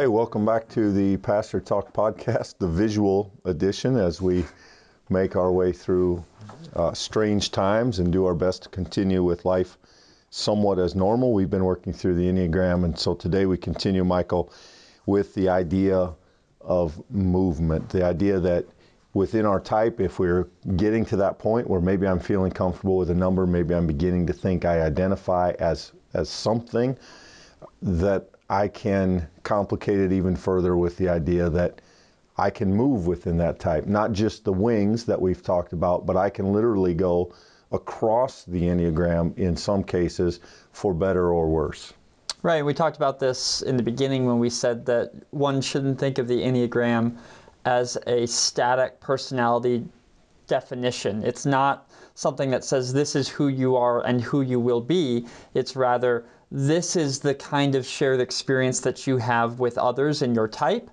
Hey, 0.00 0.06
welcome 0.06 0.46
back 0.46 0.66
to 0.70 0.90
the 0.90 1.18
Pastor 1.18 1.60
Talk 1.60 1.92
podcast, 1.92 2.56
the 2.56 2.66
visual 2.66 3.30
edition, 3.44 3.98
as 3.98 4.18
we 4.18 4.46
make 5.10 5.36
our 5.36 5.52
way 5.52 5.72
through 5.72 6.24
uh, 6.74 6.94
strange 6.94 7.50
times 7.50 7.98
and 7.98 8.10
do 8.10 8.24
our 8.24 8.34
best 8.34 8.62
to 8.62 8.70
continue 8.70 9.22
with 9.22 9.44
life 9.44 9.76
somewhat 10.30 10.78
as 10.78 10.94
normal. 10.94 11.34
We've 11.34 11.50
been 11.50 11.66
working 11.66 11.92
through 11.92 12.14
the 12.14 12.22
Enneagram, 12.22 12.86
and 12.86 12.98
so 12.98 13.14
today 13.14 13.44
we 13.44 13.58
continue, 13.58 14.02
Michael, 14.02 14.50
with 15.04 15.34
the 15.34 15.50
idea 15.50 16.14
of 16.62 16.98
movement, 17.10 17.90
the 17.90 18.02
idea 18.02 18.40
that 18.40 18.64
within 19.12 19.44
our 19.44 19.60
type, 19.60 20.00
if 20.00 20.18
we're 20.18 20.48
getting 20.76 21.04
to 21.04 21.16
that 21.16 21.38
point 21.38 21.68
where 21.68 21.82
maybe 21.82 22.06
I'm 22.06 22.20
feeling 22.20 22.52
comfortable 22.52 22.96
with 22.96 23.10
a 23.10 23.14
number, 23.14 23.46
maybe 23.46 23.74
I'm 23.74 23.86
beginning 23.86 24.26
to 24.28 24.32
think 24.32 24.64
I 24.64 24.80
identify 24.80 25.50
as 25.58 25.92
as 26.14 26.30
something 26.30 26.96
that 27.82 28.29
I 28.50 28.66
can 28.66 29.28
complicate 29.44 30.00
it 30.00 30.10
even 30.10 30.34
further 30.34 30.76
with 30.76 30.96
the 30.96 31.08
idea 31.08 31.48
that 31.50 31.80
I 32.36 32.50
can 32.50 32.74
move 32.74 33.06
within 33.06 33.38
that 33.38 33.60
type, 33.60 33.86
not 33.86 34.10
just 34.10 34.44
the 34.44 34.52
wings 34.52 35.04
that 35.04 35.22
we've 35.22 35.40
talked 35.40 35.72
about, 35.72 36.04
but 36.04 36.16
I 36.16 36.30
can 36.30 36.52
literally 36.52 36.92
go 36.92 37.32
across 37.70 38.44
the 38.44 38.62
Enneagram 38.62 39.38
in 39.38 39.56
some 39.56 39.84
cases 39.84 40.40
for 40.72 40.92
better 40.92 41.30
or 41.30 41.48
worse. 41.48 41.92
Right. 42.42 42.64
We 42.64 42.74
talked 42.74 42.96
about 42.96 43.20
this 43.20 43.62
in 43.62 43.76
the 43.76 43.84
beginning 43.84 44.26
when 44.26 44.40
we 44.40 44.50
said 44.50 44.84
that 44.86 45.12
one 45.30 45.60
shouldn't 45.60 46.00
think 46.00 46.18
of 46.18 46.26
the 46.26 46.40
Enneagram 46.42 47.18
as 47.64 47.98
a 48.08 48.26
static 48.26 48.98
personality 48.98 49.84
definition. 50.48 51.22
It's 51.22 51.46
not 51.46 51.88
something 52.14 52.50
that 52.50 52.64
says 52.64 52.92
this 52.92 53.14
is 53.14 53.28
who 53.28 53.46
you 53.46 53.76
are 53.76 54.04
and 54.04 54.20
who 54.20 54.40
you 54.40 54.58
will 54.58 54.80
be. 54.80 55.26
It's 55.54 55.76
rather 55.76 56.24
this 56.50 56.96
is 56.96 57.20
the 57.20 57.34
kind 57.34 57.74
of 57.74 57.86
shared 57.86 58.20
experience 58.20 58.80
that 58.80 59.06
you 59.06 59.18
have 59.18 59.60
with 59.60 59.78
others 59.78 60.22
in 60.22 60.34
your 60.34 60.48
type. 60.48 60.90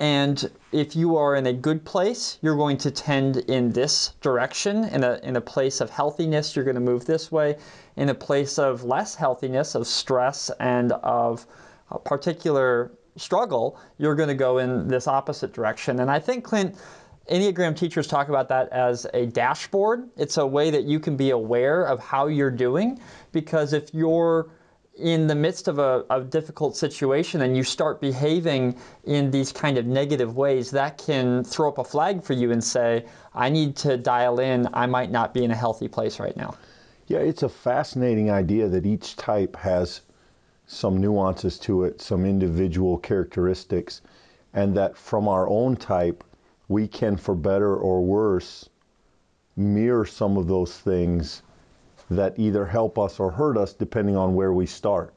And 0.00 0.50
if 0.72 0.96
you 0.96 1.16
are 1.16 1.36
in 1.36 1.46
a 1.46 1.52
good 1.52 1.84
place, 1.84 2.38
you're 2.42 2.56
going 2.56 2.78
to 2.78 2.90
tend 2.90 3.36
in 3.36 3.70
this 3.70 4.14
direction. 4.20 4.84
In 4.84 5.04
a, 5.04 5.20
in 5.22 5.36
a 5.36 5.40
place 5.40 5.80
of 5.80 5.90
healthiness, 5.90 6.56
you're 6.56 6.64
going 6.64 6.74
to 6.74 6.80
move 6.80 7.04
this 7.04 7.30
way. 7.30 7.56
In 7.96 8.08
a 8.08 8.14
place 8.14 8.58
of 8.58 8.82
less 8.82 9.14
healthiness, 9.14 9.74
of 9.74 9.86
stress, 9.86 10.50
and 10.58 10.92
of 10.92 11.46
a 11.90 11.98
particular 11.98 12.90
struggle, 13.16 13.78
you're 13.98 14.16
going 14.16 14.28
to 14.28 14.34
go 14.34 14.58
in 14.58 14.88
this 14.88 15.06
opposite 15.06 15.52
direction. 15.52 16.00
And 16.00 16.10
I 16.10 16.18
think, 16.18 16.44
Clint, 16.44 16.76
Enneagram 17.30 17.76
teachers 17.76 18.06
talk 18.06 18.28
about 18.28 18.48
that 18.48 18.68
as 18.70 19.06
a 19.14 19.26
dashboard. 19.26 20.08
It's 20.16 20.36
a 20.38 20.46
way 20.46 20.70
that 20.70 20.84
you 20.84 20.98
can 20.98 21.16
be 21.16 21.30
aware 21.30 21.84
of 21.84 22.00
how 22.00 22.26
you're 22.26 22.50
doing 22.50 23.00
because 23.32 23.72
if 23.72 23.94
you're 23.94 24.50
in 24.96 25.26
the 25.26 25.34
midst 25.34 25.66
of 25.66 25.78
a, 25.78 26.04
a, 26.08 26.20
difficult 26.20 26.76
situation 26.76 27.42
and 27.42 27.56
you 27.56 27.64
start 27.64 28.00
behaving 28.00 28.76
in 29.04 29.30
these 29.30 29.50
kind 29.50 29.76
of 29.76 29.86
negative 29.86 30.36
ways, 30.36 30.70
that 30.70 30.98
can 30.98 31.42
throw 31.42 31.68
up 31.68 31.78
a 31.78 31.84
flag 31.84 32.22
for 32.22 32.32
you 32.32 32.52
and 32.52 32.62
say, 32.62 33.04
I 33.34 33.48
need 33.48 33.76
to 33.76 33.96
dial 33.96 34.38
in. 34.38 34.68
I 34.72 34.86
might 34.86 35.10
not 35.10 35.34
be 35.34 35.42
in 35.44 35.50
a 35.50 35.56
healthy 35.56 35.88
place 35.88 36.20
right 36.20 36.36
now. 36.36 36.54
Yeah, 37.08 37.18
it's 37.18 37.42
a 37.42 37.48
fascinating 37.48 38.30
idea 38.30 38.68
that 38.68 38.86
each 38.86 39.16
type 39.16 39.56
has 39.56 40.00
some 40.66 41.00
nuances 41.00 41.58
to 41.60 41.84
it, 41.84 42.00
some 42.00 42.24
individual 42.24 42.98
characteristics, 42.98 44.00
and 44.52 44.76
that 44.76 44.96
from 44.96 45.28
our 45.28 45.48
own 45.48 45.76
type, 45.76 46.24
we 46.68 46.86
can, 46.86 47.16
for 47.16 47.34
better 47.34 47.76
or 47.76 48.02
worse, 48.02 48.68
mirror 49.56 50.06
some 50.06 50.36
of 50.36 50.46
those 50.46 50.72
things 50.72 51.42
that 52.10 52.38
either 52.38 52.66
help 52.66 52.98
us 52.98 53.18
or 53.20 53.30
hurt 53.30 53.56
us 53.56 53.72
depending 53.72 54.16
on 54.16 54.34
where 54.34 54.52
we 54.52 54.66
start. 54.66 55.14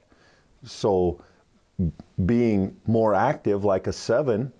So 0.63 1.21
being 2.25 2.75
more 2.85 3.13
active 3.13 3.63
like 3.63 3.87
a 3.87 3.93
seven 3.93 4.51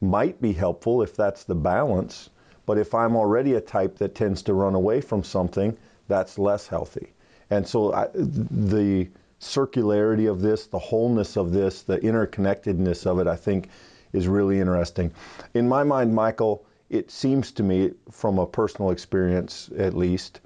might 0.00 0.40
be 0.40 0.52
helpful 0.52 1.02
if 1.02 1.16
that's 1.16 1.44
the 1.44 1.54
balance. 1.54 2.30
But 2.66 2.78
if 2.78 2.94
I'm 2.94 3.16
already 3.16 3.54
a 3.54 3.60
type 3.60 3.98
that 3.98 4.14
tends 4.14 4.42
to 4.42 4.54
run 4.54 4.74
away 4.74 5.00
from 5.00 5.24
something, 5.24 5.76
that's 6.06 6.38
less 6.38 6.66
healthy. 6.66 7.12
And 7.50 7.66
so 7.66 7.92
I, 7.92 8.08
the 8.14 9.08
circularity 9.40 10.30
of 10.30 10.40
this, 10.42 10.66
the 10.66 10.78
wholeness 10.78 11.36
of 11.36 11.52
this, 11.52 11.82
the 11.82 11.98
interconnectedness 11.98 13.06
of 13.06 13.18
it, 13.20 13.26
I 13.26 13.36
think 13.36 13.68
is 14.12 14.28
really 14.28 14.60
interesting. 14.60 15.12
In 15.54 15.68
my 15.68 15.82
mind, 15.82 16.14
Michael, 16.14 16.64
it 16.90 17.10
seems 17.10 17.52
to 17.52 17.62
me, 17.62 17.92
from 18.10 18.38
a 18.38 18.46
personal 18.46 18.90
experience 18.90 19.70
at 19.76 19.94
least, 19.94 20.40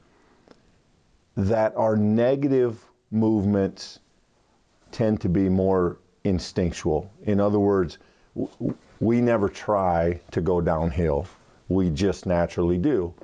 that 1.36 1.74
our 1.76 1.96
negative 1.96 2.82
movements 3.10 3.98
tend 4.90 5.20
to 5.22 5.28
be 5.28 5.48
more 5.48 5.98
instinctual. 6.24 7.10
In 7.24 7.40
other 7.40 7.58
words, 7.58 7.98
we 9.00 9.20
never 9.20 9.48
try 9.48 10.20
to 10.30 10.40
go 10.40 10.60
downhill. 10.60 11.26
We 11.68 11.90
just 11.90 12.26
naturally 12.26 12.78
do. 12.78 13.14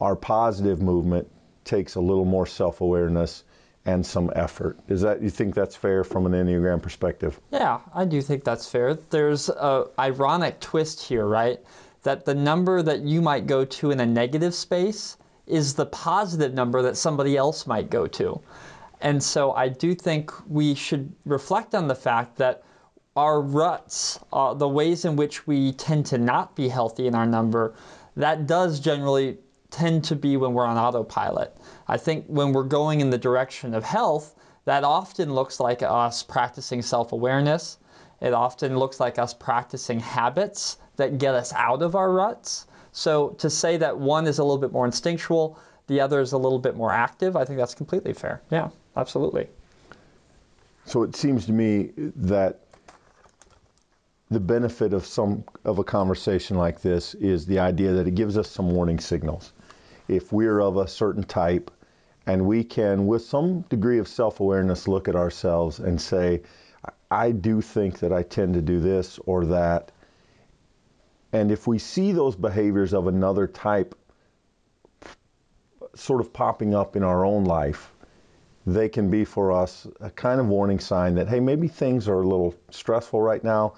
Our 0.00 0.16
positive 0.16 0.80
movement 0.80 1.28
takes 1.64 1.96
a 1.96 2.00
little 2.00 2.24
more 2.24 2.46
self-awareness 2.46 3.44
and 3.84 4.04
some 4.04 4.30
effort. 4.34 4.78
Is 4.88 5.00
that 5.02 5.22
you 5.22 5.30
think 5.30 5.54
that's 5.54 5.74
fair 5.74 6.04
from 6.04 6.26
an 6.26 6.32
Enneagram 6.32 6.82
perspective? 6.82 7.38
Yeah, 7.50 7.80
I 7.94 8.04
do 8.04 8.20
think 8.22 8.44
that's 8.44 8.68
fair. 8.68 8.94
There's 8.94 9.48
a 9.48 9.86
ironic 9.98 10.60
twist 10.60 11.02
here, 11.02 11.26
right? 11.26 11.60
That 12.02 12.24
the 12.24 12.34
number 12.34 12.80
that 12.80 13.00
you 13.00 13.20
might 13.22 13.46
go 13.46 13.64
to 13.64 13.90
in 13.90 14.00
a 14.00 14.06
negative 14.06 14.54
space 14.54 15.16
is 15.48 15.74
the 15.74 15.86
positive 15.86 16.54
number 16.54 16.82
that 16.82 16.96
somebody 16.96 17.36
else 17.36 17.66
might 17.66 17.90
go 17.90 18.06
to. 18.06 18.40
And 19.00 19.22
so 19.22 19.52
I 19.52 19.68
do 19.68 19.94
think 19.94 20.32
we 20.48 20.74
should 20.74 21.12
reflect 21.24 21.74
on 21.74 21.88
the 21.88 21.94
fact 21.94 22.36
that 22.38 22.62
our 23.16 23.40
ruts, 23.40 24.20
uh, 24.32 24.54
the 24.54 24.68
ways 24.68 25.04
in 25.04 25.16
which 25.16 25.46
we 25.46 25.72
tend 25.72 26.06
to 26.06 26.18
not 26.18 26.54
be 26.54 26.68
healthy 26.68 27.06
in 27.06 27.14
our 27.14 27.26
number, 27.26 27.74
that 28.16 28.46
does 28.46 28.80
generally 28.80 29.38
tend 29.70 30.04
to 30.04 30.16
be 30.16 30.36
when 30.36 30.54
we're 30.54 30.64
on 30.64 30.76
autopilot. 30.76 31.56
I 31.86 31.96
think 31.96 32.26
when 32.26 32.52
we're 32.52 32.64
going 32.64 33.00
in 33.00 33.10
the 33.10 33.18
direction 33.18 33.74
of 33.74 33.84
health, 33.84 34.34
that 34.64 34.84
often 34.84 35.34
looks 35.34 35.60
like 35.60 35.82
us 35.82 36.22
practicing 36.22 36.82
self 36.82 37.12
awareness. 37.12 37.78
It 38.20 38.34
often 38.34 38.76
looks 38.76 39.00
like 39.00 39.18
us 39.18 39.32
practicing 39.32 40.00
habits 40.00 40.78
that 40.96 41.18
get 41.18 41.34
us 41.34 41.52
out 41.52 41.82
of 41.82 41.94
our 41.94 42.10
ruts. 42.10 42.66
So 42.92 43.30
to 43.38 43.50
say 43.50 43.76
that 43.76 43.98
one 43.98 44.26
is 44.26 44.38
a 44.38 44.44
little 44.44 44.58
bit 44.58 44.72
more 44.72 44.86
instinctual, 44.86 45.58
the 45.86 46.00
other 46.00 46.20
is 46.20 46.32
a 46.32 46.38
little 46.38 46.58
bit 46.58 46.76
more 46.76 46.92
active, 46.92 47.36
I 47.36 47.44
think 47.44 47.58
that's 47.58 47.74
completely 47.74 48.12
fair. 48.12 48.42
Yeah, 48.50 48.70
absolutely. 48.96 49.48
So 50.84 51.02
it 51.02 51.16
seems 51.16 51.46
to 51.46 51.52
me 51.52 51.90
that 51.96 52.60
the 54.30 54.40
benefit 54.40 54.92
of 54.92 55.06
some 55.06 55.44
of 55.64 55.78
a 55.78 55.84
conversation 55.84 56.56
like 56.56 56.82
this 56.82 57.14
is 57.14 57.46
the 57.46 57.58
idea 57.58 57.92
that 57.92 58.06
it 58.06 58.14
gives 58.14 58.36
us 58.36 58.50
some 58.50 58.70
warning 58.70 59.00
signals. 59.00 59.52
If 60.08 60.32
we're 60.32 60.60
of 60.60 60.76
a 60.76 60.86
certain 60.86 61.22
type 61.22 61.70
and 62.26 62.44
we 62.46 62.62
can 62.62 63.06
with 63.06 63.22
some 63.22 63.62
degree 63.62 63.98
of 63.98 64.06
self-awareness 64.06 64.86
look 64.86 65.08
at 65.08 65.16
ourselves 65.16 65.78
and 65.78 65.98
say 66.00 66.42
I 67.10 67.30
do 67.30 67.62
think 67.62 67.98
that 68.00 68.12
I 68.12 68.22
tend 68.22 68.54
to 68.54 68.62
do 68.62 68.80
this 68.80 69.18
or 69.24 69.46
that 69.46 69.90
and 71.32 71.52
if 71.52 71.66
we 71.66 71.78
see 71.78 72.12
those 72.12 72.36
behaviors 72.36 72.94
of 72.94 73.06
another 73.06 73.46
type 73.46 73.94
sort 75.94 76.20
of 76.20 76.32
popping 76.32 76.74
up 76.74 76.96
in 76.96 77.02
our 77.02 77.24
own 77.24 77.44
life, 77.44 77.92
they 78.66 78.88
can 78.88 79.10
be 79.10 79.24
for 79.24 79.52
us 79.52 79.86
a 80.00 80.10
kind 80.10 80.40
of 80.40 80.46
warning 80.46 80.78
sign 80.78 81.14
that, 81.16 81.28
hey, 81.28 81.40
maybe 81.40 81.68
things 81.68 82.08
are 82.08 82.20
a 82.20 82.26
little 82.26 82.54
stressful 82.70 83.20
right 83.20 83.42
now. 83.42 83.74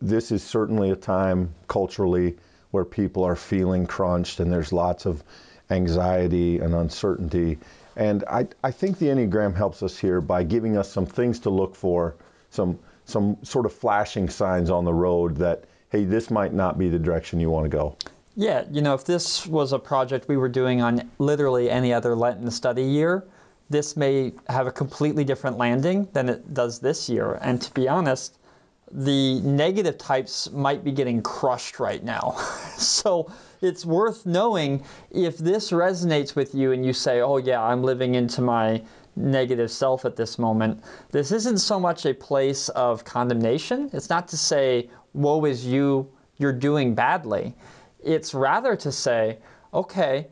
This 0.00 0.32
is 0.32 0.42
certainly 0.42 0.90
a 0.90 0.96
time 0.96 1.54
culturally 1.68 2.36
where 2.70 2.84
people 2.84 3.24
are 3.24 3.36
feeling 3.36 3.86
crunched 3.86 4.40
and 4.40 4.50
there's 4.52 4.72
lots 4.72 5.06
of 5.06 5.22
anxiety 5.70 6.58
and 6.58 6.74
uncertainty. 6.74 7.58
And 7.96 8.24
I, 8.24 8.48
I 8.62 8.70
think 8.72 8.98
the 8.98 9.06
Enneagram 9.06 9.54
helps 9.54 9.82
us 9.82 9.96
here 9.96 10.20
by 10.20 10.42
giving 10.42 10.76
us 10.76 10.90
some 10.90 11.06
things 11.06 11.40
to 11.40 11.50
look 11.50 11.76
for, 11.76 12.16
some, 12.50 12.78
some 13.04 13.36
sort 13.42 13.66
of 13.66 13.72
flashing 13.72 14.28
signs 14.28 14.70
on 14.70 14.84
the 14.84 14.94
road 14.94 15.36
that 15.36 15.64
hey, 15.94 16.04
this 16.04 16.28
might 16.28 16.52
not 16.52 16.76
be 16.76 16.88
the 16.88 16.98
direction 16.98 17.38
you 17.38 17.48
want 17.48 17.64
to 17.64 17.68
go? 17.68 17.96
Yeah, 18.34 18.64
you 18.68 18.82
know, 18.82 18.94
if 18.94 19.04
this 19.04 19.46
was 19.46 19.72
a 19.72 19.78
project 19.78 20.26
we 20.26 20.36
were 20.36 20.48
doing 20.48 20.82
on 20.82 21.08
literally 21.20 21.70
any 21.70 21.92
other 21.92 22.16
Lenten 22.16 22.50
study 22.50 22.82
year, 22.82 23.24
this 23.70 23.96
may 23.96 24.32
have 24.48 24.66
a 24.66 24.72
completely 24.72 25.22
different 25.22 25.56
landing 25.56 26.08
than 26.12 26.28
it 26.28 26.52
does 26.52 26.80
this 26.80 27.08
year. 27.08 27.38
And 27.40 27.62
to 27.62 27.72
be 27.74 27.86
honest, 27.86 28.38
the 28.90 29.40
negative 29.42 29.96
types 29.96 30.50
might 30.50 30.82
be 30.82 30.90
getting 30.90 31.22
crushed 31.22 31.78
right 31.78 32.02
now. 32.02 32.32
so 32.76 33.30
it's 33.60 33.86
worth 33.86 34.26
knowing 34.26 34.82
if 35.12 35.38
this 35.38 35.70
resonates 35.70 36.34
with 36.34 36.56
you 36.56 36.72
and 36.72 36.84
you 36.84 36.92
say, 36.92 37.20
oh, 37.20 37.36
yeah, 37.36 37.62
I'm 37.62 37.84
living 37.84 38.16
into 38.16 38.40
my 38.40 38.82
negative 39.14 39.70
self 39.70 40.04
at 40.04 40.16
this 40.16 40.40
moment. 40.40 40.82
This 41.12 41.30
isn't 41.30 41.58
so 41.58 41.78
much 41.78 42.04
a 42.04 42.14
place 42.14 42.68
of 42.70 43.04
condemnation. 43.04 43.90
It's 43.92 44.10
not 44.10 44.26
to 44.28 44.36
say, 44.36 44.90
woe 45.14 45.44
is 45.44 45.64
you, 45.64 46.10
you're 46.36 46.52
doing 46.52 46.94
badly. 46.94 47.54
It's 48.02 48.34
rather 48.34 48.76
to 48.76 48.92
say, 48.92 49.38
okay, 49.72 50.26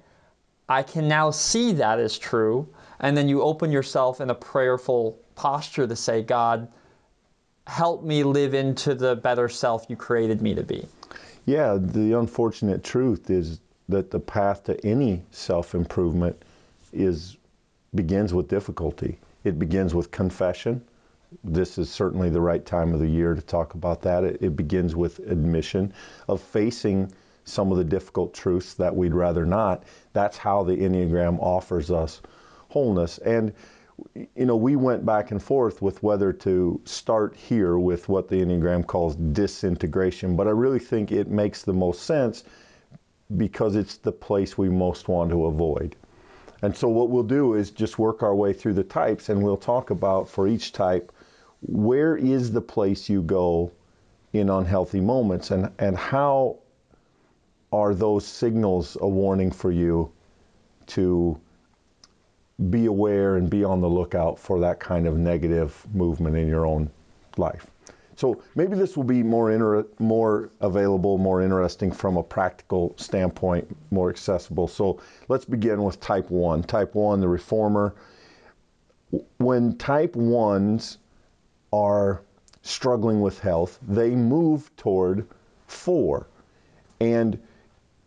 I 0.69 0.83
can 0.83 1.09
now 1.09 1.31
see 1.31 1.73
that 1.73 1.99
is 1.99 2.19
true. 2.19 2.69
And 3.01 3.17
then 3.17 3.29
you 3.29 3.43
open 3.43 3.73
yourself 3.73 4.21
in 4.21 4.31
a 4.31 4.35
prayerful 4.35 5.19
posture 5.35 5.87
to 5.87 5.97
say, 5.97 6.23
God, 6.23 6.69
help 7.67 8.05
me 8.05 8.23
live 8.23 8.55
into 8.55 8.95
the 8.95 9.17
better 9.17 9.49
self 9.49 9.87
you 9.89 9.97
created 9.97 10.43
me 10.43 10.55
to 10.55 10.63
be. 10.63 10.87
Yeah, 11.47 11.79
the 11.81 12.19
unfortunate 12.19 12.85
truth 12.85 13.31
is 13.31 13.61
that 13.89 14.11
the 14.11 14.21
path 14.21 14.65
to 14.65 14.87
any 14.87 15.23
self 15.31 15.75
improvement 15.75 16.41
is 16.93 17.37
begins 17.95 18.33
with 18.33 18.49
difficulty. 18.49 19.19
It 19.45 19.59
begins 19.59 19.95
with 19.95 20.11
confession. 20.11 20.83
This 21.45 21.79
is 21.79 21.91
certainly 21.91 22.31
the 22.31 22.41
right 22.41 22.65
time 22.65 22.93
of 22.93 23.01
the 23.01 23.09
year 23.09 23.35
to 23.35 23.43
talk 23.43 23.75
about 23.75 24.03
that. 24.03 24.25
It, 24.25 24.43
it 24.43 24.57
begins 24.57 24.95
with 24.95 25.19
admission 25.21 25.93
of 26.29 26.41
facing 26.41 27.13
some 27.45 27.73
of 27.73 27.79
the 27.79 27.85
difficult 27.85 28.35
truths 28.35 28.75
that 28.75 28.95
we'd 28.95 29.15
rather 29.15 29.45
not. 29.45 29.85
That's 30.13 30.37
how 30.37 30.63
the 30.63 30.77
Enneagram 30.77 31.39
offers 31.41 31.91
us 31.91 32.21
wholeness. 32.69 33.19
And 33.19 33.53
you 34.35 34.47
know, 34.47 34.57
we 34.57 34.77
went 34.77 35.05
back 35.05 35.31
and 35.31 35.43
forth 35.43 35.83
with 35.83 36.03
whether 36.03 36.33
to 36.33 36.81
start 36.85 37.37
here 37.37 37.79
with 37.79 38.09
what 38.09 38.29
the 38.29 38.37
Enneagram 38.37 38.87
calls 38.87 39.15
disintegration, 39.17 40.37
but 40.37 40.47
I 40.47 40.51
really 40.51 40.79
think 40.79 41.13
it 41.13 41.29
makes 41.29 41.63
the 41.63 41.73
most 41.73 42.03
sense 42.03 42.43
because 43.37 43.77
it's 43.77 43.99
the 43.99 44.13
place 44.13 44.59
we 44.59 44.69
most 44.69 45.09
want 45.09 45.31
to 45.31 45.47
avoid. 45.47 45.97
And 46.63 46.77
so 46.77 46.89
what 46.89 47.11
we'll 47.11 47.23
do 47.23 47.55
is 47.55 47.71
just 47.71 47.99
work 47.99 48.23
our 48.23 48.35
way 48.35 48.53
through 48.53 48.75
the 48.75 48.85
types 48.85 49.29
and 49.29 49.43
we'll 49.43 49.57
talk 49.57 49.91
about 49.91 50.29
for 50.29 50.47
each 50.47 50.73
type 50.73 51.12
where 51.63 52.17
is 52.17 52.53
the 52.53 52.61
place 52.61 53.09
you 53.09 53.23
go 53.23 53.71
in 54.33 54.51
unhealthy 54.51 55.01
moments 55.01 55.51
and, 55.51 55.71
and 55.79 55.97
how 55.97 56.59
are 57.73 57.95
those 57.95 58.27
signals 58.27 58.97
a 59.01 59.09
warning 59.09 59.51
for 59.51 59.71
you 59.71 60.11
to 60.87 61.41
be 62.71 62.87
aware 62.87 63.37
and 63.37 63.49
be 63.49 63.65
on 63.65 63.81
the 63.81 63.89
lookout 63.89 64.39
for 64.39 64.61
that 64.61 64.79
kind 64.79 65.07
of 65.07 65.17
negative 65.17 65.87
movement 65.95 66.37
in 66.37 66.47
your 66.47 66.67
own 66.67 66.91
life. 67.37 67.67
So 68.17 68.43
maybe 68.55 68.77
this 68.77 68.97
will 68.97 69.05
be 69.05 69.23
more 69.23 69.51
inter- 69.51 69.87
more 69.99 70.51
available, 70.61 71.17
more 71.17 71.41
interesting 71.41 71.91
from 71.91 72.17
a 72.17 72.23
practical 72.23 72.95
standpoint, 72.99 73.75
more 73.91 74.11
accessible. 74.11 74.69
So 74.69 75.01
let's 75.29 75.45
begin 75.45 75.83
with 75.83 75.99
type 75.99 76.31
1. 76.31 76.63
Type 76.65 76.95
1, 76.95 77.21
the 77.21 77.29
reformer. 77.29 77.95
When 79.39 79.77
type 79.77 80.13
1s 80.13 80.99
are 81.73 82.23
struggling 82.63 83.21
with 83.21 83.41
health, 83.41 83.79
they 83.87 84.11
move 84.15 84.71
toward 84.77 85.27
4. 85.67 86.27
And 87.01 87.39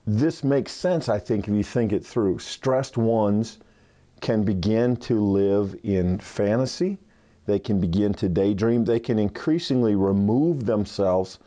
this 0.07 0.43
makes 0.43 0.71
sense, 0.71 1.09
I 1.09 1.19
think, 1.19 1.47
if 1.47 1.53
you 1.53 1.63
think 1.63 1.91
it 1.91 2.05
through. 2.05 2.39
Stressed 2.39 2.97
ones 2.97 3.57
can 4.21 4.43
begin 4.43 4.95
to 4.95 5.19
live 5.19 5.75
in 5.83 6.19
fantasy. 6.19 6.99
They 7.45 7.59
can 7.59 7.79
begin 7.79 8.13
to 8.15 8.29
daydream. 8.29 8.85
They 8.85 8.99
can 8.99 9.19
increasingly 9.19 9.95
remove 9.95 10.65
themselves 10.65 11.39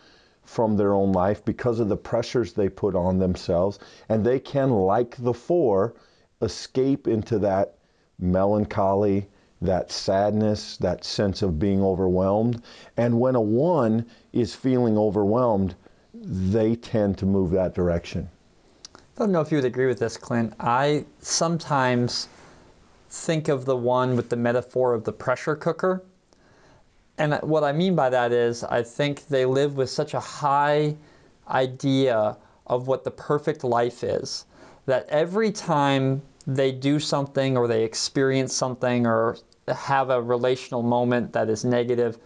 from 0.43 0.77
their 0.77 0.95
own 0.95 1.13
life 1.13 1.45
because 1.45 1.81
of 1.81 1.89
the 1.89 1.97
pressures 1.97 2.53
they 2.53 2.69
put 2.69 2.95
on 2.95 3.19
themselves. 3.19 3.79
And 4.09 4.25
they 4.25 4.41
can, 4.41 4.71
like 4.71 5.17
the 5.19 5.35
four, 5.35 5.95
escape 6.41 7.09
into 7.09 7.39
that 7.41 7.79
melancholy, 8.19 9.29
that 9.61 9.91
sadness, 9.91 10.77
that 10.79 11.05
sense 11.05 11.43
of 11.43 11.59
being 11.59 11.83
overwhelmed. 11.83 12.63
And 12.97 13.19
when 13.19 13.35
a 13.35 13.41
one 13.41 14.07
is 14.33 14.55
feeling 14.55 14.97
overwhelmed, 14.97 15.75
they 16.15 16.77
tend 16.77 17.19
to 17.19 17.27
move 17.27 17.51
that 17.51 17.75
direction. 17.75 18.29
I 18.95 19.01
don't 19.19 19.33
know 19.33 19.41
if 19.41 19.51
you 19.51 19.59
would 19.59 19.65
agree 19.65 19.87
with 19.87 19.99
this, 19.99 20.17
Clint. 20.17 20.55
I 20.61 21.05
sometimes 21.21 22.29
think 23.11 23.49
of 23.49 23.65
the 23.65 23.77
one 23.77 24.17
with 24.17 24.29
the 24.29 24.37
metaphor 24.37 24.95
of 24.95 25.05
the 25.05 25.13
pressure 25.13 25.57
cooker. 25.57 26.03
And 27.17 27.35
what 27.43 27.65
I 27.65 27.73
mean 27.73 27.97
by 27.97 28.11
that 28.11 28.31
is, 28.31 28.63
I 28.63 28.83
think 28.83 29.27
they 29.27 29.45
live 29.45 29.77
with 29.77 29.91
such 29.91 30.15
a 30.15 30.21
high 30.21 30.95
idea 31.49 32.37
of 32.67 32.87
what 32.87 33.03
the 33.03 33.11
perfect 33.11 33.65
life 33.65 34.05
is 34.05 34.45
that 34.87 35.07
every 35.09 35.53
time 35.53 36.23
they 36.47 36.73
do 36.73 36.99
something 36.99 37.57
or 37.57 37.69
they 37.69 37.85
experience 37.85 38.55
something 38.55 39.07
or 39.07 39.37
have 39.75 40.11
a 40.11 40.21
relational 40.21 40.83
moment 40.83 41.33
that 41.33 41.49
is 41.49 41.65
negative, 41.65 42.19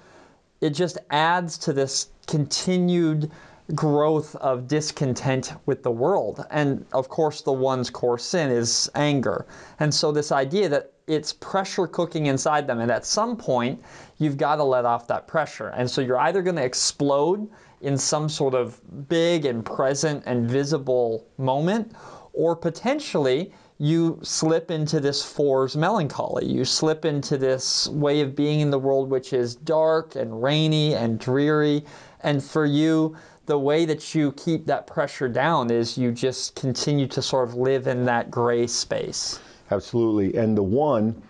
it 0.60 0.70
just 0.70 0.98
adds 1.10 1.58
to 1.58 1.72
this 1.72 2.08
continued 2.26 3.30
growth 3.74 4.34
of 4.36 4.66
discontent 4.68 5.52
with 5.66 5.82
the 5.82 5.90
world. 5.90 6.44
And 6.50 6.84
of 6.92 7.08
course, 7.08 7.42
the 7.42 7.52
one's 7.52 7.90
core 7.90 8.18
sin 8.18 8.50
is 8.50 8.90
anger. 8.94 9.46
And 9.78 9.92
so, 9.94 10.12
this 10.12 10.32
idea 10.32 10.68
that 10.68 10.92
it's 11.06 11.32
pressure 11.32 11.86
cooking 11.86 12.26
inside 12.26 12.66
them, 12.66 12.80
and 12.80 12.90
at 12.90 13.04
some 13.04 13.36
point, 13.36 13.82
you've 14.18 14.36
got 14.36 14.56
to 14.56 14.64
let 14.64 14.84
off 14.84 15.08
that 15.08 15.26
pressure. 15.26 15.68
And 15.68 15.90
so, 15.90 16.00
you're 16.00 16.18
either 16.18 16.42
going 16.42 16.56
to 16.56 16.64
explode 16.64 17.48
in 17.80 17.98
some 17.98 18.28
sort 18.28 18.54
of 18.54 18.80
big 19.08 19.44
and 19.44 19.64
present 19.64 20.22
and 20.26 20.48
visible 20.48 21.26
moment, 21.38 21.92
or 22.32 22.54
potentially 22.54 23.52
you 23.78 24.18
slip 24.22 24.70
into 24.70 25.00
this 25.00 25.24
four's 25.24 25.76
melancholy. 25.76 26.46
You 26.46 26.64
slip 26.64 27.04
into 27.04 27.36
this 27.36 27.88
way 27.88 28.20
of 28.20 28.36
being 28.36 28.60
in 28.60 28.70
the 28.70 28.78
world 28.78 29.10
which 29.10 29.32
is 29.32 29.56
dark 29.56 30.14
and 30.16 30.42
rainy 30.42 30.94
and 30.94 31.18
dreary. 31.18 31.84
And 32.20 32.42
for 32.42 32.64
you, 32.64 33.16
the 33.46 33.58
way 33.58 33.84
that 33.84 34.14
you 34.14 34.32
keep 34.32 34.66
that 34.66 34.86
pressure 34.86 35.28
down 35.28 35.70
is 35.70 35.98
you 35.98 36.12
just 36.12 36.54
continue 36.54 37.08
to 37.08 37.22
sort 37.22 37.48
of 37.48 37.54
live 37.54 37.86
in 37.86 38.04
that 38.04 38.30
gray 38.30 38.66
space. 38.66 39.40
Absolutely. 39.70 40.38
And 40.38 40.56
the 40.56 40.62
one 40.62 41.20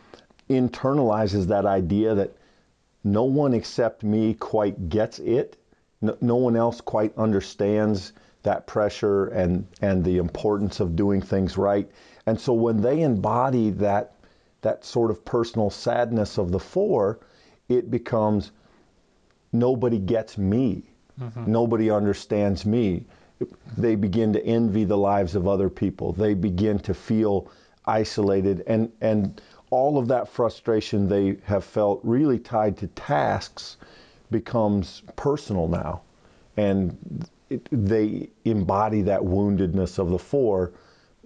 internalizes 0.51 1.47
that 1.47 1.65
idea 1.65 2.15
that 2.15 2.37
no 3.05 3.25
one 3.25 3.55
except 3.55 4.03
me 4.03 4.35
quite 4.35 4.89
gets 4.89 5.19
it. 5.21 5.57
No, 6.01 6.17
no, 6.21 6.37
one 6.37 6.57
else 6.57 6.81
quite 6.81 7.17
understands 7.17 8.13
that 8.43 8.67
pressure 8.67 9.27
and, 9.27 9.67
and 9.81 10.05
the 10.05 10.19
importance 10.19 10.81
of 10.81 10.97
doing 10.97 11.23
things 11.23 11.57
right. 11.57 11.89
And 12.27 12.41
so 12.41 12.53
when 12.53 12.81
they 12.81 13.03
embody 13.03 13.71
that, 13.71 14.15
that 14.63 14.85
sort 14.85 15.11
of 15.11 15.25
personal 15.25 15.71
sadness 15.71 16.39
of 16.39 16.53
the 16.53 16.61
four, 16.61 17.19
it 17.69 17.91
becomes 17.91 18.53
nobody 19.53 19.99
gets 19.99 20.39
me 20.39 20.85
Mm-hmm. 21.21 21.51
Nobody 21.51 21.91
understands 21.91 22.65
me. 22.65 23.05
They 23.77 23.97
begin 23.97 24.33
to 24.33 24.45
envy 24.45 24.85
the 24.85 24.97
lives 24.97 25.35
of 25.35 25.47
other 25.47 25.69
people. 25.69 26.13
They 26.13 26.35
begin 26.35 26.79
to 26.81 26.95
feel 26.95 27.49
isolated 27.85 28.63
and 28.69 28.93
and 29.01 29.43
all 29.71 29.99
of 29.99 30.07
that 30.07 30.29
frustration 30.29 31.09
they 31.09 31.37
have 31.43 31.65
felt 31.65 31.99
really 32.05 32.39
tied 32.39 32.77
to 32.77 32.87
tasks 32.89 33.77
becomes 34.31 35.03
personal 35.17 35.67
now. 35.67 36.03
And 36.57 37.29
it, 37.51 37.69
they 37.73 38.31
embody 38.45 39.03
that 39.03 39.21
woundedness 39.21 39.99
of 39.99 40.11
the 40.11 40.19
four 40.19 40.73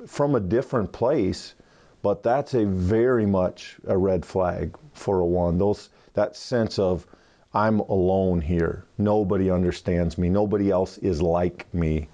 from 0.07 0.35
a 0.35 0.41
different 0.41 0.93
place, 0.93 1.55
but 2.03 2.23
that's 2.23 2.55
a 2.55 2.65
very 2.65 3.27
much 3.27 3.77
a 3.87 3.97
red 3.97 4.25
flag 4.25 4.77
for 4.93 5.21
a 5.21 5.27
one. 5.27 5.59
Those 5.59 5.89
that 6.15 6.37
sense 6.37 6.79
of 6.79 7.07
I'm 7.53 7.81
alone 7.81 8.41
here. 8.41 8.85
Nobody 8.99 9.51
understands 9.51 10.19
me. 10.19 10.29
Nobody 10.29 10.71
else 10.71 10.99
is 10.99 11.23
like 11.23 11.73
me. 11.73 12.09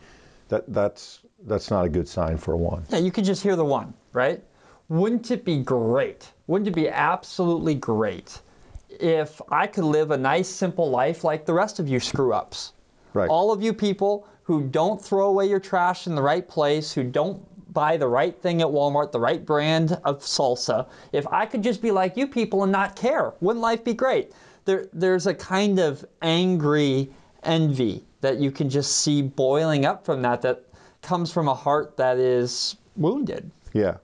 That 0.49 0.73
that's 0.73 1.21
that's 1.45 1.71
not 1.71 1.85
a 1.85 1.89
good 1.89 2.09
sign 2.09 2.37
for 2.39 2.55
a 2.55 2.57
one. 2.57 2.85
Yeah, 2.91 2.99
you 2.99 3.11
could 3.11 3.25
just 3.25 3.43
hear 3.43 3.57
the 3.57 3.65
one, 3.65 3.95
right? 4.13 4.43
Wouldn't 4.89 5.31
it 5.31 5.45
be 5.45 5.59
great? 5.59 6.31
Wouldn't 6.47 6.69
it 6.69 6.75
be 6.75 6.89
absolutely 6.89 7.75
great 7.75 8.41
if 8.89 9.41
I 9.49 9.67
could 9.67 9.85
live 9.85 10.11
a 10.11 10.19
nice 10.19 10.49
simple 10.49 10.91
life 10.91 11.25
like 11.25 11.47
the 11.47 11.55
rest 11.55 11.81
of 11.81 11.89
you 11.89 11.99
screw 11.99 12.33
ups? 12.33 12.73
Right. 13.15 13.29
All 13.29 13.53
of 13.53 13.63
you 13.63 13.73
people 13.73 14.27
who 14.45 14.63
don't 14.63 15.03
throw 15.03 15.29
away 15.29 15.47
your 15.47 15.61
trash 15.61 16.07
in 16.07 16.15
the 16.15 16.23
right 16.23 16.47
place, 16.47 16.93
who 16.93 17.05
don't 17.05 17.43
buy 17.73 17.97
the 17.97 18.09
right 18.09 18.37
thing 18.43 18.61
at 18.61 18.69
Walmart, 18.69 19.13
the 19.13 19.21
right 19.21 19.45
brand 19.45 19.99
of 20.05 20.21
salsa. 20.21 20.87
If 21.13 21.27
I 21.29 21.47
could 21.47 21.63
just 21.63 21.83
be 21.83 21.91
like 21.91 22.17
you 22.17 22.27
people 22.27 22.63
and 22.63 22.73
not 22.73 22.97
care, 22.97 23.33
wouldn't 23.41 23.63
life 23.63 23.85
be 23.85 23.95
great? 23.95 24.33
there, 24.65 24.89
there's 24.93 25.27
a 25.27 25.35
kind 25.35 25.79
of 25.79 26.05
angry 26.21 27.11
envy 27.43 28.05
that 28.21 28.39
you 28.39 28.51
can 28.51 28.71
just 28.71 28.97
see 28.97 29.23
boiling 29.23 29.85
up 29.85 30.05
from 30.05 30.23
that 30.23 30.43
that 30.43 30.65
comes 31.03 31.33
from 31.33 31.49
a 31.49 31.55
heart 31.55 31.97
that 31.97 32.19
is 32.19 32.77
wounded. 32.97 33.51
Yeah. 33.73 33.97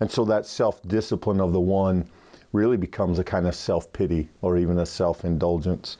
And 0.00 0.10
so 0.10 0.24
that 0.26 0.46
self 0.46 0.82
discipline 0.82 1.40
of 1.40 1.52
the 1.52 1.60
one 1.60 2.06
really 2.52 2.76
becomes 2.76 3.18
a 3.18 3.24
kind 3.24 3.46
of 3.46 3.54
self 3.54 3.92
pity 3.92 4.28
or 4.42 4.58
even 4.58 4.78
a 4.78 4.86
self 4.86 5.24
indulgence. 5.24 5.96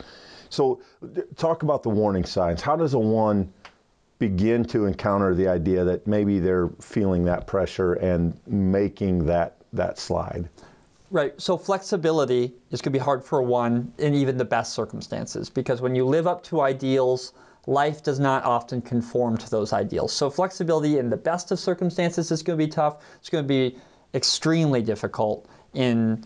So, 0.50 0.82
talk 1.36 1.62
about 1.62 1.82
the 1.82 1.88
warning 1.88 2.24
signs. 2.24 2.60
How 2.60 2.76
does 2.76 2.92
a 2.92 2.98
one 2.98 3.50
begin 4.22 4.64
to 4.64 4.86
encounter 4.86 5.34
the 5.34 5.48
idea 5.48 5.82
that 5.82 6.06
maybe 6.06 6.38
they're 6.38 6.68
feeling 6.80 7.24
that 7.24 7.44
pressure 7.44 7.94
and 7.94 8.38
making 8.46 9.26
that, 9.26 9.56
that 9.72 9.98
slide? 9.98 10.48
Right. 11.10 11.34
So 11.40 11.58
flexibility 11.58 12.54
is 12.70 12.80
going 12.80 12.92
to 12.92 12.98
be 13.00 13.02
hard 13.02 13.24
for 13.24 13.42
one 13.42 13.92
in 13.98 14.14
even 14.14 14.38
the 14.38 14.44
best 14.44 14.74
circumstances 14.74 15.50
because 15.50 15.80
when 15.80 15.96
you 15.96 16.06
live 16.06 16.28
up 16.28 16.44
to 16.44 16.60
ideals, 16.60 17.32
life 17.66 18.04
does 18.04 18.20
not 18.20 18.44
often 18.44 18.80
conform 18.80 19.38
to 19.38 19.50
those 19.50 19.72
ideals. 19.72 20.12
So 20.12 20.30
flexibility 20.30 20.98
in 20.98 21.10
the 21.10 21.16
best 21.16 21.50
of 21.50 21.58
circumstances 21.58 22.30
is 22.30 22.44
going 22.44 22.56
to 22.56 22.64
be 22.64 22.70
tough. 22.70 23.02
It's 23.18 23.28
going 23.28 23.42
to 23.42 23.48
be 23.48 23.76
extremely 24.14 24.82
difficult 24.82 25.48
in 25.74 26.24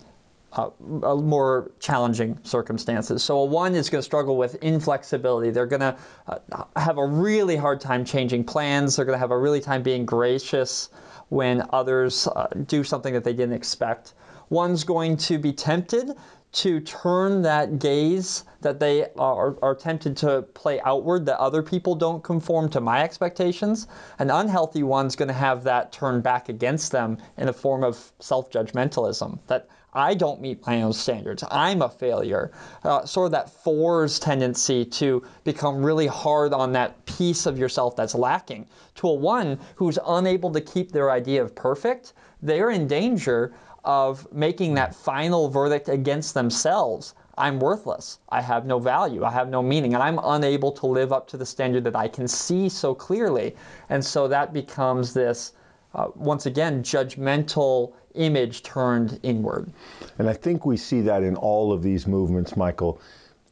uh, 0.57 0.71
more 0.81 1.71
challenging 1.81 2.39
circumstances. 2.43 3.23
So 3.23 3.39
a 3.39 3.45
one 3.45 3.75
is 3.75 3.91
going 3.91 4.01
to 4.01 4.05
struggle 4.05 4.37
with 4.37 4.57
inflexibility. 4.57 5.51
They're 5.51 5.67
going 5.67 5.81
to 5.81 5.97
uh, 6.27 6.65
have 6.77 6.99
a 6.99 7.07
really 7.07 7.57
hard 7.57 7.81
time 7.81 8.05
changing 8.05 8.45
plans. 8.45 8.97
They're 8.97 9.05
going 9.05 9.17
to 9.17 9.21
have 9.21 9.31
a 9.31 9.39
really 9.39 9.61
time 9.61 9.83
being 9.83 10.07
gracious 10.07 10.89
when 11.29 11.63
others 11.71 12.27
uh, 12.29 12.47
do 12.67 12.85
something 12.85 13.13
that 13.15 13.25
they 13.25 13.33
didn't 13.33 13.55
expect. 13.55 14.15
One's 14.49 14.85
going 14.85 15.17
to 15.17 15.39
be 15.39 15.53
tempted 15.53 16.13
to 16.53 16.81
turn 16.81 17.43
that 17.43 17.79
gaze 17.79 18.45
that 18.63 18.81
they 18.81 19.07
are, 19.19 19.57
are 19.63 19.75
tempted 19.75 20.17
to 20.17 20.43
play 20.55 20.81
outward 20.81 21.27
that 21.27 21.39
other 21.39 21.63
people 21.63 21.95
don't 21.95 22.23
conform 22.25 22.69
to 22.71 22.81
my 22.81 23.03
expectations. 23.03 23.89
An 24.19 24.31
unhealthy 24.31 24.83
one's 24.83 25.17
going 25.17 25.29
to 25.29 25.35
have 25.35 25.65
that 25.65 25.93
turn 25.93 26.23
back 26.23 26.49
against 26.49 26.93
them 26.93 27.19
in 27.37 27.49
a 27.49 27.53
form 27.53 27.85
of 27.85 28.13
self 28.21 28.51
judgmentalism 28.51 29.39
that 29.49 29.69
I 29.97 30.13
don't 30.13 30.43
meet 30.43 30.67
my 30.67 30.83
own 30.83 30.93
standards. 30.93 31.43
I'm 31.51 31.81
a 31.81 31.89
failure. 31.89 32.53
Uh, 32.85 33.07
sort 33.07 33.27
of 33.27 33.33
that 33.33 33.49
fours 33.49 34.19
tendency 34.19 34.85
to 34.85 35.23
become 35.43 35.83
really 35.83 36.07
hard 36.07 36.53
on 36.53 36.73
that 36.73 37.07
piece 37.07 37.47
of 37.47 37.59
yourself 37.59 37.97
that's 37.97 38.15
lacking. 38.15 38.67
To 38.97 39.09
a 39.09 39.15
one 39.15 39.59
who's 39.75 39.99
unable 40.07 40.53
to 40.53 40.61
keep 40.61 40.93
their 40.93 41.11
idea 41.11 41.43
of 41.43 41.55
perfect, 41.55 42.13
they're 42.43 42.71
in 42.71 42.87
danger 42.87 43.55
of 43.85 44.31
making 44.33 44.75
that 44.75 44.95
final 44.95 45.49
verdict 45.49 45.89
against 45.89 46.35
themselves. 46.35 47.15
I'm 47.39 47.59
worthless. 47.59 48.19
I 48.29 48.43
have 48.43 48.67
no 48.67 48.79
value. 48.79 49.25
I 49.25 49.31
have 49.31 49.49
no 49.49 49.63
meaning. 49.63 49.95
And 49.95 50.03
I'm 50.03 50.21
unable 50.23 50.73
to 50.73 50.87
live 50.87 51.11
up 51.11 51.27
to 51.29 51.39
the 51.39 51.47
standard 51.47 51.85
that 51.85 51.97
I 51.97 52.09
can 52.09 52.29
see 52.29 52.69
so 52.69 52.95
clearly. 52.95 53.57
And 53.89 54.05
so 54.05 54.29
that 54.29 54.53
becomes 54.53 55.15
this, 55.15 55.53
uh, 55.95 56.09
once 56.15 56.45
again, 56.45 56.83
judgmental 56.83 57.95
image 58.17 58.63
turned 58.63 59.21
inward. 59.23 59.71
And 60.19 60.29
I 60.29 60.33
think 60.33 60.67
we 60.67 60.77
see 60.77 61.03
that 61.03 61.23
in 61.23 61.37
all 61.37 61.73
of 61.73 61.83
these 61.83 62.07
movements, 62.07 62.57
Michael. 62.57 63.01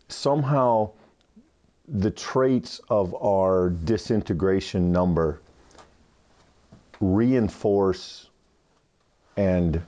Somehow, 0.08 0.90
the 1.88 2.10
traits 2.10 2.80
of 2.88 3.14
our 3.22 3.70
disintegration 3.70 4.90
number 4.90 5.40
reinforce 7.00 8.28
and 9.36 9.82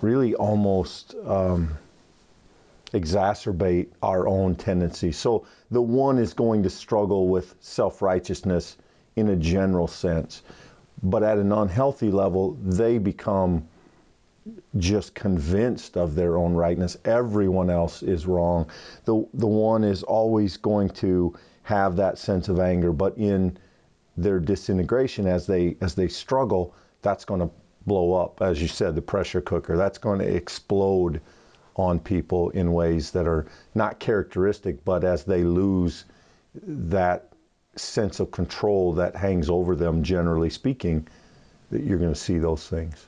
really 0.00 0.34
almost 0.34 1.14
um, 1.24 1.76
exacerbate 2.92 3.88
our 4.02 4.26
own 4.26 4.54
tendencies. 4.54 5.16
So 5.16 5.46
the 5.70 5.82
one 5.82 6.18
is 6.18 6.34
going 6.34 6.62
to 6.62 6.70
struggle 6.70 7.28
with 7.28 7.54
self 7.60 8.02
righteousness 8.02 8.76
in 9.16 9.28
a 9.28 9.36
general 9.36 9.86
sense, 9.86 10.42
but 11.02 11.22
at 11.22 11.38
an 11.38 11.52
unhealthy 11.52 12.10
level, 12.10 12.56
they 12.62 12.98
become 12.98 13.66
just 14.78 15.14
convinced 15.14 15.96
of 15.96 16.14
their 16.14 16.36
own 16.36 16.54
rightness. 16.54 16.96
Everyone 17.04 17.70
else 17.70 18.02
is 18.02 18.26
wrong. 18.26 18.68
The, 19.04 19.26
the 19.34 19.46
one 19.46 19.84
is 19.84 20.02
always 20.02 20.56
going 20.56 20.90
to 20.90 21.34
have 21.62 21.96
that 21.96 22.18
sense 22.18 22.48
of 22.48 22.60
anger, 22.60 22.92
but 22.92 23.16
in 23.18 23.58
their 24.16 24.38
disintegration 24.38 25.26
as 25.26 25.46
they 25.46 25.76
as 25.80 25.94
they 25.94 26.08
struggle, 26.08 26.74
that's 27.02 27.24
going 27.24 27.40
to 27.40 27.50
blow 27.86 28.14
up, 28.14 28.40
as 28.40 28.60
you 28.60 28.68
said, 28.68 28.94
the 28.94 29.02
pressure 29.02 29.40
cooker. 29.40 29.76
That's 29.76 29.98
going 29.98 30.18
to 30.20 30.34
explode 30.34 31.20
on 31.76 32.00
people 32.00 32.50
in 32.50 32.72
ways 32.72 33.10
that 33.10 33.26
are 33.26 33.46
not 33.74 33.98
characteristic, 33.98 34.84
but 34.84 35.04
as 35.04 35.24
they 35.24 35.44
lose 35.44 36.04
that 36.62 37.28
sense 37.76 38.20
of 38.20 38.30
control 38.30 38.94
that 38.94 39.14
hangs 39.14 39.50
over 39.50 39.76
them, 39.76 40.02
generally 40.02 40.50
speaking, 40.50 41.06
that 41.70 41.82
you're 41.82 41.98
going 41.98 42.14
to 42.14 42.18
see 42.18 42.38
those 42.38 42.66
things. 42.66 43.06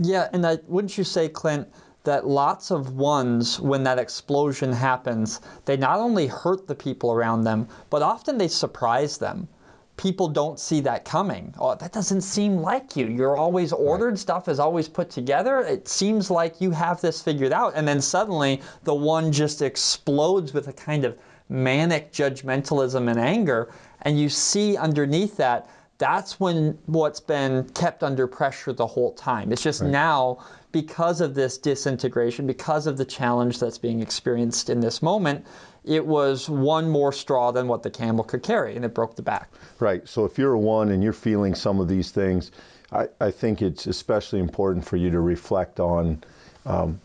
Yeah, 0.00 0.28
and 0.32 0.46
I, 0.46 0.58
wouldn't 0.68 0.96
you 0.96 1.02
say, 1.02 1.28
Clint, 1.28 1.66
that 2.04 2.24
lots 2.24 2.70
of 2.70 2.94
ones, 2.94 3.58
when 3.58 3.82
that 3.82 3.98
explosion 3.98 4.72
happens, 4.72 5.40
they 5.64 5.76
not 5.76 5.98
only 5.98 6.28
hurt 6.28 6.68
the 6.68 6.74
people 6.74 7.12
around 7.12 7.42
them, 7.42 7.66
but 7.90 8.00
often 8.00 8.38
they 8.38 8.46
surprise 8.46 9.18
them. 9.18 9.48
People 9.96 10.28
don't 10.28 10.60
see 10.60 10.80
that 10.82 11.04
coming. 11.04 11.52
Oh, 11.58 11.74
that 11.74 11.90
doesn't 11.90 12.20
seem 12.20 12.58
like 12.58 12.94
you. 12.94 13.06
You're 13.06 13.36
always 13.36 13.72
ordered, 13.72 14.10
right. 14.10 14.18
stuff 14.18 14.48
is 14.48 14.60
always 14.60 14.88
put 14.88 15.10
together. 15.10 15.58
It 15.62 15.88
seems 15.88 16.30
like 16.30 16.60
you 16.60 16.70
have 16.70 17.00
this 17.00 17.20
figured 17.20 17.52
out. 17.52 17.72
And 17.74 17.86
then 17.86 18.00
suddenly 18.00 18.62
the 18.84 18.94
one 18.94 19.32
just 19.32 19.60
explodes 19.60 20.54
with 20.54 20.68
a 20.68 20.72
kind 20.72 21.04
of 21.04 21.18
manic 21.48 22.12
judgmentalism 22.12 23.10
and 23.10 23.18
anger. 23.18 23.72
And 24.02 24.18
you 24.18 24.28
see 24.28 24.76
underneath 24.76 25.36
that 25.38 25.68
that's 25.98 26.38
when 26.38 26.78
what's 26.86 27.20
been 27.20 27.68
kept 27.70 28.02
under 28.02 28.26
pressure 28.26 28.72
the 28.72 28.86
whole 28.86 29.12
time. 29.12 29.52
It's 29.52 29.62
just 29.62 29.82
right. 29.82 29.90
now, 29.90 30.44
because 30.70 31.20
of 31.20 31.34
this 31.34 31.58
disintegration, 31.58 32.46
because 32.46 32.86
of 32.86 32.96
the 32.96 33.04
challenge 33.04 33.58
that's 33.58 33.78
being 33.78 34.00
experienced 34.00 34.70
in 34.70 34.80
this 34.80 35.02
moment, 35.02 35.44
it 35.84 36.06
was 36.06 36.48
one 36.48 36.88
more 36.88 37.12
straw 37.12 37.50
than 37.50 37.66
what 37.66 37.82
the 37.82 37.90
camel 37.90 38.22
could 38.22 38.42
carry, 38.42 38.76
and 38.76 38.84
it 38.84 38.94
broke 38.94 39.16
the 39.16 39.22
back. 39.22 39.50
Right. 39.80 40.08
So 40.08 40.24
if 40.24 40.38
you're 40.38 40.52
a 40.52 40.58
one 40.58 40.90
and 40.90 41.02
you're 41.02 41.12
feeling 41.12 41.54
some 41.54 41.80
of 41.80 41.88
these 41.88 42.10
things, 42.10 42.52
I, 42.92 43.08
I 43.20 43.30
think 43.30 43.60
it's 43.60 43.86
especially 43.86 44.38
important 44.38 44.84
for 44.84 44.96
you 44.96 45.10
to 45.10 45.20
reflect 45.20 45.80
on 45.80 46.22
um, 46.64 47.00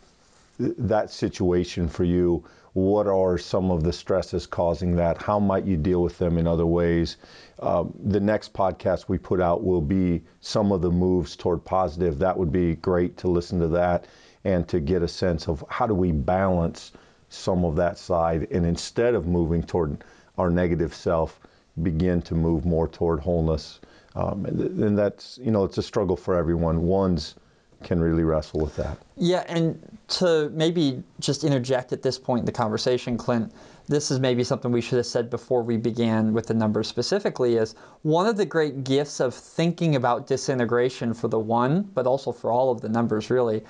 th- 0.57 0.75
that 0.77 1.11
situation 1.11 1.87
for 1.89 2.03
you. 2.03 2.43
What 2.73 3.05
are 3.05 3.37
some 3.37 3.69
of 3.69 3.83
the 3.83 3.93
stresses 3.93 4.47
causing 4.47 4.95
that? 4.95 5.21
How 5.21 5.39
might 5.39 5.65
you 5.65 5.77
deal 5.77 6.01
with 6.01 6.17
them 6.17 6.37
in 6.37 6.47
other 6.47 6.65
ways? 6.65 7.17
Um, 7.59 7.93
the 8.03 8.19
next 8.19 8.53
podcast 8.53 9.05
we 9.07 9.17
put 9.17 9.39
out 9.39 9.63
will 9.63 9.81
be 9.81 10.23
some 10.41 10.71
of 10.71 10.81
the 10.81 10.91
moves 10.91 11.35
toward 11.35 11.63
positive. 11.63 12.19
That 12.19 12.37
would 12.37 12.51
be 12.51 12.75
great 12.75 13.17
to 13.17 13.27
listen 13.27 13.59
to 13.59 13.67
that 13.69 14.05
and 14.43 14.67
to 14.69 14.79
get 14.79 15.01
a 15.01 15.07
sense 15.07 15.47
of 15.47 15.63
how 15.69 15.87
do 15.87 15.93
we 15.93 16.11
balance 16.11 16.91
some 17.29 17.65
of 17.65 17.75
that 17.77 17.97
side 17.97 18.47
and 18.51 18.65
instead 18.65 19.15
of 19.15 19.25
moving 19.25 19.63
toward 19.63 20.03
our 20.37 20.49
negative 20.49 20.93
self, 20.93 21.39
begin 21.81 22.21
to 22.23 22.35
move 22.35 22.65
more 22.65 22.87
toward 22.87 23.19
wholeness. 23.19 23.79
Um, 24.15 24.45
and, 24.45 24.83
and 24.83 24.97
that's, 24.97 25.39
you 25.41 25.51
know, 25.51 25.63
it's 25.63 25.77
a 25.77 25.83
struggle 25.83 26.15
for 26.15 26.35
everyone. 26.35 26.83
One's 26.83 27.35
can 27.83 27.99
really 27.99 28.23
wrestle 28.23 28.61
with 28.61 28.75
that. 28.77 28.97
Yeah, 29.17 29.43
and 29.47 29.97
to 30.09 30.49
maybe 30.53 31.03
just 31.19 31.43
interject 31.43 31.93
at 31.93 32.01
this 32.01 32.17
point 32.17 32.39
in 32.39 32.45
the 32.45 32.51
conversation, 32.51 33.17
Clint, 33.17 33.51
this 33.87 34.11
is 34.11 34.19
maybe 34.19 34.43
something 34.43 34.71
we 34.71 34.81
should 34.81 34.97
have 34.97 35.05
said 35.05 35.29
before 35.29 35.61
we 35.61 35.77
began 35.77 36.33
with 36.33 36.47
the 36.47 36.53
numbers 36.53 36.87
specifically 36.87 37.57
is 37.57 37.75
one 38.01 38.27
of 38.27 38.37
the 38.37 38.45
great 38.45 38.83
gifts 38.83 39.19
of 39.19 39.33
thinking 39.33 39.95
about 39.95 40.25
disintegration 40.25 41.13
for 41.13 41.27
the 41.27 41.39
one, 41.39 41.83
but 41.93 42.07
also 42.07 42.31
for 42.31 42.51
all 42.51 42.71
of 42.71 42.81
the 42.81 42.89
numbers 42.89 43.29
really, 43.29 43.63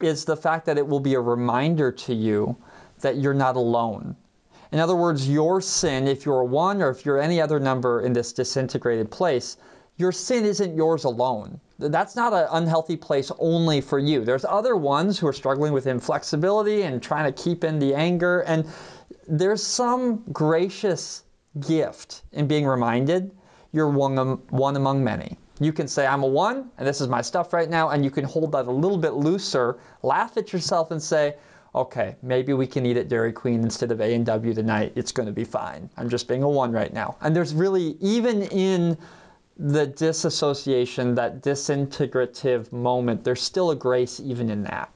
is 0.00 0.24
the 0.24 0.36
fact 0.36 0.64
that 0.66 0.78
it 0.78 0.86
will 0.86 1.00
be 1.00 1.14
a 1.14 1.20
reminder 1.20 1.92
to 1.92 2.14
you 2.14 2.56
that 3.00 3.16
you're 3.16 3.34
not 3.34 3.56
alone. 3.56 4.16
In 4.72 4.78
other 4.80 4.96
words, 4.96 5.28
your 5.28 5.60
sin, 5.60 6.06
if 6.06 6.26
you're 6.26 6.40
a 6.40 6.44
one 6.44 6.82
or 6.82 6.90
if 6.90 7.04
you're 7.04 7.20
any 7.20 7.40
other 7.40 7.58
number 7.58 8.02
in 8.02 8.12
this 8.12 8.32
disintegrated 8.32 9.10
place, 9.10 9.56
your 9.96 10.12
sin 10.12 10.44
isn't 10.44 10.76
yours 10.76 11.04
alone. 11.04 11.60
That's 11.78 12.16
not 12.16 12.32
an 12.32 12.46
unhealthy 12.50 12.96
place 12.96 13.30
only 13.38 13.80
for 13.80 13.98
you. 13.98 14.24
There's 14.24 14.44
other 14.44 14.76
ones 14.76 15.18
who 15.18 15.28
are 15.28 15.32
struggling 15.32 15.72
with 15.72 15.86
inflexibility 15.86 16.82
and 16.82 17.00
trying 17.00 17.32
to 17.32 17.42
keep 17.42 17.62
in 17.62 17.78
the 17.78 17.94
anger. 17.94 18.40
And 18.40 18.66
there's 19.28 19.62
some 19.62 20.24
gracious 20.32 21.22
gift 21.60 22.22
in 22.32 22.46
being 22.46 22.66
reminded 22.66 23.30
you're 23.72 23.90
one, 23.90 24.16
one 24.48 24.76
among 24.76 25.04
many. 25.04 25.38
You 25.60 25.72
can 25.72 25.88
say, 25.88 26.06
I'm 26.06 26.22
a 26.22 26.26
one, 26.26 26.70
and 26.78 26.86
this 26.86 27.00
is 27.00 27.08
my 27.08 27.20
stuff 27.20 27.52
right 27.52 27.68
now, 27.68 27.90
and 27.90 28.04
you 28.04 28.10
can 28.10 28.24
hold 28.24 28.52
that 28.52 28.66
a 28.66 28.70
little 28.70 28.96
bit 28.96 29.14
looser, 29.14 29.78
laugh 30.02 30.36
at 30.36 30.52
yourself, 30.52 30.90
and 30.90 31.02
say, 31.02 31.34
okay, 31.74 32.16
maybe 32.22 32.54
we 32.54 32.66
can 32.66 32.86
eat 32.86 32.96
at 32.96 33.08
Dairy 33.08 33.32
Queen 33.32 33.62
instead 33.62 33.92
of 33.92 34.00
A&W 34.00 34.54
tonight. 34.54 34.92
It's 34.96 35.12
going 35.12 35.26
to 35.26 35.32
be 35.32 35.44
fine. 35.44 35.90
I'm 35.96 36.08
just 36.08 36.28
being 36.28 36.42
a 36.42 36.48
one 36.48 36.72
right 36.72 36.92
now. 36.92 37.16
And 37.20 37.36
there's 37.36 37.54
really, 37.54 37.96
even 38.00 38.42
in 38.42 38.96
the 39.58 39.86
disassociation, 39.86 41.16
that 41.16 41.42
disintegrative 41.42 42.72
moment, 42.72 43.24
there's 43.24 43.42
still 43.42 43.70
a 43.70 43.76
grace 43.76 44.20
even 44.20 44.50
in 44.50 44.62
that. 44.64 44.90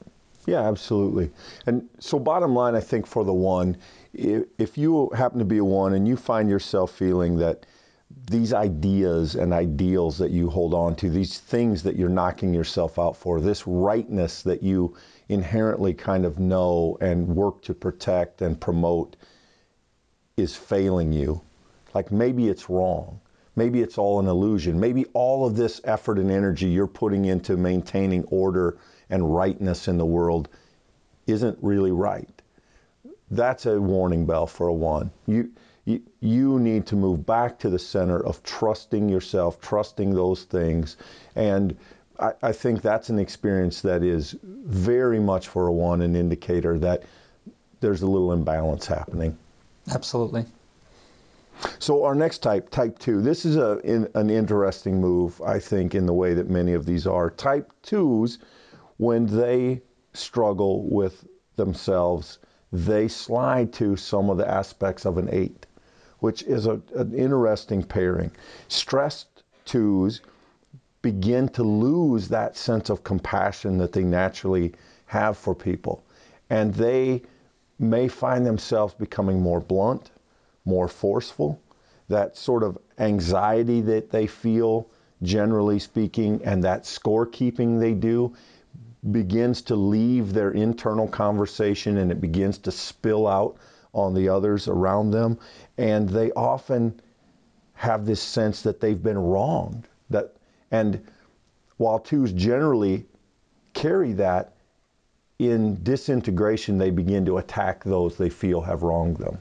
Yeah, 0.47 0.69
absolutely. 0.69 1.31
And 1.67 1.89
so, 1.99 2.19
bottom 2.19 2.55
line, 2.55 2.75
I 2.75 2.81
think 2.81 3.07
for 3.07 3.25
the 3.25 3.33
one, 3.33 3.77
if 4.15 4.77
you 4.77 5.11
happen 5.11 5.39
to 5.39 5.45
be 5.45 5.59
a 5.59 5.65
one 5.65 5.95
and 5.95 6.07
you 6.07 6.17
find 6.17 6.49
yourself 6.49 6.93
feeling 6.93 7.39
that 7.39 7.65
these 8.27 8.53
ideas 8.53 9.37
and 9.37 9.53
ideals 9.53 10.19
that 10.19 10.31
you 10.31 10.51
hold 10.51 10.75
on 10.75 10.95
to, 10.97 11.11
these 11.11 11.39
things 11.39 11.83
that 11.85 11.97
you're 11.97 12.09
knocking 12.09 12.53
yourself 12.53 12.99
out 12.99 13.17
for, 13.17 13.41
this 13.41 13.67
rightness 13.67 14.43
that 14.43 14.63
you 14.63 14.95
inherently 15.29 15.95
kind 15.95 16.25
of 16.25 16.39
know 16.39 16.99
and 17.01 17.27
work 17.27 17.63
to 17.63 17.75
protect 17.75 18.43
and 18.43 18.61
promote 18.61 19.17
is 20.37 20.55
failing 20.55 21.13
you. 21.13 21.41
Like 21.95 22.13
maybe 22.13 22.49
it's 22.49 22.69
wrong. 22.69 23.21
Maybe 23.55 23.83
it's 23.83 23.99
all 23.99 24.19
an 24.19 24.27
illusion. 24.27 24.81
Maybe 24.81 25.05
all 25.13 25.47
of 25.47 25.57
this 25.57 25.81
effort 25.85 26.19
and 26.19 26.31
energy 26.31 26.67
you're 26.67 26.87
putting 26.87 27.27
into 27.27 27.57
maintaining 27.57 28.25
order 28.25 28.79
and 29.11 29.35
rightness 29.35 29.89
in 29.89 29.99
the 29.99 30.07
world 30.07 30.49
isn't 31.27 31.59
really 31.61 31.93
right. 31.93 32.43
That's 33.31 33.67
a 33.67 33.81
warning 33.81 34.27
bell 34.27 34.47
for 34.47 34.69
a 34.69 34.73
one. 34.73 35.11
You, 35.27 35.51
you, 35.85 36.03
you 36.21 36.59
need 36.59 36.87
to 36.87 36.97
move 36.97 37.27
back 37.27 37.59
to 37.61 37.71
the 37.71 37.79
center 37.79 38.25
of 38.25 38.43
trusting 38.43 39.09
yourself, 39.09 39.61
trusting 39.61 40.15
those 40.15 40.45
things. 40.45 40.97
And 41.35 41.77
I, 42.19 42.33
I 42.43 42.53
think 42.53 42.83
that's 42.83 43.11
an 43.11 43.19
experience 43.19 43.83
that 43.83 44.03
is 44.03 44.37
very 44.43 45.21
much 45.21 45.49
for 45.49 45.67
a 45.67 45.73
one 45.73 46.03
an 46.03 46.17
indicator 46.17 46.79
that 46.79 47.03
there's 47.81 48.03
a 48.03 48.07
little 48.07 48.33
imbalance 48.33 48.87
happening. 48.87 49.37
Absolutely. 49.91 50.47
So 51.79 52.05
our 52.05 52.15
next 52.15 52.39
type, 52.39 52.71
type 52.71 52.99
two, 52.99 53.21
this 53.21 53.45
is 53.45 53.57
a, 53.57 53.79
in, 53.79 54.09
an 54.15 54.31
interesting 54.31 55.01
move, 55.01 55.41
I 55.43 55.59
think, 55.59 55.95
in 55.95 56.07
the 56.07 56.13
way 56.13 56.35
that 56.35 56.49
many 56.49 56.75
of 56.75 56.87
these 56.87 57.07
are. 57.07 57.31
Type 57.31 57.73
twos, 57.83 58.39
when 58.99 59.27
they 59.27 59.83
struggle 60.13 60.85
with 60.89 61.27
themselves, 61.57 62.39
they 62.73 63.09
slide 63.09 63.73
to 63.75 63.97
some 63.97 64.31
of 64.31 64.39
the 64.39 64.49
aspects 64.49 65.05
of 65.05 65.19
an 65.19 65.29
eight, 65.31 65.67
which 66.21 66.43
is 66.45 66.67
a, 66.67 66.81
an 66.95 67.15
interesting 67.15 67.83
pairing. 67.83 68.31
Stressed 68.69 69.43
twos 69.65 70.21
begin 71.03 71.49
to 71.49 71.65
lose 71.65 72.29
that 72.29 72.57
sense 72.57 72.89
of 72.91 73.03
compassion 73.03 73.77
that 73.79 73.93
they 73.93 74.05
naturally 74.05 74.73
have 75.07 75.37
for 75.37 75.55
people. 75.55 76.05
And 76.49 76.73
they 76.75 77.23
may 77.79 78.07
find 78.07 78.47
themselves 78.47 78.95
becoming 78.95 79.41
more 79.41 79.61
blunt, 79.61 80.12
more 80.65 80.89
forceful. 80.89 81.61
That 82.09 82.37
sort 82.37 82.63
of 82.63 82.79
anxiety 82.99 83.81
that 83.83 84.11
they 84.11 84.27
feel, 84.27 84.89
generally 85.23 85.79
speaking, 85.79 86.43
and 86.45 86.65
that 86.65 86.85
scorekeeping 86.85 87.81
they 87.81 87.95
do 87.95 88.35
begins 89.11 89.63
to 89.63 89.75
leave 89.75 90.33
their 90.33 90.51
internal 90.51 91.09
conversation 91.09 91.97
and 91.99 92.13
it 92.13 92.21
begins 92.21 92.59
to 92.59 92.71
spill 92.71 93.27
out 93.27 93.57
on 93.93 94.15
the 94.15 94.29
others 94.29 94.69
around 94.69 95.11
them. 95.11 95.39
And 95.77 96.09
they 96.09 96.31
often 96.33 97.01
have 97.75 98.07
this 98.07 98.23
sense 98.23 98.63
that 98.63 98.81
they've 98.81 99.03
been 99.03 99.19
wronged. 99.19 99.89
That 100.11 100.35
and 100.71 101.05
while 101.77 101.99
twos 101.99 102.33
generally 102.33 103.07
carry 103.75 104.13
that, 104.15 104.55
in 105.39 105.83
disintegration 105.83 106.79
they 106.79 106.91
begin 106.91 107.25
to 107.25 107.39
attack 107.39 107.83
those 107.83 108.17
they 108.17 108.29
feel 108.29 108.61
have 108.61 108.83
wronged 108.83 109.17
them. 109.17 109.39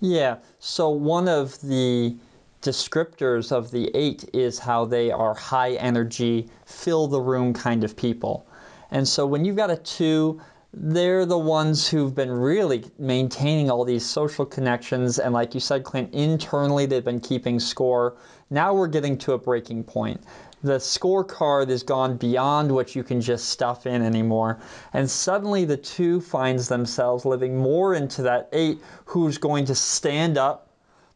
Yeah. 0.00 0.36
So 0.58 0.90
one 0.90 1.28
of 1.28 1.60
the 1.60 2.16
descriptors 2.62 3.52
of 3.52 3.70
the 3.70 3.90
eight 3.94 4.28
is 4.32 4.58
how 4.58 4.84
they 4.84 5.10
are 5.10 5.34
high 5.34 5.72
energy, 5.74 6.48
fill 6.66 7.06
the 7.06 7.20
room 7.20 7.52
kind 7.52 7.84
of 7.84 7.96
people. 7.96 8.46
And 8.90 9.06
so 9.06 9.26
when 9.26 9.44
you've 9.44 9.56
got 9.56 9.70
a 9.70 9.76
two, 9.76 10.40
they're 10.72 11.24
the 11.24 11.38
ones 11.38 11.88
who've 11.88 12.14
been 12.14 12.30
really 12.30 12.84
maintaining 12.98 13.70
all 13.70 13.84
these 13.84 14.04
social 14.04 14.44
connections. 14.44 15.18
And 15.18 15.32
like 15.32 15.54
you 15.54 15.60
said, 15.60 15.84
Clint, 15.84 16.12
internally 16.12 16.86
they've 16.86 17.04
been 17.04 17.20
keeping 17.20 17.58
score. 17.58 18.16
Now 18.50 18.74
we're 18.74 18.88
getting 18.88 19.18
to 19.18 19.32
a 19.32 19.38
breaking 19.38 19.84
point. 19.84 20.20
The 20.62 20.78
scorecard 20.78 21.68
has 21.68 21.82
gone 21.82 22.16
beyond 22.16 22.72
what 22.72 22.96
you 22.96 23.02
can 23.02 23.20
just 23.20 23.48
stuff 23.48 23.86
in 23.86 24.02
anymore. 24.02 24.58
And 24.92 25.08
suddenly 25.08 25.64
the 25.64 25.76
two 25.76 26.20
finds 26.20 26.68
themselves 26.68 27.24
living 27.24 27.56
more 27.56 27.94
into 27.94 28.22
that 28.22 28.48
eight 28.52 28.80
who's 29.04 29.38
going 29.38 29.66
to 29.66 29.74
stand 29.74 30.36
up 30.36 30.68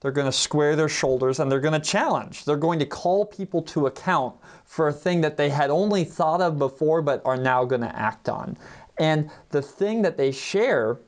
they're 0.02 0.10
going 0.10 0.26
to 0.26 0.32
square 0.32 0.74
their 0.74 0.88
shoulders 0.88 1.38
and 1.38 1.50
they're 1.50 1.60
going 1.60 1.80
to 1.80 1.90
challenge. 1.90 2.44
They're 2.44 2.56
going 2.56 2.80
to 2.80 2.86
call 2.86 3.24
people 3.24 3.62
to 3.62 3.86
account 3.86 4.34
for 4.64 4.88
a 4.88 4.92
thing 4.92 5.20
that 5.20 5.36
they 5.36 5.48
had 5.48 5.70
only 5.70 6.02
thought 6.02 6.40
of 6.40 6.58
before 6.58 7.02
but 7.02 7.22
are 7.24 7.36
now 7.36 7.64
going 7.64 7.82
to 7.82 7.96
act 7.96 8.28
on. 8.28 8.56
And 8.98 9.30
the 9.50 9.62
thing 9.62 10.02
that 10.02 10.16
they 10.16 10.32
share 10.32 10.98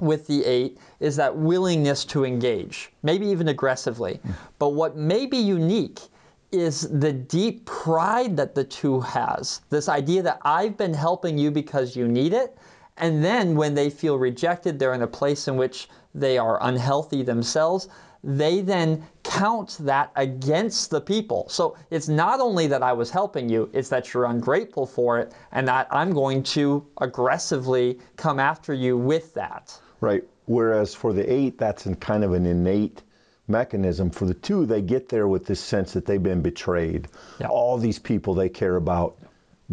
with 0.00 0.26
the 0.26 0.44
eight 0.44 0.78
is 0.98 1.14
that 1.16 1.36
willingness 1.36 2.04
to 2.06 2.24
engage, 2.24 2.90
maybe 3.04 3.28
even 3.28 3.46
aggressively. 3.46 4.20
Mm. 4.26 4.34
But 4.58 4.70
what 4.70 4.96
may 4.96 5.26
be 5.26 5.38
unique 5.38 6.00
is 6.52 6.88
the 6.88 7.12
deep 7.12 7.64
pride 7.64 8.36
that 8.36 8.54
the 8.54 8.64
two 8.64 9.00
has. 9.00 9.60
This 9.70 9.88
idea 9.88 10.22
that 10.22 10.38
I've 10.42 10.76
been 10.76 10.94
helping 10.94 11.38
you 11.38 11.50
because 11.50 11.96
you 11.96 12.08
need 12.08 12.32
it. 12.32 12.56
And 12.96 13.22
then 13.24 13.56
when 13.56 13.74
they 13.74 13.90
feel 13.90 14.18
rejected, 14.18 14.78
they're 14.78 14.94
in 14.94 15.02
a 15.02 15.06
place 15.06 15.48
in 15.48 15.56
which 15.56 15.88
they 16.14 16.38
are 16.38 16.58
unhealthy 16.62 17.22
themselves 17.22 17.88
they 18.26 18.60
then 18.60 19.04
count 19.22 19.78
that 19.80 20.10
against 20.16 20.90
the 20.90 21.00
people. 21.00 21.46
So 21.48 21.76
it's 21.90 22.08
not 22.08 22.40
only 22.40 22.66
that 22.66 22.82
I 22.82 22.92
was 22.92 23.08
helping 23.08 23.48
you, 23.48 23.70
it's 23.72 23.88
that 23.90 24.12
you're 24.12 24.24
ungrateful 24.24 24.84
for 24.84 25.20
it 25.20 25.32
and 25.52 25.66
that 25.68 25.86
I'm 25.90 26.12
going 26.12 26.42
to 26.42 26.84
aggressively 27.00 28.00
come 28.16 28.40
after 28.40 28.74
you 28.74 28.98
with 28.98 29.32
that. 29.34 29.78
Right. 30.00 30.24
Whereas 30.46 30.92
for 30.92 31.12
the 31.12 31.30
eight, 31.32 31.56
that's 31.56 31.86
in 31.86 31.94
kind 31.96 32.24
of 32.24 32.32
an 32.32 32.46
innate 32.46 33.02
mechanism. 33.48 34.10
For 34.10 34.26
the 34.26 34.34
two, 34.34 34.66
they 34.66 34.82
get 34.82 35.08
there 35.08 35.26
with 35.26 35.46
this 35.46 35.60
sense 35.60 35.92
that 35.92 36.06
they've 36.06 36.22
been 36.22 36.42
betrayed. 36.42 37.08
Yeah. 37.40 37.48
All 37.48 37.78
these 37.78 37.98
people 37.98 38.34
they 38.34 38.48
care 38.48 38.76
about 38.76 39.18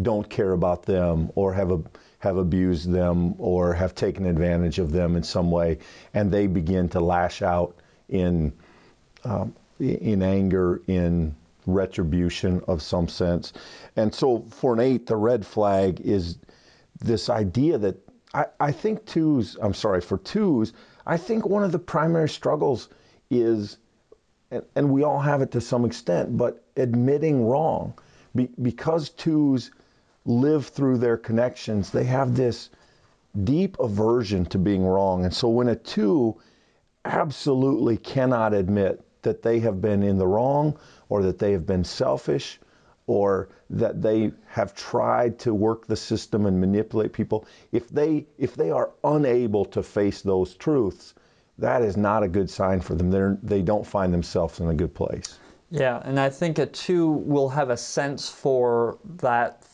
don't 0.00 0.28
care 0.28 0.52
about 0.52 0.84
them 0.84 1.30
or 1.34 1.54
have 1.54 1.70
a 1.70 1.82
have 2.18 2.36
abused 2.38 2.90
them 2.90 3.34
or 3.38 3.74
have 3.74 3.94
taken 3.94 4.24
advantage 4.26 4.78
of 4.78 4.90
them 4.90 5.14
in 5.14 5.22
some 5.22 5.50
way, 5.50 5.78
and 6.14 6.32
they 6.32 6.46
begin 6.46 6.88
to 6.88 7.00
lash 7.00 7.42
out 7.42 7.76
in 8.08 8.52
um, 9.24 9.54
in 9.78 10.22
anger, 10.22 10.80
in 10.86 11.34
retribution 11.66 12.62
of 12.68 12.82
some 12.82 13.08
sense. 13.08 13.52
And 13.96 14.14
so 14.14 14.46
for 14.50 14.74
an 14.74 14.80
eight, 14.80 15.06
the 15.06 15.16
red 15.16 15.46
flag 15.46 16.00
is 16.00 16.38
this 17.00 17.28
idea 17.28 17.78
that 17.78 17.96
I, 18.32 18.46
I 18.60 18.72
think 18.72 19.06
twos, 19.06 19.56
I'm 19.60 19.74
sorry, 19.74 20.00
for 20.00 20.18
twos, 20.18 20.72
I 21.06 21.16
think 21.16 21.46
one 21.46 21.64
of 21.64 21.72
the 21.72 21.78
primary 21.78 22.28
struggles 22.28 22.88
is, 23.30 23.78
and, 24.50 24.62
and 24.74 24.90
we 24.90 25.02
all 25.02 25.20
have 25.20 25.42
it 25.42 25.52
to 25.52 25.60
some 25.60 25.84
extent, 25.84 26.36
but 26.36 26.62
admitting 26.76 27.46
wrong. 27.46 27.94
Be, 28.34 28.48
because 28.60 29.10
twos 29.10 29.70
live 30.24 30.66
through 30.66 30.98
their 30.98 31.16
connections, 31.16 31.90
they 31.90 32.04
have 32.04 32.34
this 32.36 32.70
deep 33.44 33.78
aversion 33.80 34.46
to 34.46 34.58
being 34.58 34.84
wrong. 34.84 35.24
And 35.24 35.34
so 35.34 35.48
when 35.48 35.68
a 35.68 35.76
two 35.76 36.36
absolutely 37.04 37.96
cannot 37.96 38.54
admit 38.54 39.04
that 39.22 39.42
they 39.42 39.60
have 39.60 39.80
been 39.80 40.02
in 40.02 40.18
the 40.18 40.26
wrong 40.26 40.78
or 41.08 41.22
that 41.22 41.38
they 41.38 41.52
have 41.52 41.66
been 41.66 41.84
selfish 41.84 42.60
or 43.06 43.48
that 43.70 44.00
they 44.00 44.32
have 44.46 44.74
tried 44.74 45.38
to 45.40 45.52
work 45.52 45.86
the 45.86 45.96
system 45.96 46.46
and 46.46 46.60
manipulate 46.60 47.12
people 47.12 47.44
if 47.72 47.88
they 47.88 48.26
if 48.38 48.54
they 48.54 48.70
are 48.70 48.90
unable 49.02 49.64
to 49.64 49.82
face 49.82 50.22
those 50.22 50.54
truths 50.54 51.14
that 51.58 51.82
is 51.82 51.96
not 51.96 52.22
a 52.22 52.28
good 52.28 52.50
sign 52.50 52.80
for 52.80 52.94
them 52.94 53.10
They're, 53.10 53.38
they 53.42 53.62
don't 53.62 53.86
find 53.86 54.12
themselves 54.12 54.60
in 54.60 54.68
a 54.68 54.74
good 54.74 54.94
place 54.94 55.38
yeah 55.70 56.00
and 56.04 56.18
i 56.18 56.28
think 56.28 56.58
a 56.58 56.66
two 56.66 57.08
will 57.08 57.48
have 57.48 57.70
a 57.70 57.76
sense 57.76 58.28
for 58.28 58.98
that 59.16 59.64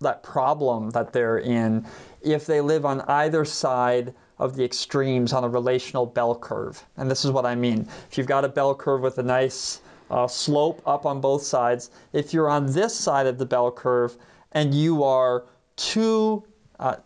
that 0.00 0.22
problem 0.22 0.90
that 0.90 1.12
they're 1.12 1.38
in 1.38 1.84
if 2.22 2.46
they 2.46 2.60
live 2.60 2.84
on 2.84 3.00
either 3.02 3.44
side 3.44 4.14
of 4.38 4.56
the 4.56 4.64
extremes 4.64 5.32
on 5.32 5.44
a 5.44 5.48
relational 5.48 6.06
bell 6.06 6.34
curve. 6.34 6.84
And 6.96 7.10
this 7.10 7.24
is 7.24 7.30
what 7.30 7.46
I 7.46 7.54
mean. 7.54 7.88
If 8.10 8.18
you've 8.18 8.26
got 8.26 8.44
a 8.44 8.48
bell 8.48 8.74
curve 8.74 9.00
with 9.00 9.18
a 9.18 9.22
nice 9.22 9.80
uh, 10.10 10.26
slope 10.26 10.82
up 10.86 11.06
on 11.06 11.20
both 11.20 11.42
sides, 11.42 11.90
if 12.12 12.32
you're 12.32 12.48
on 12.48 12.66
this 12.66 12.94
side 12.94 13.26
of 13.26 13.38
the 13.38 13.46
bell 13.46 13.70
curve 13.70 14.16
and 14.52 14.74
you 14.74 15.04
are 15.04 15.44
too 15.76 16.44
uh, 16.78 16.96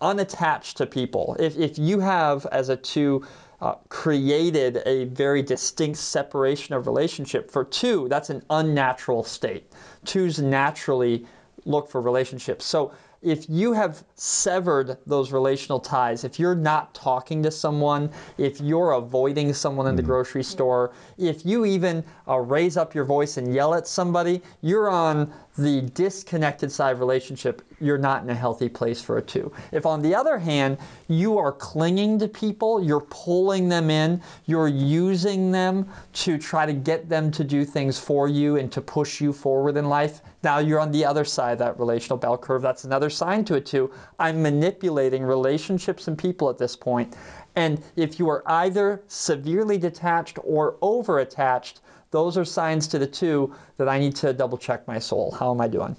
unattached 0.00 0.76
to 0.78 0.86
people, 0.86 1.36
if, 1.38 1.56
if 1.58 1.78
you 1.78 2.00
have 2.00 2.46
as 2.46 2.68
a 2.68 2.76
two 2.76 3.24
uh, 3.60 3.74
created 3.88 4.82
a 4.86 5.04
very 5.06 5.42
distinct 5.42 5.98
separation 5.98 6.74
of 6.74 6.86
relationship, 6.86 7.50
for 7.50 7.64
two, 7.64 8.08
that's 8.08 8.30
an 8.30 8.42
unnatural 8.50 9.24
state. 9.24 9.72
Twos 10.04 10.38
naturally 10.38 11.26
look 11.64 11.90
for 11.90 12.00
relationships. 12.00 12.64
So 12.64 12.92
if 13.20 13.46
you 13.48 13.72
have 13.72 14.04
severed 14.14 14.96
those 15.06 15.32
relational 15.32 15.80
ties, 15.80 16.22
if 16.22 16.38
you're 16.38 16.54
not 16.54 16.94
talking 16.94 17.42
to 17.42 17.50
someone, 17.50 18.10
if 18.38 18.60
you're 18.60 18.92
avoiding 18.92 19.52
someone 19.52 19.88
in 19.88 19.96
the 19.96 20.02
mm-hmm. 20.02 20.10
grocery 20.12 20.44
store, 20.44 20.92
if 21.18 21.44
you 21.44 21.64
even 21.64 22.04
uh, 22.28 22.38
raise 22.38 22.76
up 22.76 22.94
your 22.94 23.04
voice 23.04 23.36
and 23.36 23.52
yell 23.52 23.74
at 23.74 23.88
somebody, 23.88 24.40
you're 24.60 24.88
on 24.88 25.32
the 25.58 25.82
disconnected 25.82 26.72
side 26.72 26.98
relationship, 26.98 27.62
you're 27.80 27.98
not 27.98 28.22
in 28.22 28.30
a 28.30 28.34
healthy 28.34 28.68
place 28.68 29.02
for 29.02 29.18
a 29.18 29.22
two. 29.22 29.52
If, 29.72 29.84
on 29.84 30.00
the 30.00 30.14
other 30.14 30.38
hand, 30.38 30.78
you 31.08 31.36
are 31.36 31.52
clinging 31.52 32.18
to 32.20 32.28
people, 32.28 32.82
you're 32.82 33.06
pulling 33.10 33.68
them 33.68 33.90
in, 33.90 34.22
you're 34.46 34.68
using 34.68 35.50
them 35.50 35.88
to 36.14 36.38
try 36.38 36.64
to 36.64 36.72
get 36.72 37.08
them 37.08 37.30
to 37.32 37.44
do 37.44 37.64
things 37.64 37.98
for 37.98 38.28
you 38.28 38.56
and 38.56 38.72
to 38.72 38.80
push 38.80 39.20
you 39.20 39.32
forward 39.32 39.76
in 39.76 39.88
life, 39.88 40.22
now 40.42 40.58
you're 40.58 40.80
on 40.80 40.92
the 40.92 41.04
other 41.04 41.24
side 41.24 41.52
of 41.52 41.58
that 41.58 41.78
relational 41.78 42.16
bell 42.16 42.38
curve. 42.38 42.62
That's 42.62 42.84
another 42.84 43.10
sign 43.10 43.44
to 43.46 43.54
it, 43.56 43.66
too. 43.66 43.90
I'm 44.18 44.40
manipulating 44.40 45.24
relationships 45.24 46.06
and 46.08 46.16
people 46.16 46.48
at 46.48 46.58
this 46.58 46.76
point. 46.76 47.16
And 47.56 47.82
if 47.96 48.20
you 48.20 48.28
are 48.28 48.44
either 48.46 49.02
severely 49.08 49.78
detached 49.78 50.38
or 50.44 50.76
over 50.80 51.18
attached, 51.18 51.80
those 52.10 52.36
are 52.38 52.44
signs 52.44 52.88
to 52.88 52.98
the 52.98 53.06
two 53.06 53.54
that 53.76 53.88
I 53.88 53.98
need 53.98 54.16
to 54.16 54.32
double 54.32 54.58
check 54.58 54.86
my 54.86 54.98
soul. 54.98 55.30
How 55.30 55.52
am 55.52 55.60
I 55.60 55.68
doing? 55.68 55.96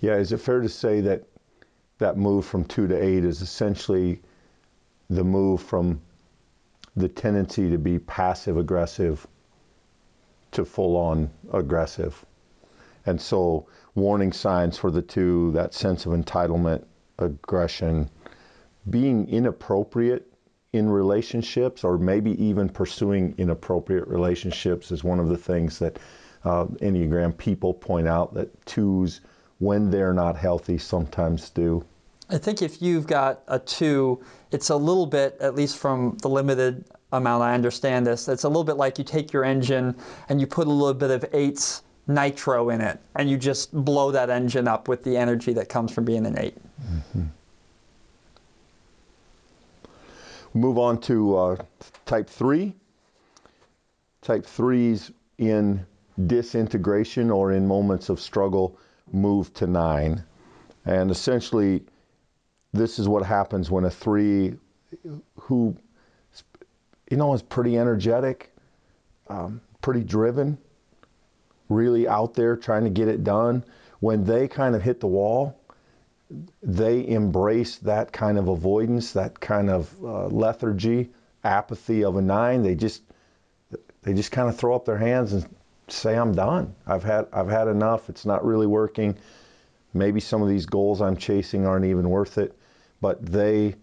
Yeah, 0.00 0.16
is 0.16 0.32
it 0.32 0.38
fair 0.38 0.60
to 0.60 0.68
say 0.68 1.00
that 1.02 1.24
that 1.98 2.16
move 2.16 2.44
from 2.44 2.64
two 2.64 2.86
to 2.86 2.96
eight 2.96 3.24
is 3.24 3.42
essentially 3.42 4.22
the 5.10 5.24
move 5.24 5.62
from 5.62 6.00
the 6.96 7.08
tendency 7.08 7.70
to 7.70 7.78
be 7.78 7.98
passive 7.98 8.56
aggressive 8.56 9.26
to 10.52 10.64
full 10.64 10.96
on 10.96 11.30
aggressive? 11.52 12.24
And 13.06 13.20
so, 13.20 13.66
warning 13.94 14.32
signs 14.32 14.76
for 14.76 14.90
the 14.90 15.02
two 15.02 15.52
that 15.52 15.72
sense 15.72 16.04
of 16.06 16.12
entitlement, 16.12 16.84
aggression, 17.18 18.10
being 18.90 19.28
inappropriate 19.28 20.27
in 20.72 20.88
relationships, 20.88 21.84
or 21.84 21.98
maybe 21.98 22.42
even 22.42 22.68
pursuing 22.68 23.34
inappropriate 23.38 24.06
relationships, 24.06 24.92
is 24.92 25.02
one 25.02 25.18
of 25.18 25.28
the 25.28 25.36
things 25.36 25.78
that 25.78 25.98
uh, 26.44 26.64
Enneagram 26.80 27.36
people 27.36 27.72
point 27.74 28.06
out 28.06 28.34
that 28.34 28.66
twos, 28.66 29.20
when 29.58 29.90
they're 29.90 30.12
not 30.12 30.36
healthy, 30.36 30.78
sometimes 30.78 31.50
do. 31.50 31.84
I 32.30 32.36
think 32.38 32.60
if 32.60 32.82
you've 32.82 33.06
got 33.06 33.40
a 33.48 33.58
two, 33.58 34.22
it's 34.50 34.68
a 34.68 34.76
little 34.76 35.06
bit, 35.06 35.36
at 35.40 35.54
least 35.54 35.78
from 35.78 36.18
the 36.20 36.28
limited 36.28 36.84
amount 37.12 37.42
I 37.42 37.54
understand 37.54 38.06
this, 38.06 38.28
it's 38.28 38.44
a 38.44 38.48
little 38.48 38.64
bit 38.64 38.76
like 38.76 38.98
you 38.98 39.04
take 39.04 39.32
your 39.32 39.44
engine 39.44 39.96
and 40.28 40.40
you 40.40 40.46
put 40.46 40.66
a 40.66 40.70
little 40.70 40.94
bit 40.94 41.10
of 41.10 41.24
eights 41.32 41.82
nitro 42.06 42.70
in 42.70 42.80
it 42.80 43.00
and 43.14 43.30
you 43.30 43.36
just 43.36 43.72
blow 43.72 44.10
that 44.10 44.30
engine 44.30 44.66
up 44.66 44.88
with 44.88 45.04
the 45.04 45.16
energy 45.16 45.52
that 45.52 45.68
comes 45.68 45.92
from 45.92 46.04
being 46.04 46.24
an 46.26 46.38
8 46.38 46.56
mm-hmm. 46.56 47.24
Move 50.58 50.78
on 50.78 51.00
to 51.02 51.36
uh, 51.36 51.56
type 52.04 52.28
three. 52.28 52.74
Type 54.22 54.44
threes 54.44 55.12
in 55.38 55.86
disintegration 56.26 57.30
or 57.30 57.52
in 57.52 57.66
moments 57.66 58.08
of 58.08 58.20
struggle 58.20 58.76
move 59.12 59.54
to 59.54 59.66
nine. 59.66 60.24
And 60.84 61.10
essentially, 61.10 61.84
this 62.72 62.98
is 62.98 63.08
what 63.08 63.24
happens 63.24 63.70
when 63.70 63.84
a 63.84 63.90
three 63.90 64.54
who, 65.36 65.76
you 67.10 67.16
know, 67.16 67.34
is 67.34 67.42
pretty 67.42 67.78
energetic, 67.78 68.52
um, 69.28 69.60
pretty 69.80 70.02
driven, 70.02 70.58
really 71.68 72.08
out 72.08 72.34
there 72.34 72.56
trying 72.56 72.84
to 72.84 72.90
get 72.90 73.06
it 73.08 73.22
done, 73.22 73.64
when 74.00 74.24
they 74.24 74.48
kind 74.48 74.74
of 74.74 74.82
hit 74.82 75.00
the 75.00 75.06
wall, 75.06 75.57
they 76.62 77.06
embrace 77.06 77.76
that 77.78 78.12
kind 78.12 78.38
of 78.38 78.48
avoidance, 78.48 79.12
that 79.12 79.40
kind 79.40 79.70
of 79.70 79.94
uh, 80.02 80.26
lethargy, 80.26 81.10
apathy 81.42 82.04
of 82.04 82.16
a 82.16 82.22
nine. 82.22 82.62
They 82.62 82.74
just 82.74 83.02
they 84.02 84.14
just 84.14 84.30
kind 84.32 84.48
of 84.48 84.56
throw 84.56 84.76
up 84.76 84.84
their 84.84 84.98
hands 84.98 85.32
and 85.32 85.48
say, 85.88 86.16
"I'm 86.16 86.34
done. 86.34 86.74
I've 86.86 87.04
had 87.04 87.26
I've 87.32 87.48
had 87.48 87.68
enough. 87.68 88.10
It's 88.10 88.26
not 88.26 88.44
really 88.44 88.66
working. 88.66 89.16
Maybe 89.94 90.20
some 90.20 90.42
of 90.42 90.48
these 90.48 90.66
goals 90.66 91.00
I'm 91.00 91.16
chasing 91.16 91.66
aren't 91.66 91.86
even 91.86 92.10
worth 92.10 92.38
it." 92.38 92.56
But 93.00 93.24
they 93.24 93.76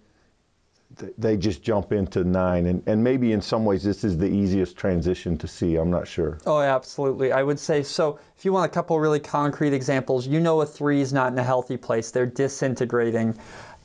they 1.17 1.38
just 1.38 1.62
jump 1.62 1.91
into 1.91 2.23
nine. 2.23 2.65
And, 2.67 2.84
and 2.86 3.03
maybe 3.03 3.31
in 3.31 3.41
some 3.41 3.65
ways, 3.65 3.84
this 3.84 4.03
is 4.03 4.17
the 4.17 4.27
easiest 4.27 4.77
transition 4.77 5.38
to 5.38 5.47
see. 5.47 5.75
I'm 5.75 5.89
not 5.89 6.08
sure. 6.08 6.38
Oh, 6.45 6.60
absolutely. 6.60 7.31
I 7.31 7.43
would 7.43 7.60
say 7.60 7.84
so. 7.84 8.19
If 8.38 8.45
you 8.45 8.53
want 8.53 8.69
a 8.69 8.73
couple 8.73 8.99
really 8.99 9.19
concrete 9.19 9.73
examples, 9.73 10.27
you 10.27 10.39
know 10.39 10.62
a 10.62 10.65
three 10.65 11.01
is 11.01 11.12
not 11.12 11.31
in 11.31 11.38
a 11.38 11.43
healthy 11.43 11.77
place. 11.77 12.12
They're 12.12 12.25
disintegrating. 12.25 13.38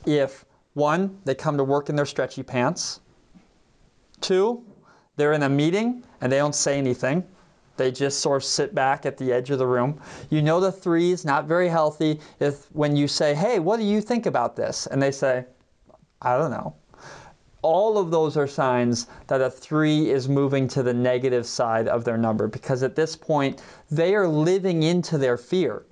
If 0.05 0.45
one, 0.73 1.17
they 1.25 1.35
come 1.35 1.57
to 1.57 1.63
work 1.63 1.89
in 1.89 1.95
their 1.95 2.05
stretchy 2.05 2.43
pants. 2.43 3.01
Two, 4.21 4.63
they're 5.15 5.33
in 5.33 5.43
a 5.43 5.49
meeting 5.49 6.03
and 6.21 6.31
they 6.31 6.37
don't 6.37 6.55
say 6.55 6.77
anything. 6.77 7.23
They 7.77 7.91
just 7.91 8.19
sort 8.19 8.37
of 8.37 8.43
sit 8.43 8.75
back 8.75 9.05
at 9.05 9.17
the 9.17 9.33
edge 9.33 9.49
of 9.49 9.57
the 9.57 9.65
room. 9.65 9.99
You 10.29 10.41
know 10.41 10.59
the 10.59 10.71
three 10.71 11.11
is 11.11 11.25
not 11.25 11.45
very 11.45 11.67
healthy 11.67 12.19
if 12.39 12.65
when 12.73 12.95
you 12.95 13.07
say, 13.07 13.33
hey, 13.33 13.59
what 13.59 13.77
do 13.77 13.83
you 13.83 14.01
think 14.01 14.27
about 14.27 14.55
this? 14.55 14.87
And 14.87 15.01
they 15.01 15.11
say, 15.11 15.45
I 16.21 16.37
don't 16.37 16.51
know 16.51 16.75
all 17.61 17.97
of 17.97 18.09
those 18.11 18.37
are 18.37 18.47
signs 18.47 19.07
that 19.27 19.41
a 19.41 19.49
three 19.49 20.09
is 20.09 20.27
moving 20.27 20.67
to 20.67 20.81
the 20.83 20.93
negative 20.93 21.45
side 21.45 21.87
of 21.87 22.03
their 22.03 22.17
number 22.17 22.47
because 22.47 22.81
at 22.83 22.95
this 22.95 23.15
point 23.15 23.61
they 23.89 24.15
are 24.15 24.27
living 24.27 24.83
into 24.83 25.17
their 25.17 25.37
fear 25.37 25.85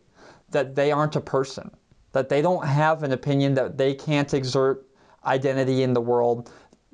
that 0.49 0.75
they 0.75 0.91
aren't 0.91 1.15
a 1.15 1.21
person, 1.21 1.69
that 2.11 2.29
they 2.29 2.41
don't 2.41 2.65
have 2.65 3.03
an 3.03 3.11
opinion, 3.11 3.53
that 3.53 3.77
they 3.77 3.93
can't 3.93 4.33
exert 4.33 4.85
identity 5.25 5.83
in 5.83 5.93
the 5.93 6.01
world. 6.01 6.51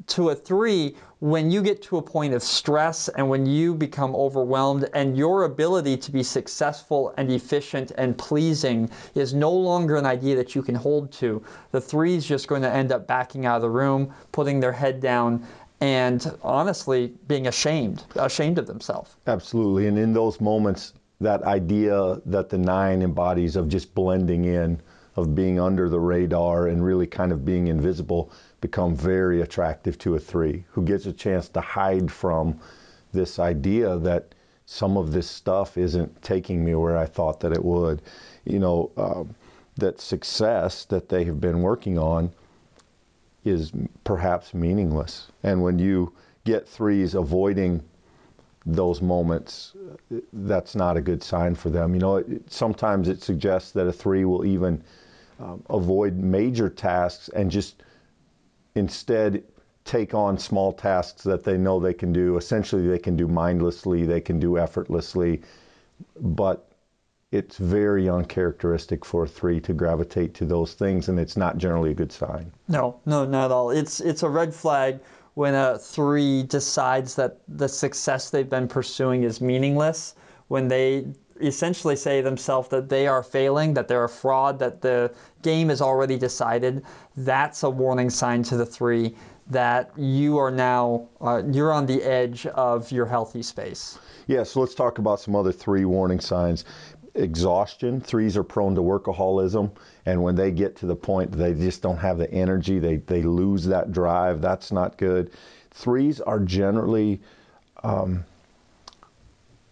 To 0.08 0.29
a 0.29 0.36
three, 0.36 0.95
when 1.19 1.49
you 1.49 1.63
get 1.63 1.81
to 1.84 1.97
a 1.97 2.01
point 2.01 2.34
of 2.34 2.43
stress 2.43 3.08
and 3.08 3.29
when 3.29 3.45
you 3.45 3.73
become 3.73 4.13
overwhelmed 4.13 4.89
and 4.93 5.17
your 5.17 5.45
ability 5.45 5.97
to 5.97 6.12
be 6.12 6.21
successful 6.21 7.13
and 7.17 7.31
efficient 7.31 7.91
and 7.97 8.17
pleasing 8.17 8.89
is 9.15 9.34
no 9.34 9.51
longer 9.51 9.95
an 9.95 10.05
idea 10.05 10.36
that 10.36 10.53
you 10.53 10.62
can 10.62 10.75
hold 10.75 11.12
to, 11.13 11.41
the 11.71 11.81
three 11.81 12.15
is 12.15 12.25
just 12.25 12.47
going 12.47 12.62
to 12.62 12.71
end 12.71 12.91
up 12.91 13.08
backing 13.08 13.45
out 13.45 13.55
of 13.55 13.62
the 13.62 13.69
room, 13.69 14.13
putting 14.31 14.60
their 14.60 14.73
head 14.73 14.99
down, 14.99 15.45
and 15.81 16.38
honestly 16.43 17.13
being 17.27 17.47
ashamed, 17.47 18.03
ashamed 18.15 18.58
of 18.58 18.67
themselves. 18.67 19.15
Absolutely. 19.27 19.88
And 19.88 19.97
in 19.97 20.13
those 20.13 20.39
moments, 20.41 20.93
that 21.21 21.43
idea 21.43 22.21
that 22.25 22.49
the 22.49 22.58
nine 22.58 23.01
embodies 23.01 23.55
of 23.55 23.69
just 23.69 23.95
blending 23.95 24.45
in, 24.45 24.81
of 25.15 25.34
being 25.34 25.60
under 25.60 25.89
the 25.89 25.99
radar 25.99 26.67
and 26.67 26.84
really 26.84 27.08
kind 27.08 27.31
of 27.31 27.45
being 27.45 27.67
invisible 27.67 28.31
become 28.65 28.95
very 28.95 29.41
attractive 29.41 29.95
to 29.99 30.15
a 30.15 30.19
three 30.19 30.63
who 30.71 30.84
gets 30.84 31.06
a 31.06 31.13
chance 31.13 31.49
to 31.49 31.62
hide 31.62 32.12
from 32.12 32.60
this 33.13 33.38
idea 33.38 33.97
that 33.99 34.34
some 34.65 34.97
of 34.97 35.12
this 35.12 35.30
stuff 35.30 35.78
isn't 35.78 36.21
taking 36.23 36.65
me 36.65 36.73
where 36.73 36.97
I 36.97 37.06
thought 37.06 37.39
that 37.41 37.54
it 37.54 37.63
would. 37.63 38.01
You 38.43 38.60
know, 38.60 38.91
uh, 38.97 39.23
that 39.78 40.01
success 40.01 40.86
that 40.86 41.10
they 41.10 41.23
have 41.25 41.39
been 41.39 41.62
working 41.62 41.99
on 41.99 42.32
is 43.43 43.71
perhaps 44.04 44.54
meaningless. 44.54 45.28
And 45.43 45.62
when 45.62 45.78
you 45.78 46.13
get 46.43 46.67
threes 46.67 47.13
avoiding 47.13 47.84
those 48.65 48.99
moments, 48.99 49.73
that's 50.34 50.73
not 50.75 50.97
a 50.97 51.01
good 51.01 51.21
sign 51.21 51.54
for 51.54 51.69
them. 51.69 51.93
You 51.93 51.99
know, 51.99 52.15
it, 52.15 52.51
sometimes 52.51 53.08
it 53.10 53.21
suggests 53.21 53.71
that 53.73 53.86
a 53.86 53.93
three 53.93 54.25
will 54.25 54.43
even 54.43 54.84
um, 55.39 55.62
avoid 55.69 56.15
major 56.15 56.69
tasks 56.69 57.30
and 57.30 57.51
just 57.51 57.84
instead 58.75 59.43
take 59.85 60.13
on 60.13 60.38
small 60.38 60.73
tasks 60.73 61.23
that 61.23 61.43
they 61.43 61.57
know 61.57 61.79
they 61.79 61.93
can 61.93 62.11
do. 62.11 62.38
Essentially, 62.38 62.88
they 62.88 62.99
can 62.99 63.15
do 63.15 63.27
mindlessly, 63.27 64.05
they 64.05 64.21
can 64.21 64.39
do 64.39 64.57
effortlessly, 64.57 65.41
but 66.19 66.67
it's 67.31 67.57
very 67.57 68.09
uncharacteristic 68.09 69.05
for 69.05 69.23
a 69.23 69.27
three 69.27 69.59
to 69.61 69.73
gravitate 69.73 70.33
to 70.35 70.45
those 70.45 70.73
things, 70.73 71.09
and 71.09 71.19
it's 71.19 71.38
not 71.38 71.57
generally 71.57 71.91
a 71.91 71.93
good 71.93 72.11
sign. 72.11 72.51
No, 72.67 72.99
no, 73.05 73.25
not 73.25 73.45
at 73.45 73.51
all. 73.51 73.69
It's 73.69 73.99
it's 73.99 74.23
a 74.23 74.29
red 74.29 74.53
flag 74.53 74.99
when 75.33 75.53
a 75.53 75.77
three 75.77 76.43
decides 76.43 77.15
that 77.15 77.39
the 77.47 77.67
success 77.67 78.29
they've 78.29 78.49
been 78.49 78.67
pursuing 78.67 79.23
is 79.23 79.41
meaningless. 79.41 80.15
When 80.47 80.67
they 80.67 81.07
essentially 81.41 81.95
say 81.95 82.21
themselves 82.21 82.69
that 82.69 82.89
they 82.89 83.07
are 83.07 83.23
failing, 83.23 83.73
that 83.73 83.87
they're 83.87 84.05
a 84.05 84.09
fraud, 84.09 84.59
that 84.59 84.81
the 84.81 85.13
game 85.41 85.69
is 85.69 85.81
already 85.81 86.17
decided, 86.17 86.83
that's 87.17 87.63
a 87.63 87.69
warning 87.69 88.09
sign 88.09 88.43
to 88.43 88.57
the 88.57 88.65
three 88.65 89.15
that 89.47 89.91
you 89.95 90.37
are 90.37 90.51
now 90.51 91.07
uh, 91.21 91.41
you're 91.51 91.71
on 91.71 91.85
the 91.85 92.01
edge 92.03 92.45
of 92.47 92.91
your 92.91 93.05
healthy 93.05 93.43
space. 93.43 93.99
Yeah, 94.27 94.43
so 94.43 94.59
let's 94.59 94.73
talk 94.73 94.97
about 94.97 95.19
some 95.19 95.35
other 95.35 95.51
three 95.51 95.85
warning 95.85 96.19
signs. 96.19 96.65
Exhaustion. 97.13 98.01
Threes 98.01 98.35
are 98.35 98.43
prone 98.43 98.75
to 98.75 98.81
workaholism, 98.81 99.71
and 100.05 100.21
when 100.21 100.35
they 100.35 100.51
get 100.51 100.75
to 100.77 100.85
the 100.85 100.95
point 100.95 101.31
they 101.31 101.53
just 101.53 101.81
don't 101.81 101.97
have 101.97 102.17
the 102.17 102.29
energy, 102.31 102.79
they 102.79 102.97
they 102.97 103.21
lose 103.21 103.65
that 103.65 103.91
drive. 103.91 104.41
That's 104.41 104.71
not 104.71 104.97
good. 104.97 105.31
Threes 105.71 106.19
are 106.21 106.39
generally 106.39 107.21
um, 107.83 108.25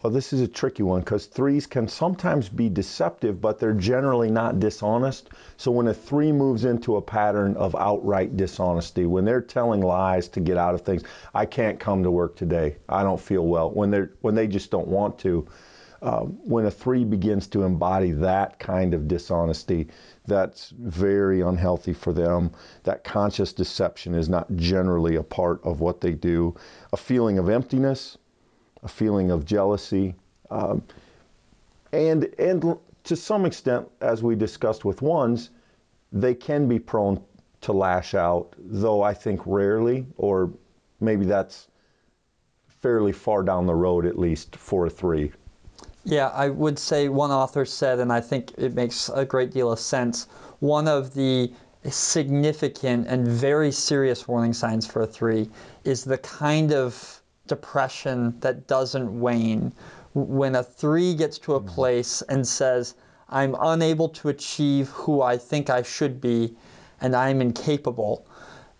well, 0.03 0.11
this 0.11 0.33
is 0.33 0.41
a 0.41 0.47
tricky 0.49 0.83
one 0.83 0.99
because 0.99 1.27
threes 1.27 1.65
can 1.65 1.87
sometimes 1.87 2.49
be 2.49 2.67
deceptive, 2.67 3.39
but 3.39 3.57
they're 3.57 3.71
generally 3.71 4.29
not 4.29 4.59
dishonest. 4.59 5.29
So 5.55 5.71
when 5.71 5.87
a 5.87 5.93
three 5.93 6.33
moves 6.33 6.65
into 6.65 6.97
a 6.97 7.01
pattern 7.01 7.55
of 7.55 7.73
outright 7.73 8.35
dishonesty, 8.35 9.05
when 9.05 9.23
they're 9.23 9.39
telling 9.39 9.79
lies 9.79 10.27
to 10.29 10.41
get 10.41 10.57
out 10.57 10.75
of 10.75 10.81
things, 10.81 11.03
I 11.33 11.45
can't 11.45 11.79
come 11.79 12.03
to 12.03 12.11
work 12.11 12.35
today. 12.35 12.75
I 12.89 13.03
don't 13.03 13.19
feel 13.19 13.47
well. 13.47 13.71
When 13.71 13.91
they're 13.91 14.11
when 14.19 14.35
they 14.35 14.45
just 14.45 14.71
don't 14.71 14.89
want 14.89 15.19
to. 15.19 15.47
Uh, 16.01 16.23
when 16.23 16.65
a 16.65 16.71
three 16.71 17.05
begins 17.05 17.47
to 17.47 17.63
embody 17.63 18.11
that 18.11 18.59
kind 18.59 18.93
of 18.93 19.07
dishonesty, 19.07 19.87
that's 20.27 20.71
very 20.71 21.39
unhealthy 21.39 21.93
for 21.93 22.11
them. 22.11 22.51
That 22.83 23.05
conscious 23.05 23.53
deception 23.53 24.13
is 24.13 24.27
not 24.27 24.53
generally 24.57 25.15
a 25.15 25.23
part 25.23 25.63
of 25.63 25.79
what 25.79 26.01
they 26.01 26.11
do. 26.11 26.55
A 26.91 26.97
feeling 26.97 27.39
of 27.39 27.47
emptiness, 27.47 28.17
a 28.83 28.87
feeling 28.87 29.31
of 29.31 29.45
jealousy, 29.45 30.15
um, 30.51 30.83
and 31.91 32.33
and 32.37 32.77
to 33.03 33.15
some 33.15 33.45
extent, 33.45 33.87
as 34.01 34.23
we 34.23 34.35
discussed 34.35 34.85
with 34.85 35.01
ones, 35.01 35.49
they 36.11 36.33
can 36.33 36.67
be 36.67 36.79
prone 36.79 37.21
to 37.61 37.73
lash 37.73 38.13
out, 38.13 38.53
though 38.57 39.01
I 39.01 39.13
think 39.13 39.41
rarely, 39.45 40.05
or 40.17 40.51
maybe 40.99 41.25
that's 41.25 41.67
fairly 42.67 43.11
far 43.11 43.43
down 43.43 43.65
the 43.65 43.75
road, 43.75 44.05
at 44.05 44.19
least 44.19 44.55
for 44.55 44.85
a 44.85 44.89
three. 44.89 45.31
Yeah, 46.03 46.27
I 46.27 46.49
would 46.49 46.77
say 46.77 47.07
one 47.07 47.31
author 47.31 47.65
said, 47.65 47.99
and 47.99 48.11
I 48.11 48.19
think 48.19 48.53
it 48.57 48.73
makes 48.73 49.09
a 49.09 49.23
great 49.23 49.51
deal 49.51 49.71
of 49.71 49.79
sense. 49.79 50.27
One 50.59 50.87
of 50.89 51.13
the 51.13 51.53
significant 51.89 53.07
and 53.07 53.27
very 53.27 53.71
serious 53.71 54.27
warning 54.27 54.53
signs 54.53 54.85
for 54.85 55.01
a 55.01 55.07
three 55.07 55.49
is 55.83 56.03
the 56.03 56.17
kind 56.17 56.73
of 56.73 57.21
depression 57.47 58.39
that 58.39 58.67
doesn't 58.67 59.19
wane 59.19 59.73
when 60.13 60.55
a 60.55 60.63
three 60.63 61.13
gets 61.15 61.37
to 61.39 61.55
a 61.55 61.59
Mm-hmm. 61.59 61.67
place 61.67 62.21
and 62.23 62.47
says, 62.47 62.95
I'm 63.29 63.55
unable 63.59 64.09
to 64.09 64.29
achieve 64.29 64.89
who 64.89 65.21
I 65.21 65.37
think 65.37 65.69
I 65.69 65.81
should 65.81 66.21
be 66.21 66.55
and 67.01 67.15
I'm 67.15 67.41
incapable, 67.41 68.25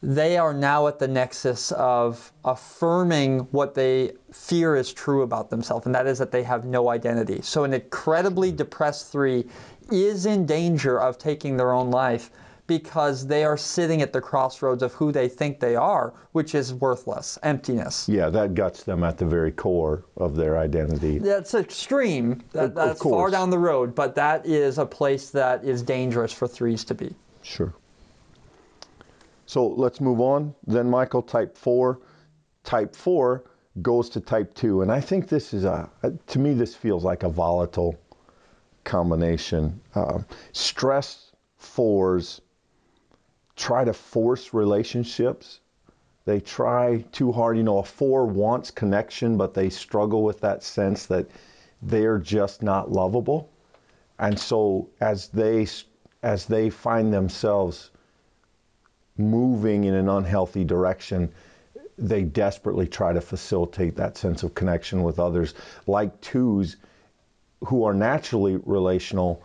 they 0.02 0.38
are 0.38 0.54
now 0.54 0.88
at 0.88 1.00
the 1.00 1.08
nexus 1.08 1.72
of 1.74 2.32
affirming 2.46 3.40
what 3.52 3.74
they 3.74 4.14
fear 4.32 4.76
is 4.76 4.94
true 4.94 5.22
about 5.24 5.50
themselves, 5.50 5.86
and 5.86 5.96
that 5.96 6.08
is 6.08 6.20
that 6.20 6.32
they 6.32 6.44
have 6.44 6.66
no 6.66 6.90
identity. 6.90 7.42
So, 7.42 7.64
an 7.64 7.74
incredibly 7.74 8.52
depressed 8.52 9.12
three 9.12 9.48
is 9.92 10.26
in 10.26 10.46
danger 10.46 11.00
of 11.00 11.18
taking 11.18 11.58
their 11.58 11.72
own 11.72 11.90
life 11.92 12.32
because 12.68 13.28
they 13.28 13.44
are 13.44 13.58
sitting 13.58 14.02
at 14.02 14.14
the 14.14 14.22
crossroads 14.22 14.84
of 14.84 14.94
who 14.94 15.12
they 15.12 15.28
think 15.28 15.60
they 15.60 15.76
are, 15.76 16.14
which 16.32 16.56
is 16.56 16.74
worthless, 16.74 17.38
emptiness. 17.44 18.08
Yeah, 18.08 18.30
that 18.30 18.54
guts 18.54 18.84
them 18.84 19.04
at 19.04 19.18
the 19.18 19.26
very 19.26 19.52
core 19.52 20.06
of 20.18 20.36
their 20.36 20.58
identity. 20.58 21.20
That's 21.20 21.54
extreme. 21.54 22.42
That, 22.54 22.74
that's 22.74 23.02
far 23.02 23.30
down 23.30 23.50
the 23.50 23.60
road, 23.60 23.94
but 23.94 24.16
that 24.16 24.46
is 24.46 24.78
a 24.78 24.86
place 24.86 25.30
that 25.32 25.64
is 25.66 25.82
dangerous 25.82 26.32
for 26.32 26.48
threes 26.48 26.84
to 26.86 26.94
be. 26.94 27.14
Sure. 27.42 27.74
So 29.46 29.68
let's 29.68 30.00
move 30.00 30.22
on. 30.22 30.56
Then, 30.66 30.90
Michael, 30.90 31.22
type 31.22 31.58
four. 31.58 32.00
Type 32.64 32.96
four 32.96 33.44
goes 33.82 34.10
to 34.12 34.22
type 34.22 34.54
two. 34.54 34.82
And 34.82 34.92
I 34.92 35.02
think 35.02 35.28
this 35.28 35.54
is 35.54 35.66
a, 35.66 35.90
to 36.28 36.40
me, 36.40 36.54
this 36.54 36.76
feels 36.76 37.04
like 37.04 37.24
a 37.24 37.30
volatile 37.30 38.00
combination. 38.86 39.82
Um, 39.96 40.26
stress 40.54 41.32
fours 41.58 42.42
try 43.56 43.84
to 43.84 43.94
force 43.94 44.54
relationships. 44.54 45.60
They 46.26 46.40
try 46.40 47.04
too 47.12 47.32
hard. 47.32 47.58
You 47.58 47.64
know, 47.64 47.80
a 47.80 47.84
four 47.84 48.26
wants 48.26 48.72
connection, 48.72 49.38
but 49.38 49.54
they 49.54 49.70
struggle 49.70 50.24
with 50.24 50.40
that 50.42 50.64
sense 50.64 51.06
that 51.08 51.28
they're 51.82 52.20
just 52.20 52.64
not 52.64 52.92
lovable. 52.92 53.50
And 54.20 54.40
so 54.40 54.90
as 55.02 55.28
they 55.30 55.68
as 56.22 56.46
they 56.46 56.70
find 56.70 57.14
themselves 57.14 57.92
moving 59.18 59.84
in 59.84 59.94
an 59.94 60.08
unhealthy 60.08 60.64
direction, 60.64 61.32
they 61.98 62.24
desperately 62.24 62.88
try 62.88 63.14
to 63.14 63.22
facilitate 63.22 63.96
that 63.98 64.18
sense 64.18 64.44
of 64.44 64.56
connection 64.56 65.04
with 65.04 65.20
others. 65.20 65.54
Like 65.86 66.20
twos 66.22 66.78
who 67.66 67.84
are 67.84 67.94
naturally 67.94 68.58
relational, 68.64 69.44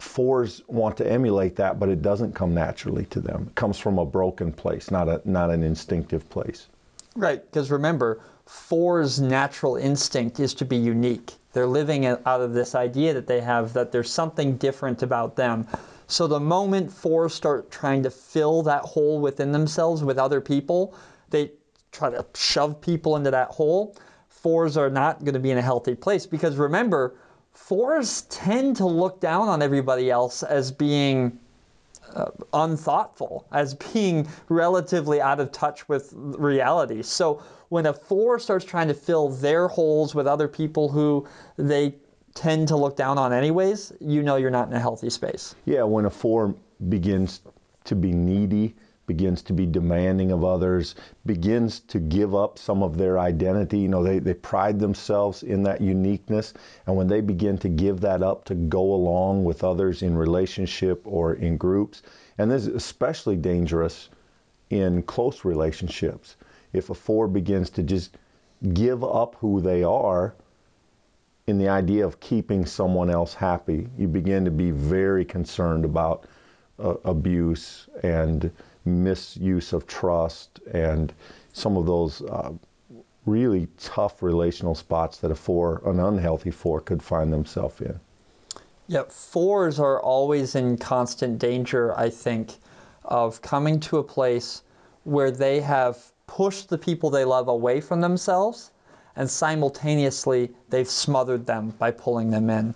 fours 0.00 0.62
want 0.66 0.96
to 0.96 1.10
emulate 1.10 1.56
that, 1.56 1.78
but 1.78 1.88
it 1.88 2.02
doesn't 2.02 2.34
come 2.34 2.54
naturally 2.54 3.04
to 3.06 3.20
them. 3.20 3.46
It 3.48 3.54
comes 3.54 3.78
from 3.78 3.98
a 3.98 4.06
broken 4.06 4.52
place, 4.52 4.90
not 4.90 5.08
a 5.08 5.20
not 5.24 5.50
an 5.50 5.62
instinctive 5.62 6.28
place. 6.30 6.68
Right, 7.16 7.42
because 7.44 7.70
remember, 7.70 8.20
four's 8.46 9.20
natural 9.20 9.76
instinct 9.76 10.40
is 10.40 10.54
to 10.54 10.64
be 10.64 10.76
unique. 10.76 11.34
They're 11.52 11.66
living 11.66 12.06
out 12.06 12.26
of 12.26 12.54
this 12.54 12.74
idea 12.74 13.14
that 13.14 13.26
they 13.26 13.40
have 13.40 13.72
that 13.72 13.92
there's 13.92 14.10
something 14.10 14.56
different 14.56 15.02
about 15.02 15.36
them. 15.36 15.66
So 16.06 16.26
the 16.26 16.40
moment 16.40 16.92
fours 16.92 17.34
start 17.34 17.70
trying 17.70 18.04
to 18.04 18.10
fill 18.10 18.62
that 18.64 18.82
hole 18.82 19.20
within 19.20 19.52
themselves 19.52 20.02
with 20.02 20.18
other 20.18 20.40
people, 20.40 20.94
they 21.30 21.52
try 21.92 22.10
to 22.10 22.24
shove 22.34 22.80
people 22.80 23.16
into 23.16 23.30
that 23.32 23.48
hole. 23.48 23.96
Fours 24.28 24.76
are 24.76 24.90
not 24.90 25.20
going 25.24 25.34
to 25.34 25.40
be 25.40 25.50
in 25.50 25.58
a 25.58 25.62
healthy 25.62 25.94
place 25.94 26.26
because 26.26 26.56
remember, 26.56 27.14
fours 27.52 28.22
tend 28.22 28.76
to 28.76 28.86
look 28.86 29.20
down 29.20 29.48
on 29.48 29.62
everybody 29.62 30.10
else 30.10 30.42
as 30.42 30.72
being 30.72 31.38
uh, 32.14 32.26
unthoughtful, 32.52 33.44
as 33.52 33.74
being 33.74 34.26
relatively 34.48 35.20
out 35.20 35.40
of 35.40 35.52
touch 35.52 35.88
with 35.88 36.12
reality. 36.14 37.02
So 37.02 37.42
when 37.68 37.86
a 37.86 37.92
four 37.92 38.38
starts 38.38 38.64
trying 38.64 38.88
to 38.88 38.94
fill 38.94 39.28
their 39.28 39.68
holes 39.68 40.14
with 40.14 40.26
other 40.26 40.48
people 40.48 40.88
who 40.88 41.26
they 41.56 41.94
tend 42.34 42.68
to 42.68 42.76
look 42.76 42.96
down 42.96 43.18
on 43.18 43.32
anyways, 43.32 43.92
you 44.00 44.22
know 44.22 44.36
you're 44.36 44.50
not 44.50 44.68
in 44.68 44.74
a 44.74 44.80
healthy 44.80 45.10
space. 45.10 45.54
Yeah, 45.64 45.82
when 45.84 46.04
a 46.04 46.10
four 46.10 46.54
begins 46.88 47.40
to 47.84 47.94
be 47.94 48.12
needy, 48.12 48.74
begins 49.10 49.42
to 49.42 49.52
be 49.52 49.66
demanding 49.66 50.30
of 50.30 50.44
others, 50.44 50.94
begins 51.26 51.80
to 51.80 51.98
give 51.98 52.32
up 52.32 52.60
some 52.60 52.80
of 52.80 52.96
their 52.96 53.18
identity. 53.18 53.80
You 53.80 53.88
know, 53.88 54.04
they, 54.04 54.20
they 54.20 54.34
pride 54.34 54.78
themselves 54.78 55.42
in 55.42 55.64
that 55.64 55.80
uniqueness. 55.80 56.54
And 56.86 56.96
when 56.96 57.08
they 57.08 57.20
begin 57.20 57.58
to 57.58 57.68
give 57.68 58.00
that 58.02 58.22
up 58.22 58.44
to 58.44 58.54
go 58.54 58.94
along 58.94 59.42
with 59.42 59.64
others 59.64 60.02
in 60.02 60.16
relationship 60.16 61.02
or 61.04 61.34
in 61.34 61.56
groups, 61.56 62.02
and 62.38 62.48
this 62.48 62.68
is 62.68 62.74
especially 62.74 63.34
dangerous 63.34 64.10
in 64.68 65.02
close 65.02 65.44
relationships. 65.44 66.36
If 66.72 66.90
a 66.90 66.94
four 66.94 67.26
begins 67.26 67.68
to 67.70 67.82
just 67.82 68.16
give 68.74 69.02
up 69.02 69.34
who 69.40 69.60
they 69.60 69.82
are 69.82 70.36
in 71.48 71.58
the 71.58 71.68
idea 71.68 72.06
of 72.06 72.20
keeping 72.20 72.64
someone 72.64 73.10
else 73.10 73.34
happy, 73.34 73.88
you 73.98 74.06
begin 74.06 74.44
to 74.44 74.52
be 74.52 74.70
very 74.70 75.24
concerned 75.24 75.84
about 75.84 76.28
uh, 76.78 76.94
abuse 77.04 77.88
and 78.04 78.52
misuse 78.84 79.72
of 79.72 79.86
trust 79.86 80.60
and 80.72 81.12
some 81.52 81.76
of 81.76 81.86
those 81.86 82.22
uh, 82.22 82.52
really 83.26 83.68
tough 83.78 84.22
relational 84.22 84.74
spots 84.74 85.18
that 85.18 85.30
a 85.30 85.34
four, 85.34 85.82
an 85.84 86.00
unhealthy 86.00 86.50
four, 86.50 86.80
could 86.80 87.02
find 87.02 87.32
themselves 87.32 87.80
in. 87.80 87.98
Yep, 88.88 89.12
fours 89.12 89.78
are 89.78 90.00
always 90.00 90.54
in 90.54 90.76
constant 90.76 91.38
danger, 91.38 91.96
I 91.96 92.10
think, 92.10 92.56
of 93.04 93.40
coming 93.42 93.78
to 93.80 93.98
a 93.98 94.02
place 94.02 94.62
where 95.04 95.30
they 95.30 95.60
have 95.60 96.12
pushed 96.26 96.68
the 96.68 96.78
people 96.78 97.10
they 97.10 97.24
love 97.24 97.48
away 97.48 97.80
from 97.80 98.00
themselves 98.00 98.70
and 99.16 99.28
simultaneously 99.28 100.50
they've 100.68 100.88
smothered 100.88 101.46
them 101.46 101.70
by 101.78 101.90
pulling 101.90 102.30
them 102.30 102.48
in. 102.48 102.74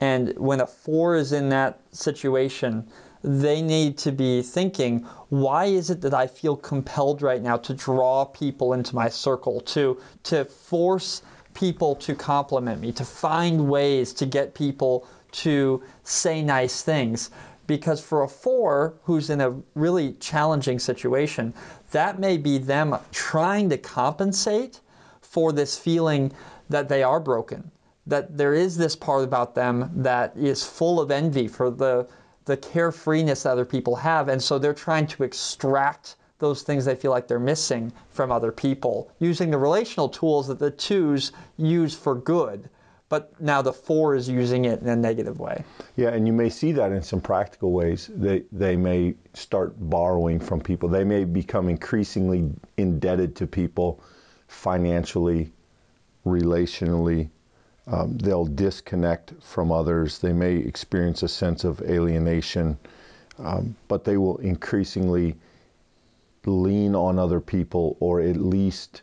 And 0.00 0.36
when 0.38 0.60
a 0.60 0.66
four 0.66 1.16
is 1.16 1.32
in 1.32 1.48
that 1.50 1.80
situation, 1.92 2.86
they 3.24 3.62
need 3.62 3.96
to 3.98 4.10
be 4.10 4.42
thinking, 4.42 5.06
why 5.28 5.66
is 5.66 5.90
it 5.90 6.00
that 6.00 6.14
I 6.14 6.26
feel 6.26 6.56
compelled 6.56 7.22
right 7.22 7.40
now 7.40 7.56
to 7.58 7.74
draw 7.74 8.24
people 8.24 8.72
into 8.72 8.94
my 8.96 9.08
circle, 9.08 9.60
to, 9.60 10.00
to 10.24 10.44
force 10.44 11.22
people 11.54 11.94
to 11.96 12.14
compliment 12.14 12.80
me, 12.80 12.90
to 12.92 13.04
find 13.04 13.68
ways 13.68 14.12
to 14.14 14.26
get 14.26 14.54
people 14.54 15.06
to 15.32 15.82
say 16.02 16.42
nice 16.42 16.82
things? 16.82 17.30
Because 17.68 18.00
for 18.00 18.22
a 18.22 18.28
four 18.28 18.94
who's 19.04 19.30
in 19.30 19.40
a 19.40 19.54
really 19.74 20.14
challenging 20.14 20.80
situation, 20.80 21.54
that 21.92 22.18
may 22.18 22.36
be 22.36 22.58
them 22.58 22.96
trying 23.12 23.70
to 23.70 23.78
compensate 23.78 24.80
for 25.20 25.52
this 25.52 25.78
feeling 25.78 26.32
that 26.68 26.88
they 26.88 27.02
are 27.04 27.20
broken, 27.20 27.70
that 28.06 28.36
there 28.36 28.52
is 28.52 28.76
this 28.76 28.96
part 28.96 29.22
about 29.22 29.54
them 29.54 29.90
that 29.94 30.36
is 30.36 30.64
full 30.64 31.00
of 31.00 31.12
envy 31.12 31.46
for 31.46 31.70
the 31.70 32.08
the 32.44 32.56
carefreeness 32.56 33.44
that 33.44 33.50
other 33.50 33.64
people 33.64 33.96
have, 33.96 34.28
and 34.28 34.42
so 34.42 34.58
they're 34.58 34.74
trying 34.74 35.06
to 35.08 35.22
extract 35.22 36.16
those 36.38 36.62
things 36.62 36.84
they 36.84 36.96
feel 36.96 37.12
like 37.12 37.28
they're 37.28 37.38
missing 37.38 37.92
from 38.10 38.32
other 38.32 38.50
people 38.50 39.10
using 39.20 39.50
the 39.50 39.58
relational 39.58 40.08
tools 40.08 40.48
that 40.48 40.58
the 40.58 40.70
twos 40.70 41.32
use 41.56 41.94
for 41.94 42.16
good. 42.16 42.68
But 43.08 43.38
now 43.40 43.62
the 43.62 43.72
four 43.72 44.14
is 44.14 44.28
using 44.28 44.64
it 44.64 44.80
in 44.80 44.88
a 44.88 44.96
negative 44.96 45.38
way. 45.38 45.62
Yeah, 45.96 46.08
and 46.08 46.26
you 46.26 46.32
may 46.32 46.48
see 46.48 46.72
that 46.72 46.92
in 46.92 47.02
some 47.02 47.20
practical 47.20 47.70
ways. 47.70 48.10
They 48.12 48.44
they 48.50 48.74
may 48.74 49.14
start 49.34 49.74
borrowing 49.78 50.40
from 50.40 50.60
people. 50.60 50.88
They 50.88 51.04
may 51.04 51.24
become 51.24 51.68
increasingly 51.68 52.50
indebted 52.78 53.36
to 53.36 53.46
people 53.46 54.02
financially, 54.48 55.52
relationally. 56.24 57.28
Um, 57.86 58.16
they'll 58.18 58.46
disconnect 58.46 59.34
from 59.42 59.72
others. 59.72 60.18
They 60.18 60.32
may 60.32 60.56
experience 60.56 61.22
a 61.22 61.28
sense 61.28 61.64
of 61.64 61.80
alienation, 61.82 62.78
um, 63.38 63.74
but 63.88 64.04
they 64.04 64.16
will 64.16 64.38
increasingly 64.38 65.36
lean 66.44 66.94
on 66.94 67.18
other 67.18 67.40
people 67.40 67.96
or 68.00 68.20
at 68.20 68.36
least 68.36 69.02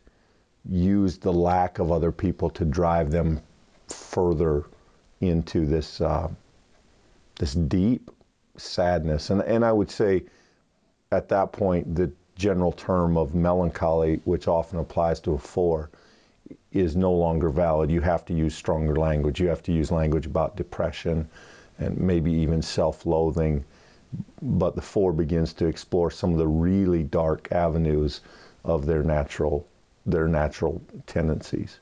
use 0.70 1.18
the 1.18 1.32
lack 1.34 1.80
of 1.80 1.92
other 1.92 2.12
people 2.12 2.50
to 2.52 2.66
drive 2.66 3.12
them 3.12 3.42
further 3.88 4.66
into 5.22 5.66
this 5.66 6.02
uh, 6.02 6.30
this 7.38 7.54
deep 7.54 8.12
sadness. 8.58 9.30
And 9.30 9.42
and 9.42 9.66
I 9.66 9.72
would 9.72 9.92
say 9.92 10.24
at 11.12 11.30
that 11.30 11.52
point 11.52 11.96
the 11.96 12.12
general 12.36 12.72
term 12.72 13.18
of 13.18 13.36
melancholy, 13.36 14.22
which 14.24 14.48
often 14.48 14.80
applies 14.80 15.20
to 15.22 15.34
a 15.34 15.38
four, 15.38 15.90
is 16.72 16.96
no 16.96 17.12
longer 17.12 17.50
valid. 17.50 17.90
You 17.90 18.02
have 18.02 18.26
to 18.26 18.34
use 18.34 18.56
stronger 18.56 18.96
language. 18.96 19.40
You 19.40 19.48
have 19.48 19.64
to 19.64 19.72
use 19.72 19.92
language 19.92 20.26
about 20.26 20.56
depression 20.56 21.28
and 21.80 21.98
maybe 21.98 22.32
even 22.32 22.62
self-loathing. 22.62 23.64
But 24.42 24.76
the 24.76 24.82
four 24.82 25.14
begins 25.14 25.54
to 25.54 25.68
explore 25.68 26.12
some 26.12 26.32
of 26.32 26.38
the 26.40 26.48
really 26.48 27.04
dark 27.04 27.52
avenues 27.52 28.22
of 28.66 28.86
their 28.86 29.04
natural 29.04 29.66
their 30.06 30.28
natural 30.28 30.82
tendencies. 31.06 31.80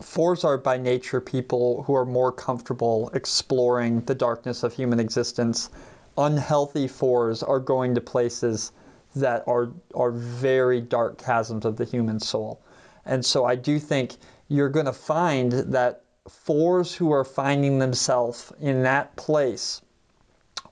Fours 0.00 0.44
are 0.44 0.58
by 0.58 0.76
nature 0.76 1.20
people 1.20 1.82
who 1.82 1.94
are 1.94 2.04
more 2.04 2.30
comfortable 2.30 3.10
exploring 3.14 4.02
the 4.02 4.14
darkness 4.14 4.62
of 4.62 4.72
human 4.72 5.00
existence. 5.00 5.70
Unhealthy 6.18 6.86
fours 6.86 7.42
are 7.42 7.58
going 7.58 7.94
to 7.94 8.00
places 8.00 8.72
that 9.16 9.42
are 9.48 9.70
are 9.94 10.10
very 10.10 10.80
dark 10.80 11.24
chasms 11.24 11.64
of 11.64 11.76
the 11.76 11.84
human 11.84 12.20
soul. 12.20 12.60
And 13.06 13.24
so 13.24 13.44
I 13.44 13.54
do 13.54 13.78
think 13.78 14.16
you're 14.48 14.68
going 14.68 14.86
to 14.86 14.92
find 14.92 15.52
that 15.52 16.02
fours 16.28 16.94
who 16.94 17.12
are 17.12 17.24
finding 17.24 17.78
themselves 17.78 18.52
in 18.60 18.82
that 18.82 19.14
place 19.16 19.80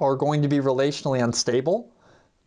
are 0.00 0.16
going 0.16 0.42
to 0.42 0.48
be 0.48 0.58
relationally 0.58 1.22
unstable, 1.22 1.90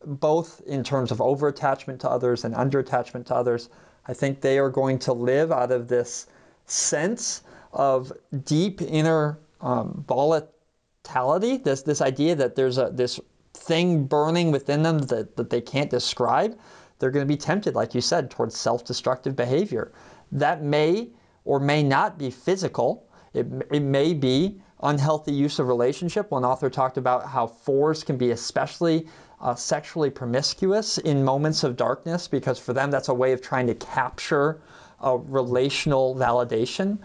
both 0.05 0.61
in 0.67 0.83
terms 0.83 1.11
of 1.11 1.21
over 1.21 1.47
attachment 1.47 2.01
to 2.01 2.09
others 2.09 2.43
and 2.43 2.53
under 2.53 2.79
attachment 2.79 3.27
to 3.27 3.35
others. 3.35 3.69
I 4.07 4.13
think 4.13 4.41
they 4.41 4.59
are 4.59 4.69
going 4.69 4.99
to 4.99 5.13
live 5.13 5.51
out 5.51 5.71
of 5.71 5.87
this 5.87 6.27
sense 6.65 7.43
of 7.73 8.11
deep 8.43 8.81
inner 8.81 9.39
um, 9.61 10.03
volatility, 10.07 11.57
this, 11.57 11.81
this 11.83 12.01
idea 12.01 12.35
that 12.35 12.55
there's 12.55 12.77
a, 12.77 12.89
this 12.93 13.19
thing 13.53 14.05
burning 14.05 14.51
within 14.51 14.83
them 14.83 14.99
that, 14.99 15.35
that 15.37 15.49
they 15.49 15.61
can't 15.61 15.89
describe. 15.89 16.57
They're 16.99 17.11
going 17.11 17.25
to 17.25 17.31
be 17.31 17.37
tempted, 17.37 17.75
like 17.75 17.93
you 17.93 18.01
said, 18.01 18.31
towards 18.31 18.57
self 18.57 18.85
destructive 18.85 19.35
behavior. 19.35 19.91
That 20.31 20.63
may 20.63 21.09
or 21.45 21.59
may 21.59 21.83
not 21.83 22.17
be 22.17 22.29
physical, 22.29 23.07
it, 23.33 23.47
it 23.71 23.81
may 23.81 24.13
be 24.13 24.59
unhealthy 24.83 25.31
use 25.31 25.59
of 25.59 25.67
relationship. 25.67 26.31
One 26.31 26.45
author 26.45 26.69
talked 26.69 26.97
about 26.97 27.25
how 27.25 27.47
fours 27.47 28.03
can 28.03 28.17
be 28.17 28.31
especially 28.31 29.07
uh, 29.41 29.55
sexually 29.55 30.09
promiscuous 30.09 30.97
in 30.97 31.23
moments 31.23 31.63
of 31.63 31.75
darkness 31.75 32.27
because 32.27 32.59
for 32.59 32.73
them 32.73 32.91
that's 32.91 33.07
a 33.07 33.13
way 33.13 33.31
of 33.33 33.41
trying 33.41 33.67
to 33.67 33.75
capture 33.75 34.59
a 35.01 35.17
relational 35.17 36.15
validation. 36.15 36.97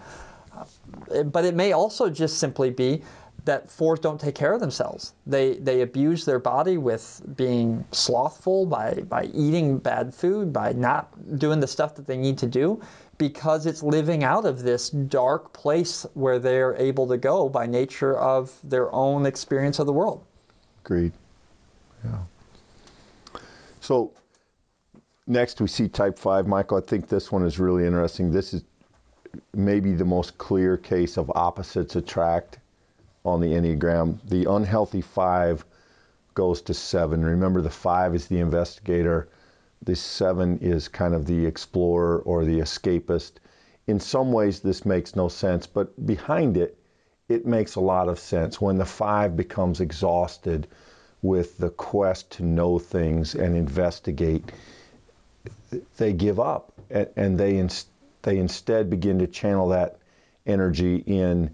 Uh, 0.56 1.22
but 1.24 1.44
it 1.44 1.54
may 1.54 1.72
also 1.72 2.08
just 2.08 2.38
simply 2.38 2.70
be 2.70 3.02
that 3.44 3.70
fours 3.70 3.98
don't 4.00 4.20
take 4.20 4.34
care 4.34 4.52
of 4.52 4.60
themselves. 4.60 5.14
They 5.26 5.54
they 5.54 5.82
abuse 5.82 6.24
their 6.24 6.38
body 6.38 6.78
with 6.78 7.22
being 7.36 7.84
slothful 7.90 8.66
by 8.66 8.94
by 9.08 9.24
eating 9.34 9.78
bad 9.78 10.14
food, 10.14 10.52
by 10.52 10.72
not 10.72 11.38
doing 11.38 11.60
the 11.60 11.66
stuff 11.66 11.94
that 11.96 12.06
they 12.06 12.16
need 12.16 12.38
to 12.38 12.46
do 12.46 12.80
because 13.18 13.66
it's 13.66 13.82
living 13.82 14.24
out 14.24 14.44
of 14.44 14.62
this 14.62 14.90
dark 14.90 15.52
place 15.52 16.06
where 16.14 16.38
they're 16.38 16.74
able 16.76 17.06
to 17.06 17.16
go 17.16 17.48
by 17.48 17.66
nature 17.66 18.18
of 18.18 18.52
their 18.64 18.92
own 18.92 19.26
experience 19.26 19.78
of 19.78 19.86
the 19.86 19.92
world. 19.92 20.24
Agreed. 20.84 21.12
Yeah. 22.04 22.18
So 23.80 24.12
next 25.26 25.60
we 25.60 25.68
see 25.68 25.88
type 25.88 26.18
5. 26.18 26.46
Michael, 26.46 26.78
I 26.78 26.80
think 26.80 27.08
this 27.08 27.30
one 27.30 27.44
is 27.44 27.58
really 27.58 27.86
interesting. 27.86 28.32
This 28.32 28.54
is 28.54 28.64
maybe 29.54 29.92
the 29.92 30.04
most 30.04 30.36
clear 30.38 30.76
case 30.76 31.16
of 31.16 31.30
opposites 31.34 31.96
attract 31.96 32.58
on 33.24 33.40
the 33.40 33.48
Enneagram. 33.48 34.18
The 34.28 34.50
unhealthy 34.50 35.00
5 35.00 35.64
goes 36.34 36.62
to 36.62 36.74
7. 36.74 37.24
Remember, 37.24 37.60
the 37.60 37.70
5 37.70 38.14
is 38.14 38.26
the 38.26 38.40
investigator, 38.40 39.28
the 39.82 39.96
7 39.96 40.58
is 40.60 40.88
kind 40.88 41.14
of 41.14 41.26
the 41.26 41.46
explorer 41.46 42.18
or 42.18 42.44
the 42.44 42.60
escapist. 42.60 43.32
In 43.86 44.00
some 44.00 44.32
ways, 44.32 44.60
this 44.60 44.86
makes 44.86 45.16
no 45.16 45.28
sense, 45.28 45.66
but 45.66 46.06
behind 46.06 46.56
it, 46.56 46.78
it 47.28 47.46
makes 47.46 47.74
a 47.74 47.80
lot 47.80 48.08
of 48.08 48.18
sense. 48.18 48.60
When 48.60 48.78
the 48.78 48.84
5 48.84 49.36
becomes 49.36 49.80
exhausted, 49.80 50.68
with 51.22 51.56
the 51.58 51.70
quest 51.70 52.30
to 52.32 52.44
know 52.44 52.78
things 52.78 53.34
and 53.34 53.56
investigate, 53.56 54.50
they 55.96 56.12
give 56.12 56.40
up 56.40 56.72
and, 56.90 57.38
they, 57.38 57.66
they 58.22 58.38
instead 58.38 58.90
begin 58.90 59.20
to 59.20 59.26
channel 59.26 59.68
that 59.68 59.98
energy 60.44 60.96
in 61.06 61.50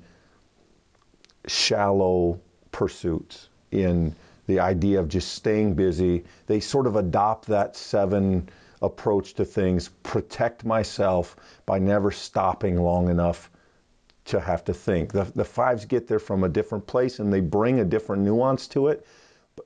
shallow 1.48 2.40
pursuits, 2.70 3.48
in 3.70 4.14
the 4.46 4.60
idea 4.60 5.00
of 5.00 5.08
just 5.08 5.32
staying 5.32 5.74
busy. 5.74 6.24
They 6.46 6.60
sort 6.60 6.86
of 6.86 6.96
adopt 6.96 7.46
that 7.46 7.76
seven 7.76 8.48
approach 8.80 9.34
to 9.34 9.44
things, 9.44 9.88
protect 10.02 10.64
myself 10.64 11.36
by 11.66 11.78
never 11.80 12.10
stopping 12.10 12.80
long 12.80 13.08
enough 13.10 13.50
to 14.26 14.38
have 14.40 14.64
to 14.66 14.74
think. 14.74 15.12
The, 15.12 15.24
the 15.24 15.44
fives 15.44 15.84
get 15.84 16.06
there 16.06 16.20
from 16.20 16.44
a 16.44 16.48
different 16.48 16.86
place 16.86 17.18
and 17.18 17.32
they 17.32 17.40
bring 17.40 17.80
a 17.80 17.84
different 17.84 18.22
nuance 18.22 18.68
to 18.68 18.88
it 18.88 19.06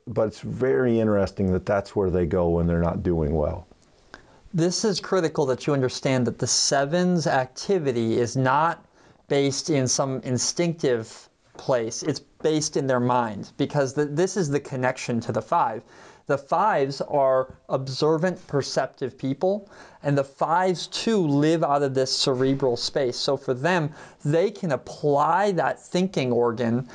but 0.07 0.29
it's 0.29 0.41
very 0.41 1.01
interesting 1.01 1.53
that 1.53 1.67
that's 1.67 1.95
where 1.95 2.11
they 2.11 2.27
go 2.27 2.51
when 2.51 2.67
they're 2.67 2.81
not 2.81 3.03
doing 3.03 3.35
well. 3.35 3.67
This 4.55 4.85
is 4.85 5.01
critical 5.01 5.47
that 5.47 5.67
you 5.67 5.73
understand 5.73 6.27
that 6.27 6.39
the 6.39 6.47
sevens 6.47 7.27
activity 7.27 8.19
is 8.19 8.37
not 8.37 8.85
based 9.29 9.71
in 9.71 9.89
some 9.89 10.21
instinctive 10.21 11.29
place. 11.57 12.03
It's 12.03 12.21
based 12.21 12.77
in 12.77 12.87
their 12.87 13.01
mind 13.01 13.53
because 13.57 13.95
the, 13.95 14.05
this 14.05 14.37
is 14.37 14.49
the 14.49 14.61
connection 14.61 15.21
to 15.21 15.33
the 15.33 15.43
five. 15.43 15.83
The 16.27 16.39
fives 16.39 17.01
are 17.01 17.55
observant, 17.69 18.47
perceptive 18.47 19.19
people, 19.19 19.69
and 20.03 20.17
the 20.17 20.25
fives 20.25 20.87
too 20.87 21.27
live 21.27 21.65
out 21.65 21.83
of 21.83 21.95
this 21.95 22.17
cerebral 22.17 22.77
space. 22.77 23.17
So 23.17 23.37
for 23.37 23.55
them, 23.55 23.93
they 24.25 24.51
can 24.51 24.73
apply 24.73 25.53
that 25.53 25.81
thinking 25.81 26.33
organ 26.33 26.89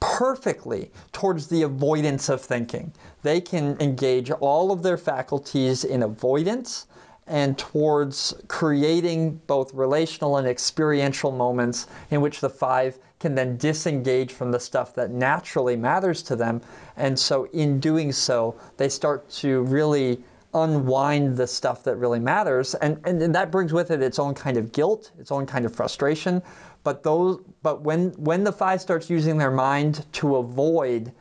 perfectly 0.00 0.92
towards 1.12 1.48
the 1.48 1.62
avoidance 1.62 2.28
of 2.28 2.40
thinking. 2.40 2.92
They 3.22 3.40
can 3.40 3.76
engage 3.80 4.30
all 4.30 4.70
of 4.70 4.82
their 4.82 4.96
faculties 4.96 5.84
in 5.84 6.04
avoidance 6.04 6.86
and 7.28 7.56
towards 7.58 8.34
creating 8.48 9.40
both 9.46 9.72
relational 9.74 10.38
and 10.38 10.48
experiential 10.48 11.30
moments 11.30 11.86
in 12.10 12.20
which 12.20 12.40
the 12.40 12.48
five 12.48 12.98
can 13.20 13.34
then 13.34 13.56
disengage 13.56 14.32
from 14.32 14.50
the 14.50 14.60
stuff 14.60 14.94
that 14.94 15.10
naturally 15.10 15.76
matters 15.76 16.22
to 16.22 16.36
them. 16.36 16.60
And 16.96 17.18
so, 17.18 17.48
in 17.52 17.80
doing 17.80 18.12
so, 18.12 18.54
they 18.76 18.88
start 18.88 19.28
to 19.30 19.62
really 19.62 20.22
unwind 20.54 21.36
the 21.36 21.46
stuff 21.46 21.84
that 21.84 21.96
really 21.96 22.20
matters. 22.20 22.74
And, 22.76 23.00
and, 23.04 23.22
and 23.22 23.34
that 23.34 23.50
brings 23.50 23.72
with 23.72 23.90
it 23.90 24.02
its 24.02 24.18
own 24.18 24.34
kind 24.34 24.56
of 24.56 24.72
guilt, 24.72 25.10
its 25.18 25.30
own 25.30 25.46
kind 25.46 25.66
of 25.66 25.74
frustration, 25.74 26.42
but 26.84 27.02
those, 27.02 27.40
but 27.62 27.82
when 27.82 28.10
when 28.12 28.44
the 28.44 28.52
five 28.52 28.80
starts 28.80 29.10
using 29.10 29.36
their 29.36 29.50
mind 29.50 30.06
to 30.12 30.36
avoid, 30.36 31.12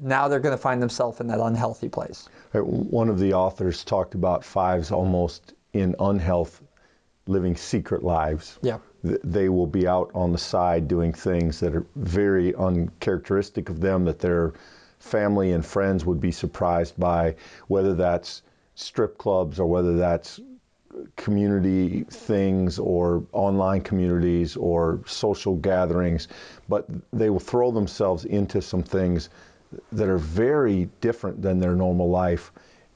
now 0.00 0.28
they're 0.28 0.40
going 0.40 0.56
to 0.56 0.60
find 0.60 0.80
themselves 0.80 1.20
in 1.20 1.26
that 1.28 1.40
unhealthy 1.40 1.88
place. 1.88 2.28
One 2.52 3.08
of 3.08 3.18
the 3.18 3.34
authors 3.34 3.84
talked 3.84 4.14
about 4.14 4.44
fives 4.44 4.90
almost 4.90 5.54
in 5.72 5.94
unhealth, 5.98 6.62
living 7.26 7.56
secret 7.56 8.02
lives. 8.02 8.58
Yeah. 8.62 8.78
They 9.02 9.48
will 9.48 9.66
be 9.66 9.86
out 9.86 10.10
on 10.14 10.32
the 10.32 10.38
side 10.38 10.88
doing 10.88 11.12
things 11.12 11.60
that 11.60 11.74
are 11.74 11.86
very 11.96 12.54
uncharacteristic 12.54 13.68
of 13.68 13.80
them 13.80 14.04
that 14.04 14.18
their 14.18 14.54
family 14.98 15.52
and 15.52 15.64
friends 15.64 16.04
would 16.04 16.20
be 16.20 16.32
surprised 16.32 16.98
by, 16.98 17.36
whether 17.68 17.94
that's 17.94 18.42
strip 18.74 19.16
clubs 19.18 19.60
or 19.60 19.66
whether 19.66 19.96
that's 19.96 20.40
community 21.16 22.04
things 22.04 22.78
or 22.78 23.22
online 23.32 23.82
communities 23.82 24.56
or 24.56 25.00
social 25.06 25.54
gatherings, 25.56 26.28
but 26.68 26.86
they 27.12 27.30
will 27.30 27.38
throw 27.38 27.70
themselves 27.70 28.24
into 28.24 28.62
some 28.62 28.82
things 28.82 29.28
that 29.92 30.08
are 30.08 30.18
very 30.18 30.88
different 31.00 31.42
than 31.42 31.58
their 31.58 31.74
normal 31.74 32.08
life. 32.08 32.52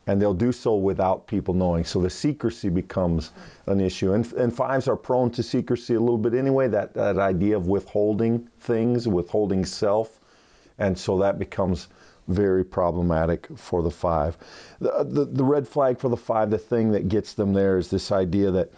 And 0.06 0.20
they'll 0.20 0.34
do 0.34 0.50
so 0.50 0.76
without 0.76 1.26
people 1.26 1.54
knowing. 1.54 1.84
So 1.84 2.00
the 2.00 2.10
secrecy 2.10 2.68
becomes 2.68 3.30
an 3.66 3.80
issue. 3.80 4.12
And, 4.12 4.30
and 4.32 4.54
fives 4.54 4.88
are 4.88 4.96
prone 4.96 5.30
to 5.32 5.42
secrecy 5.42 5.94
a 5.94 6.00
little 6.00 6.18
bit 6.18 6.34
anyway, 6.34 6.68
that, 6.68 6.94
that 6.94 7.18
idea 7.18 7.56
of 7.56 7.68
withholding 7.68 8.48
things, 8.60 9.06
withholding 9.06 9.64
self. 9.64 10.10
And 10.78 10.98
so 10.98 11.18
that 11.18 11.38
becomes 11.38 11.88
very 12.26 12.64
problematic 12.64 13.46
for 13.56 13.82
the 13.82 13.90
five. 13.90 14.36
The, 14.80 15.04
the, 15.04 15.24
the, 15.26 15.44
red 15.44 15.68
flag 15.68 15.98
for 15.98 16.08
the 16.08 16.16
five, 16.16 16.50
the 16.50 16.58
thing 16.58 16.92
that 16.92 17.08
gets 17.08 17.34
them 17.34 17.52
there 17.52 17.76
is 17.76 17.90
this 17.90 18.12
idea 18.12 18.50
that 18.52 18.70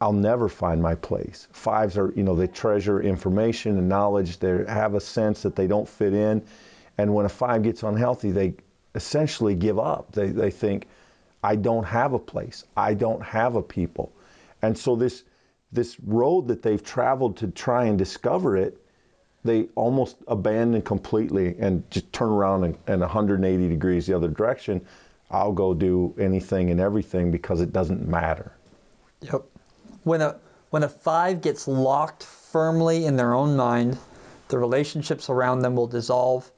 I'll 0.00 0.12
never 0.12 0.48
find 0.48 0.80
my 0.80 0.94
place. 0.94 1.46
Fives 1.52 1.98
are, 1.98 2.12
you 2.16 2.22
know, 2.22 2.34
they 2.34 2.46
treasure 2.46 3.00
information 3.02 3.76
and 3.76 3.88
knowledge. 3.88 4.38
They 4.38 4.64
have 4.66 4.94
a 4.94 5.00
sense 5.00 5.42
that 5.42 5.54
they 5.54 5.66
don't 5.66 5.88
fit 5.88 6.14
in. 6.14 6.42
And 7.00 7.14
when 7.14 7.26
a 7.26 7.30
five 7.30 7.62
gets 7.62 7.82
unhealthy, 7.82 8.30
they 8.30 8.54
essentially 8.94 9.54
give 9.54 9.78
up. 9.78 10.12
They, 10.12 10.28
they 10.28 10.50
think, 10.50 10.86
I 11.42 11.56
don't 11.56 11.84
have 11.84 12.12
a 12.12 12.18
place. 12.18 12.64
I 12.76 12.94
don't 12.94 13.22
have 13.22 13.54
a 13.54 13.62
people. 13.62 14.12
And 14.60 14.76
so 14.76 14.96
this, 14.96 15.24
this 15.72 15.96
road 16.00 16.48
that 16.48 16.62
they've 16.62 16.82
traveled 16.82 17.38
to 17.38 17.48
try 17.48 17.86
and 17.86 17.96
discover 17.96 18.56
it 18.56 18.76
they 19.44 19.68
almost 19.74 20.16
abandon 20.28 20.82
completely 20.82 21.56
and 21.58 21.88
just 21.90 22.12
turn 22.12 22.28
around 22.28 22.64
and, 22.64 22.76
and 22.86 23.00
180 23.00 23.68
degrees 23.68 24.06
the 24.06 24.14
other 24.14 24.28
direction. 24.28 24.80
I'll 25.30 25.52
go 25.52 25.72
do 25.74 26.14
anything 26.18 26.70
and 26.70 26.80
everything 26.80 27.30
because 27.30 27.60
it 27.60 27.72
doesn't 27.72 28.06
matter. 28.06 28.52
Yep. 29.22 29.44
When 30.04 30.20
a 30.20 30.36
when 30.70 30.82
a 30.82 30.88
five 30.88 31.40
gets 31.40 31.66
locked 31.66 32.22
firmly 32.22 33.04
in 33.04 33.16
their 33.16 33.34
own 33.34 33.56
mind, 33.56 33.98
the 34.48 34.58
relationships 34.58 35.30
around 35.30 35.60
them 35.60 35.74
will 35.74 35.86
dissolve. 35.86 36.50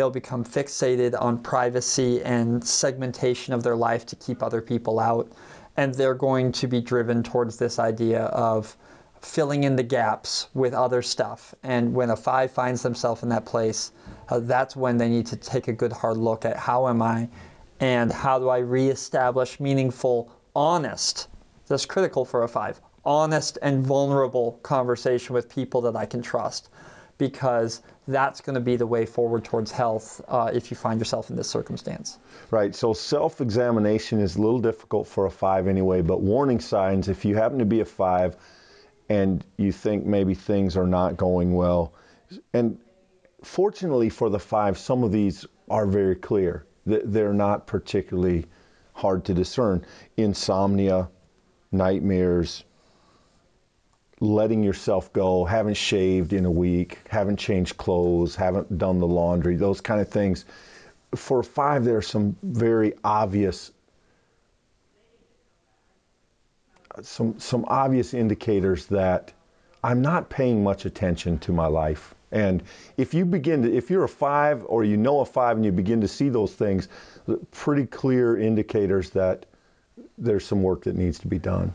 They'll 0.00 0.08
become 0.08 0.46
fixated 0.46 1.14
on 1.20 1.42
privacy 1.42 2.22
and 2.22 2.66
segmentation 2.66 3.52
of 3.52 3.62
their 3.62 3.76
life 3.76 4.06
to 4.06 4.16
keep 4.16 4.42
other 4.42 4.62
people 4.62 4.98
out. 4.98 5.30
And 5.76 5.94
they're 5.94 6.14
going 6.14 6.52
to 6.52 6.66
be 6.66 6.80
driven 6.80 7.22
towards 7.22 7.58
this 7.58 7.78
idea 7.78 8.22
of 8.22 8.74
filling 9.20 9.64
in 9.64 9.76
the 9.76 9.82
gaps 9.82 10.48
with 10.54 10.72
other 10.72 11.02
stuff. 11.02 11.54
And 11.62 11.92
when 11.92 12.08
a 12.08 12.16
five 12.16 12.50
finds 12.50 12.82
themselves 12.82 13.22
in 13.22 13.28
that 13.28 13.44
place, 13.44 13.92
uh, 14.30 14.40
that's 14.40 14.74
when 14.74 14.96
they 14.96 15.10
need 15.10 15.26
to 15.26 15.36
take 15.36 15.68
a 15.68 15.72
good 15.74 15.92
hard 15.92 16.16
look 16.16 16.46
at 16.46 16.56
how 16.56 16.88
am 16.88 17.02
I 17.02 17.28
and 17.78 18.10
how 18.10 18.38
do 18.38 18.48
I 18.48 18.60
reestablish 18.60 19.60
meaningful, 19.60 20.32
honest, 20.56 21.28
that's 21.66 21.84
critical 21.84 22.24
for 22.24 22.44
a 22.44 22.48
five, 22.48 22.80
honest 23.04 23.58
and 23.60 23.86
vulnerable 23.86 24.52
conversation 24.62 25.34
with 25.34 25.50
people 25.50 25.82
that 25.82 25.94
I 25.94 26.06
can 26.06 26.22
trust 26.22 26.70
because 27.18 27.82
that's 28.10 28.40
going 28.40 28.54
to 28.54 28.60
be 28.60 28.76
the 28.76 28.86
way 28.86 29.06
forward 29.06 29.44
towards 29.44 29.70
health 29.70 30.20
uh, 30.28 30.50
if 30.52 30.70
you 30.70 30.76
find 30.76 31.00
yourself 31.00 31.30
in 31.30 31.36
this 31.36 31.48
circumstance. 31.48 32.18
Right. 32.50 32.74
So 32.74 32.92
self 32.92 33.40
examination 33.40 34.20
is 34.20 34.36
a 34.36 34.40
little 34.40 34.60
difficult 34.60 35.06
for 35.06 35.26
a 35.26 35.30
five 35.30 35.68
anyway, 35.68 36.02
but 36.02 36.20
warning 36.20 36.60
signs, 36.60 37.08
if 37.08 37.24
you 37.24 37.34
happen 37.36 37.58
to 37.58 37.64
be 37.64 37.80
a 37.80 37.84
five 37.84 38.36
and 39.08 39.44
you 39.56 39.72
think 39.72 40.06
maybe 40.06 40.34
things 40.34 40.76
are 40.76 40.86
not 40.86 41.16
going 41.16 41.54
well, 41.54 41.94
and 42.52 42.78
fortunately 43.42 44.08
for 44.08 44.30
the 44.30 44.38
five, 44.38 44.78
some 44.78 45.02
of 45.02 45.12
these 45.12 45.46
are 45.68 45.86
very 45.86 46.16
clear. 46.16 46.66
They're 46.86 47.32
not 47.32 47.66
particularly 47.66 48.46
hard 48.92 49.24
to 49.26 49.34
discern. 49.34 49.84
Insomnia, 50.16 51.08
nightmares, 51.72 52.64
letting 54.20 54.62
yourself 54.62 55.12
go, 55.12 55.44
haven't 55.44 55.76
shaved 55.76 56.32
in 56.32 56.44
a 56.44 56.50
week, 56.50 56.98
haven't 57.08 57.38
changed 57.38 57.76
clothes, 57.76 58.36
haven't 58.36 58.76
done 58.76 58.98
the 58.98 59.06
laundry, 59.06 59.56
those 59.56 59.80
kind 59.80 60.00
of 60.00 60.08
things. 60.08 60.44
For 61.14 61.42
five, 61.42 61.84
there 61.84 61.96
are 61.96 62.02
some 62.02 62.36
very 62.42 62.94
obvious 63.02 63.72
some 67.02 67.38
some 67.38 67.64
obvious 67.68 68.14
indicators 68.14 68.86
that 68.86 69.32
I'm 69.82 70.02
not 70.02 70.28
paying 70.28 70.62
much 70.62 70.84
attention 70.84 71.38
to 71.40 71.52
my 71.52 71.66
life. 71.66 72.14
And 72.32 72.62
if 72.96 73.14
you 73.14 73.24
begin 73.24 73.62
to, 73.62 73.74
if 73.74 73.90
you're 73.90 74.04
a 74.04 74.08
five 74.08 74.64
or 74.66 74.84
you 74.84 74.96
know 74.96 75.20
a 75.20 75.24
five 75.24 75.56
and 75.56 75.64
you 75.64 75.72
begin 75.72 76.02
to 76.02 76.08
see 76.08 76.28
those 76.28 76.52
things, 76.52 76.88
pretty 77.50 77.86
clear 77.86 78.36
indicators 78.36 79.10
that 79.10 79.46
there's 80.18 80.44
some 80.44 80.62
work 80.62 80.84
that 80.84 80.96
needs 80.96 81.18
to 81.20 81.28
be 81.28 81.38
done. 81.38 81.74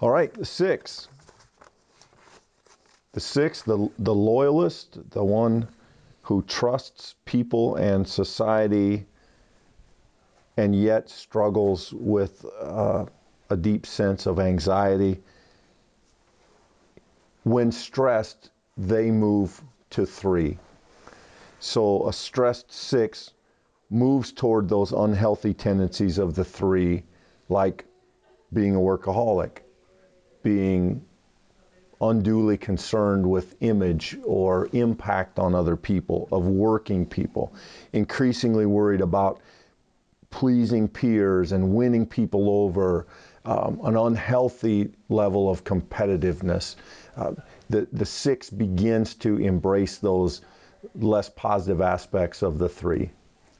All 0.00 0.10
right, 0.10 0.32
the 0.34 0.44
six. 0.44 1.08
The 3.12 3.20
six, 3.20 3.62
the, 3.62 3.88
the 3.98 4.14
loyalist, 4.14 4.98
the 5.10 5.24
one 5.24 5.68
who 6.20 6.42
trusts 6.42 7.14
people 7.24 7.76
and 7.76 8.06
society 8.06 9.06
and 10.58 10.74
yet 10.74 11.08
struggles 11.08 11.94
with 11.94 12.44
uh, 12.60 13.06
a 13.48 13.56
deep 13.56 13.86
sense 13.86 14.26
of 14.26 14.38
anxiety. 14.38 15.22
When 17.44 17.72
stressed, 17.72 18.50
they 18.76 19.10
move 19.10 19.62
to 19.90 20.04
three. 20.04 20.58
So 21.60 22.06
a 22.06 22.12
stressed 22.12 22.70
six 22.70 23.30
moves 23.88 24.30
toward 24.32 24.68
those 24.68 24.92
unhealthy 24.92 25.54
tendencies 25.54 26.18
of 26.18 26.34
the 26.34 26.44
three, 26.44 27.04
like 27.48 27.86
being 28.52 28.74
a 28.74 28.78
workaholic, 28.78 29.58
being 30.46 31.04
unduly 32.00 32.56
concerned 32.56 33.28
with 33.28 33.56
image 33.62 34.16
or 34.22 34.68
impact 34.72 35.40
on 35.40 35.56
other 35.56 35.74
people, 35.74 36.28
of 36.30 36.46
working 36.46 37.04
people, 37.04 37.52
increasingly 37.92 38.64
worried 38.64 39.00
about 39.00 39.40
pleasing 40.30 40.86
peers 40.86 41.50
and 41.50 41.74
winning 41.74 42.06
people 42.06 42.48
over, 42.48 43.08
um, 43.44 43.80
an 43.82 43.96
unhealthy 43.96 44.88
level 45.08 45.50
of 45.50 45.64
competitiveness. 45.64 46.76
Uh, 47.16 47.32
the, 47.68 47.88
the 47.92 48.06
six 48.06 48.48
begins 48.48 49.14
to 49.14 49.38
embrace 49.38 49.98
those 49.98 50.42
less 50.94 51.28
positive 51.28 51.80
aspects 51.80 52.42
of 52.42 52.58
the 52.58 52.68
three. 52.68 53.10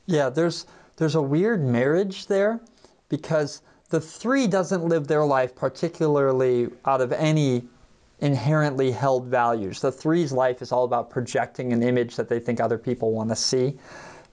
Yeah, 0.07 0.31
there's 0.31 0.67
there's 0.99 1.17
a 1.17 1.23
weird 1.23 1.65
marriage 1.65 2.29
there 2.29 2.61
because 3.09 3.63
the 3.89 4.01
three 4.01 4.47
doesn't 4.47 4.85
live 4.85 5.07
their 5.07 5.25
life 5.25 5.55
particularly 5.55 6.69
out 6.85 7.01
of 7.01 7.13
any 7.13 7.69
inherently 8.19 8.91
held 8.91 9.27
values. 9.27 9.81
The 9.81 9.93
three's 9.93 10.33
life 10.33 10.63
is 10.63 10.73
all 10.73 10.85
about 10.85 11.11
projecting 11.11 11.73
an 11.73 11.83
image 11.83 12.17
that 12.17 12.29
they 12.29 12.41
think 12.41 12.61
other 12.61 12.79
people 12.79 13.13
want 13.13 13.29
to 13.29 13.37
see. 13.37 13.79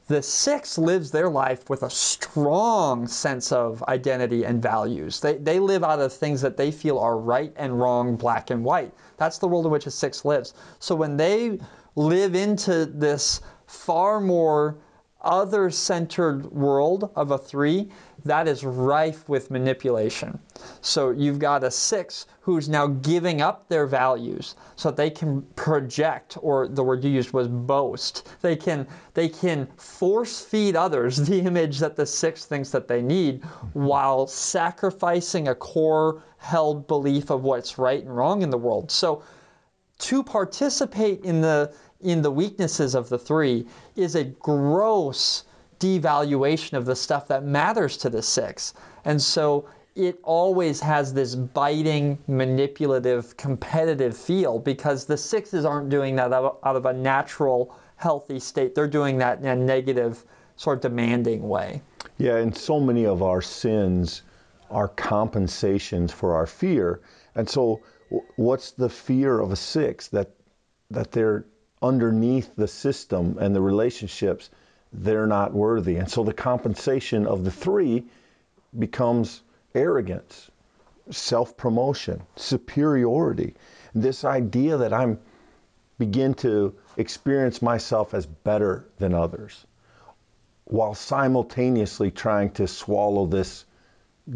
The 0.07 0.21
six 0.21 0.77
lives 0.77 1.11
their 1.11 1.29
life 1.29 1.69
with 1.69 1.83
a 1.83 1.89
strong 1.89 3.07
sense 3.07 3.51
of 3.51 3.83
identity 3.83 4.43
and 4.43 4.61
values. 4.61 5.19
They, 5.19 5.37
they 5.37 5.59
live 5.59 5.83
out 5.83 5.99
of 5.99 6.11
things 6.11 6.41
that 6.41 6.57
they 6.57 6.71
feel 6.71 6.97
are 6.97 7.17
right 7.17 7.53
and 7.55 7.79
wrong, 7.79 8.15
black 8.15 8.49
and 8.49 8.65
white. 8.65 8.93
That's 9.17 9.37
the 9.37 9.47
world 9.47 9.65
in 9.65 9.71
which 9.71 9.87
a 9.87 9.91
six 9.91 10.25
lives. 10.25 10.53
So 10.79 10.95
when 10.95 11.15
they 11.15 11.59
live 11.95 12.35
into 12.35 12.85
this 12.85 13.41
far 13.65 14.19
more 14.19 14.77
other 15.23 15.69
centered 15.69 16.51
world 16.51 17.09
of 17.15 17.31
a 17.31 17.37
three, 17.37 17.89
that 18.25 18.47
is 18.47 18.63
rife 18.63 19.27
with 19.27 19.51
manipulation. 19.51 20.39
So 20.81 21.11
you've 21.11 21.39
got 21.39 21.63
a 21.63 21.71
six 21.71 22.25
who's 22.41 22.69
now 22.69 22.87
giving 22.87 23.41
up 23.41 23.67
their 23.67 23.85
values 23.85 24.55
so 24.75 24.89
that 24.89 24.97
they 24.97 25.09
can 25.09 25.41
project, 25.55 26.37
or 26.41 26.67
the 26.67 26.83
word 26.83 27.03
you 27.03 27.09
used 27.09 27.33
was 27.33 27.47
boast. 27.47 28.29
They 28.41 28.55
can 28.55 28.87
they 29.13 29.29
can 29.29 29.67
force 29.77 30.41
feed 30.41 30.75
others 30.75 31.17
the 31.17 31.39
image 31.39 31.79
that 31.79 31.95
the 31.95 32.05
six 32.05 32.45
thinks 32.45 32.69
that 32.71 32.87
they 32.87 33.01
need 33.01 33.43
while 33.73 34.27
sacrificing 34.27 35.47
a 35.47 35.55
core 35.55 36.23
held 36.37 36.87
belief 36.87 37.29
of 37.29 37.43
what's 37.43 37.77
right 37.77 38.01
and 38.01 38.15
wrong 38.15 38.41
in 38.41 38.49
the 38.49 38.57
world. 38.57 38.91
So 38.91 39.23
to 39.99 40.23
participate 40.23 41.23
in 41.23 41.39
the 41.39 41.73
in 42.03 42.21
the 42.21 42.31
weaknesses 42.31 42.95
of 42.95 43.09
the 43.09 43.17
three 43.17 43.65
is 43.95 44.15
a 44.15 44.23
gross 44.23 45.43
devaluation 45.79 46.77
of 46.77 46.85
the 46.85 46.95
stuff 46.95 47.27
that 47.27 47.43
matters 47.43 47.97
to 47.97 48.09
the 48.09 48.21
six. 48.21 48.73
And 49.05 49.21
so 49.21 49.67
it 49.95 50.19
always 50.23 50.79
has 50.79 51.13
this 51.13 51.35
biting, 51.35 52.17
manipulative, 52.27 53.35
competitive 53.37 54.17
feel 54.17 54.59
because 54.59 55.05
the 55.05 55.17
sixes 55.17 55.65
aren't 55.65 55.89
doing 55.89 56.15
that 56.15 56.33
out 56.33 56.59
of 56.63 56.85
a 56.85 56.93
natural, 56.93 57.75
healthy 57.95 58.39
state. 58.39 58.75
They're 58.75 58.87
doing 58.87 59.17
that 59.19 59.39
in 59.39 59.45
a 59.45 59.55
negative, 59.55 60.23
sort 60.55 60.77
of 60.77 60.81
demanding 60.81 61.47
way. 61.47 61.81
Yeah, 62.17 62.37
and 62.37 62.55
so 62.55 62.79
many 62.79 63.05
of 63.05 63.21
our 63.21 63.41
sins 63.41 64.23
are 64.69 64.87
compensations 64.87 66.11
for 66.11 66.33
our 66.33 66.47
fear. 66.47 67.01
And 67.35 67.47
so, 67.47 67.81
what's 68.35 68.71
the 68.71 68.89
fear 68.89 69.39
of 69.39 69.51
a 69.51 69.55
six? 69.55 70.07
That 70.09 70.31
that 70.89 71.11
they're 71.11 71.45
underneath 71.83 72.55
the 72.55 72.67
system 72.67 73.37
and 73.39 73.55
the 73.55 73.61
relationships, 73.61 74.49
they're 74.91 75.27
not 75.27 75.53
worthy. 75.53 75.97
And 75.97 76.09
so 76.09 76.23
the 76.23 76.33
compensation 76.33 77.27
of 77.27 77.43
the 77.43 77.51
three 77.51 78.05
becomes 78.77 79.41
arrogance, 79.75 80.49
self 81.11 81.57
promotion, 81.57 82.21
superiority. 82.37 83.55
This 83.93 84.23
idea 84.23 84.77
that 84.77 84.93
I'm 84.93 85.19
begin 85.99 86.33
to 86.33 86.73
experience 86.97 87.61
myself 87.61 88.13
as 88.13 88.25
better 88.25 88.85
than 88.97 89.13
others 89.13 89.65
while 90.65 90.95
simultaneously 90.95 92.11
trying 92.11 92.49
to 92.51 92.67
swallow 92.67 93.25
this 93.25 93.65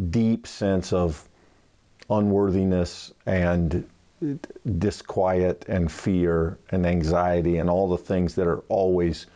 deep 0.09 0.45
sense 0.45 0.93
of 0.93 1.27
unworthiness 2.09 3.13
and 3.25 3.87
disquiet 4.79 5.65
and 5.67 5.91
fear 5.91 6.57
and 6.71 6.85
anxiety 6.85 7.57
and 7.57 7.69
all 7.69 7.87
the 7.87 7.97
things 7.97 8.35
that 8.35 8.47
are 8.47 8.63
always 8.69 9.27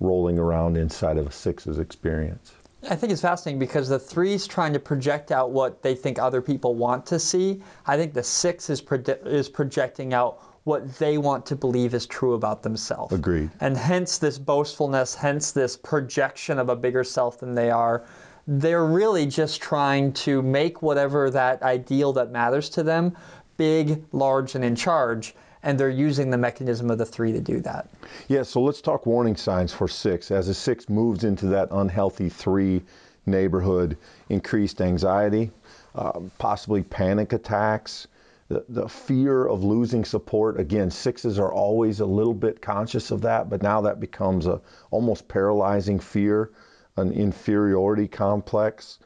rolling 0.00 0.38
around 0.38 0.76
inside 0.76 1.16
of 1.16 1.26
a 1.26 1.32
six's 1.32 1.78
experience. 1.78 2.52
I 2.88 2.94
think 2.94 3.12
it's 3.12 3.22
fascinating 3.22 3.58
because 3.58 3.88
the 3.88 3.98
three's 3.98 4.46
trying 4.46 4.74
to 4.74 4.78
project 4.78 5.32
out 5.32 5.50
what 5.50 5.82
they 5.82 5.94
think 5.94 6.18
other 6.18 6.42
people 6.42 6.74
want 6.74 7.06
to 7.06 7.18
see. 7.18 7.62
I 7.86 7.96
think 7.96 8.14
the 8.14 8.22
six 8.22 8.70
is 8.70 8.82
is 9.24 9.48
projecting 9.48 10.14
out 10.14 10.42
what 10.64 10.96
they 10.98 11.16
want 11.16 11.46
to 11.46 11.56
believe 11.56 11.94
is 11.94 12.06
true 12.06 12.34
about 12.34 12.62
themselves. 12.62 13.14
Agreed. 13.14 13.50
And 13.60 13.76
hence 13.76 14.18
this 14.18 14.36
boastfulness, 14.36 15.14
hence 15.14 15.52
this 15.52 15.76
projection 15.76 16.58
of 16.58 16.68
a 16.68 16.76
bigger 16.76 17.04
self 17.04 17.40
than 17.40 17.54
they 17.54 17.70
are. 17.70 18.04
They're 18.48 18.84
really 18.84 19.26
just 19.26 19.60
trying 19.60 20.12
to 20.12 20.42
make 20.42 20.82
whatever 20.82 21.30
that 21.30 21.62
ideal 21.62 22.12
that 22.14 22.30
matters 22.30 22.68
to 22.70 22.82
them 22.82 23.16
big, 23.56 24.04
large, 24.12 24.54
and 24.54 24.64
in 24.64 24.76
charge. 24.76 25.34
And 25.62 25.80
they're 25.80 25.90
using 25.90 26.30
the 26.30 26.38
mechanism 26.38 26.90
of 26.90 26.98
the 26.98 27.06
three 27.06 27.32
to 27.32 27.40
do 27.40 27.60
that. 27.60 27.88
Yeah, 28.28 28.44
so 28.44 28.62
let's 28.62 28.80
talk 28.80 29.04
warning 29.04 29.36
signs 29.36 29.72
for 29.72 29.88
six. 29.88 30.30
As 30.30 30.48
a 30.48 30.54
six 30.54 30.88
moves 30.88 31.24
into 31.24 31.46
that 31.46 31.68
unhealthy 31.72 32.28
three 32.28 32.82
neighborhood, 33.26 33.96
increased 34.28 34.80
anxiety, 34.80 35.50
uh, 35.96 36.20
possibly 36.38 36.82
panic 36.82 37.32
attacks, 37.32 38.06
the, 38.48 38.64
the 38.68 38.88
fear 38.88 39.46
of 39.46 39.64
losing 39.64 40.04
support. 40.04 40.60
Again, 40.60 40.90
sixes 40.90 41.38
are 41.38 41.52
always 41.52 42.00
a 42.00 42.06
little 42.06 42.34
bit 42.34 42.62
conscious 42.62 43.10
of 43.10 43.22
that, 43.22 43.50
but 43.50 43.62
now 43.62 43.80
that 43.80 43.98
becomes 43.98 44.46
a 44.46 44.60
almost 44.90 45.26
paralyzing 45.26 45.98
fear, 45.98 46.52
an 46.96 47.10
inferiority 47.10 48.06
complex. 48.06 48.98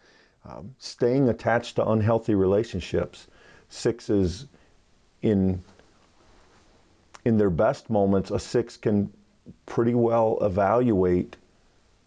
Um, 0.44 0.74
staying 0.78 1.28
attached 1.28 1.76
to 1.76 1.88
unhealthy 1.88 2.34
relationships 2.34 3.26
sixes 3.70 4.46
in 5.22 5.62
in 7.24 7.36
their 7.36 7.50
best 7.50 7.90
moments, 7.90 8.30
a 8.30 8.38
six 8.38 8.76
can 8.76 9.12
pretty 9.66 9.94
well 9.94 10.38
evaluate 10.40 11.36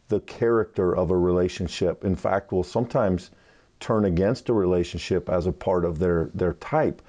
the 0.07 0.19
character 0.19 0.95
of 0.95 1.11
a 1.11 1.17
relationship. 1.17 2.03
In 2.03 2.15
fact, 2.15 2.51
will 2.51 2.63
sometimes 2.63 3.29
turn 3.79 4.05
against 4.05 4.49
a 4.49 4.53
relationship 4.53 5.29
as 5.29 5.45
a 5.45 5.51
part 5.51 5.85
of 5.85 5.99
their, 5.99 6.29
their 6.33 6.53
type. 6.53 7.01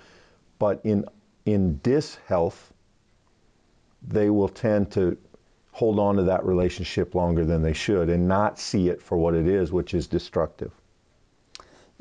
But 0.59 0.81
in, 0.85 1.05
in 1.45 1.81
dishealth, 1.83 2.73
they 4.07 4.29
will 4.29 4.49
tend 4.49 4.93
to 4.93 5.17
hold 5.73 5.99
on 5.99 6.17
to 6.17 6.23
that 6.25 6.45
relationship 6.45 7.15
longer 7.15 7.45
than 7.45 7.63
they 7.63 7.73
should 7.73 8.09
and 8.09 8.29
not 8.29 8.59
see 8.59 8.89
it 8.89 9.03
for 9.03 9.17
what 9.17 9.35
it 9.35 9.47
is, 9.47 9.73
which 9.73 9.95
is 9.95 10.07
destructive. 10.07 10.73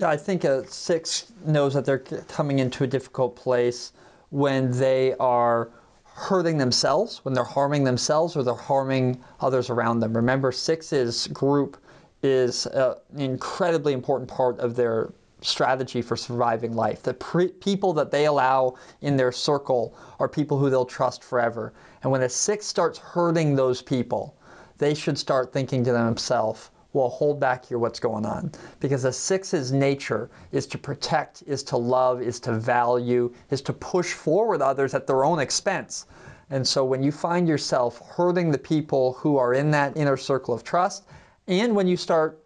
I 0.03 0.17
think 0.17 0.43
a 0.43 0.65
six 0.67 1.31
knows 1.45 1.73
that 1.73 1.85
they're 1.85 1.99
coming 1.99 2.59
into 2.59 2.83
a 2.83 2.87
difficult 2.87 3.35
place 3.35 3.93
when 4.29 4.71
they 4.71 5.13
are 5.19 5.69
hurting 6.03 6.57
themselves, 6.57 7.23
when 7.25 7.33
they're 7.33 7.43
harming 7.43 7.83
themselves 7.83 8.35
or 8.35 8.43
they're 8.43 8.53
harming 8.53 9.23
others 9.39 9.69
around 9.69 9.99
them. 9.99 10.15
Remember, 10.15 10.51
six's 10.51 11.27
group 11.27 11.77
is 12.21 12.65
an 12.67 12.95
incredibly 13.17 13.93
important 13.93 14.29
part 14.29 14.59
of 14.59 14.75
their 14.75 15.11
strategy 15.41 16.01
for 16.01 16.15
surviving 16.15 16.73
life. 16.73 17.03
The 17.03 17.13
pre- 17.15 17.49
people 17.49 17.93
that 17.93 18.11
they 18.11 18.25
allow 18.25 18.75
in 19.01 19.17
their 19.17 19.31
circle 19.31 19.95
are 20.19 20.29
people 20.29 20.57
who 20.57 20.69
they'll 20.69 20.85
trust 20.85 21.23
forever. 21.23 21.73
And 22.01 22.11
when 22.11 22.21
a 22.21 22.29
six 22.29 22.65
starts 22.65 22.97
hurting 22.97 23.55
those 23.55 23.81
people, 23.81 24.35
they 24.77 24.93
should 24.93 25.17
start 25.17 25.51
thinking 25.51 25.83
to 25.83 25.91
themselves, 25.91 26.71
well, 26.93 27.09
hold 27.09 27.39
back 27.39 27.65
here, 27.65 27.79
what's 27.79 27.99
going 27.99 28.25
on? 28.25 28.51
Because 28.79 29.03
a 29.03 29.11
six's 29.11 29.71
nature 29.71 30.29
is 30.51 30.67
to 30.67 30.77
protect, 30.77 31.43
is 31.47 31.63
to 31.63 31.77
love, 31.77 32.21
is 32.21 32.39
to 32.41 32.53
value, 32.53 33.33
is 33.49 33.61
to 33.63 33.73
push 33.73 34.13
forward 34.13 34.61
others 34.61 34.93
at 34.93 35.07
their 35.07 35.25
own 35.25 35.39
expense. 35.39 36.05
And 36.51 36.67
so 36.67 36.85
when 36.85 37.01
you 37.01 37.11
find 37.11 37.47
yourself 37.47 37.99
hurting 38.15 38.51
the 38.51 38.59
people 38.59 39.13
who 39.13 39.37
are 39.37 39.53
in 39.55 39.71
that 39.71 39.97
inner 39.97 40.17
circle 40.17 40.53
of 40.53 40.63
trust, 40.63 41.03
and 41.47 41.75
when 41.75 41.87
you 41.87 41.97
start 41.97 42.43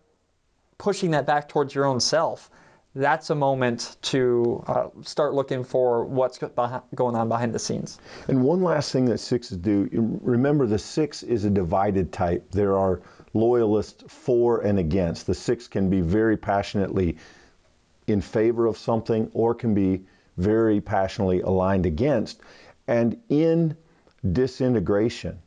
pushing 0.77 1.11
that 1.11 1.25
back 1.25 1.49
towards 1.49 1.75
your 1.75 1.85
own 1.85 1.99
self, 1.99 2.49
that's 2.95 3.29
a 3.29 3.35
moment 3.35 3.97
to 4.01 4.63
uh, 4.65 4.87
start 5.03 5.33
looking 5.33 5.63
for 5.63 6.05
what's 6.05 6.39
going 6.39 7.15
on 7.15 7.27
behind 7.27 7.53
the 7.53 7.59
scenes. 7.59 7.99
And 8.27 8.43
one 8.43 8.63
last 8.63 8.91
thing 8.91 9.05
that 9.05 9.19
sixes 9.19 9.57
do 9.57 9.89
remember, 10.23 10.65
the 10.65 10.79
six 10.79 11.21
is 11.21 11.45
a 11.45 11.49
divided 11.49 12.11
type. 12.11 12.49
There 12.51 12.77
are 12.77 13.01
loyalists 13.37 14.03
for 14.07 14.61
and 14.61 14.79
against. 14.79 15.27
The 15.27 15.35
six 15.35 15.67
can 15.67 15.89
be 15.89 16.01
very 16.01 16.37
passionately 16.37 17.17
in 18.07 18.21
favor 18.21 18.65
of 18.65 18.77
something 18.77 19.29
or 19.33 19.53
can 19.53 19.73
be 19.73 20.05
very 20.37 20.81
passionately 20.81 21.41
aligned 21.41 21.85
against. 21.85 22.41
And 22.87 23.21
in 23.29 23.75
disintegration, 24.31 25.39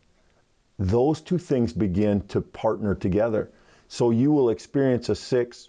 those 0.78 1.20
two 1.20 1.38
things 1.38 1.72
begin 1.72 2.20
to 2.28 2.40
partner 2.40 2.94
together. 2.94 3.50
So 3.88 4.10
you 4.10 4.30
will 4.30 4.50
experience 4.50 5.08
a 5.08 5.14
six 5.14 5.68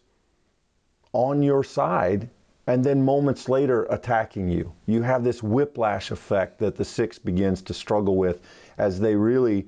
on 1.13 1.43
your 1.43 1.63
side 1.63 2.29
and 2.67 2.83
then 2.83 3.03
moments 3.03 3.49
later 3.49 3.83
attacking 3.85 4.47
you. 4.47 4.71
You 4.85 5.01
have 5.01 5.23
this 5.23 5.41
whiplash 5.41 6.11
effect 6.11 6.59
that 6.59 6.75
the 6.75 6.85
six 6.85 7.19
begins 7.19 7.63
to 7.63 7.73
struggle 7.73 8.15
with 8.15 8.39
as 8.77 8.99
they 8.99 9.15
really 9.15 9.67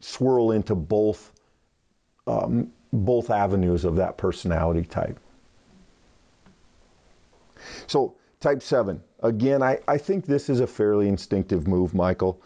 swirl 0.00 0.50
into 0.50 0.74
both 0.74 1.32
um, 2.28 2.70
both 2.92 3.30
avenues 3.30 3.84
of 3.84 3.96
that 3.96 4.18
personality 4.18 4.84
type. 4.84 5.18
So 7.86 8.14
type 8.40 8.62
seven, 8.62 9.02
again, 9.22 9.62
I, 9.62 9.80
I 9.88 9.98
think 9.98 10.26
this 10.26 10.48
is 10.48 10.60
a 10.60 10.66
fairly 10.66 11.08
instinctive 11.08 11.66
move, 11.66 11.94
Michael. 11.94 12.40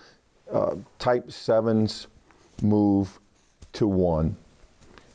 Uh, 0.50 0.76
type 0.98 1.30
sevens 1.32 2.06
move 2.62 3.18
to 3.74 3.86
one. 3.86 4.36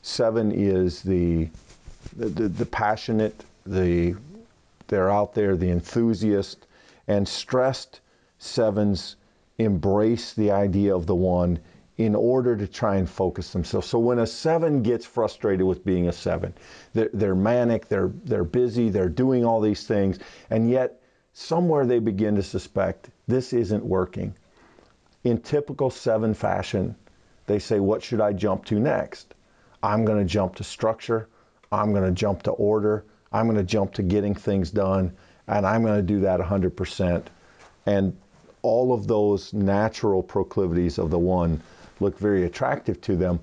Seven 0.02 0.52
is 0.52 1.02
the 1.02 1.50
the, 2.16 2.30
the, 2.30 2.48
the 2.48 2.66
passionate, 2.66 3.44
the 3.66 4.16
they're 4.88 5.12
out 5.12 5.34
there, 5.34 5.58
the 5.58 5.70
enthusiast, 5.70 6.68
and 7.08 7.28
stressed 7.28 8.00
sevens 8.40 9.18
embrace 9.58 10.34
the 10.34 10.52
idea 10.52 10.96
of 10.96 11.06
the 11.06 11.16
one 11.16 11.60
in 11.98 12.14
order 12.14 12.56
to 12.56 12.68
try 12.68 12.98
and 12.98 13.10
focus 13.10 13.52
themselves. 13.52 13.88
So 13.88 13.98
when 13.98 14.20
a 14.20 14.28
seven 14.28 14.84
gets 14.84 15.06
frustrated 15.06 15.66
with 15.66 15.84
being 15.84 16.08
a 16.08 16.14
seven, 16.14 16.54
they're, 16.94 17.10
they're 17.12 17.36
manic, 17.36 17.88
they're, 17.88 18.12
they're 18.24 18.44
busy, 18.44 18.90
they're 18.90 19.10
doing 19.10 19.46
all 19.46 19.62
these 19.62 19.86
things, 19.88 20.20
and 20.50 20.70
yet 20.70 21.02
somewhere 21.34 21.86
they 21.86 22.00
begin 22.00 22.36
to 22.36 22.44
suspect 22.44 23.10
this 23.28 23.52
isn't 23.52 23.84
working. 23.84 24.36
In 25.24 25.40
typical 25.40 25.90
seven 25.90 26.34
fashion, 26.34 26.96
they 27.48 27.60
say, 27.60 27.80
What 27.80 28.04
should 28.04 28.22
I 28.22 28.34
jump 28.34 28.66
to 28.66 28.80
next? 28.80 29.34
I'm 29.82 30.06
going 30.06 30.20
to 30.20 30.26
jump 30.26 30.56
to 30.56 30.64
structure. 30.64 31.28
I'm 31.72 31.94
going 31.94 32.06
to 32.06 32.12
jump 32.12 32.44
to 32.44 32.52
order. 32.52 33.06
I'm 33.32 33.46
going 33.48 33.58
to 33.58 33.64
jump 33.64 33.94
to 33.94 34.04
getting 34.04 34.36
things 34.36 34.72
done. 34.72 35.14
And 35.48 35.66
I'm 35.66 35.84
going 35.84 35.98
to 35.98 36.04
do 36.04 36.22
that 36.22 36.40
100%. 36.40 37.24
And 37.86 38.18
all 38.62 38.94
of 38.94 39.08
those 39.08 39.54
natural 39.54 40.24
proclivities 40.24 40.98
of 40.98 41.10
the 41.10 41.20
one 41.20 41.62
look 42.00 42.18
very 42.18 42.46
attractive 42.46 43.02
to 43.02 43.16
them. 43.16 43.40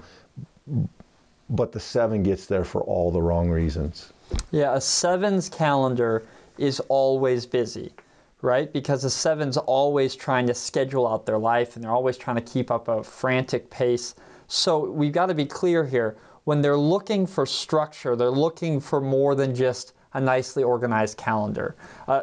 But 1.50 1.72
the 1.72 1.80
seven 1.80 2.22
gets 2.22 2.46
there 2.46 2.64
for 2.64 2.82
all 2.82 3.10
the 3.10 3.20
wrong 3.20 3.50
reasons. 3.50 4.12
Yeah, 4.50 4.74
a 4.74 4.80
seven's 4.80 5.48
calendar 5.48 6.24
is 6.56 6.80
always 6.88 7.44
busy, 7.46 7.92
right? 8.40 8.72
Because 8.72 9.04
a 9.04 9.10
seven's 9.10 9.56
always 9.56 10.14
trying 10.14 10.46
to 10.46 10.54
schedule 10.54 11.06
out 11.06 11.26
their 11.26 11.38
life 11.38 11.76
and 11.76 11.84
they're 11.84 11.92
always 11.92 12.16
trying 12.16 12.36
to 12.36 12.42
keep 12.42 12.70
up 12.70 12.88
a 12.88 13.02
frantic 13.02 13.68
pace. 13.70 14.14
So 14.48 14.90
we've 14.90 15.12
got 15.12 15.26
to 15.26 15.34
be 15.34 15.46
clear 15.46 15.84
here 15.84 16.16
when 16.44 16.60
they're 16.60 16.76
looking 16.76 17.26
for 17.26 17.46
structure, 17.46 18.16
they're 18.16 18.30
looking 18.30 18.80
for 18.80 19.00
more 19.00 19.34
than 19.34 19.54
just 19.54 19.94
a 20.12 20.20
nicely 20.20 20.62
organized 20.62 21.16
calendar. 21.16 21.74
Uh, 22.06 22.22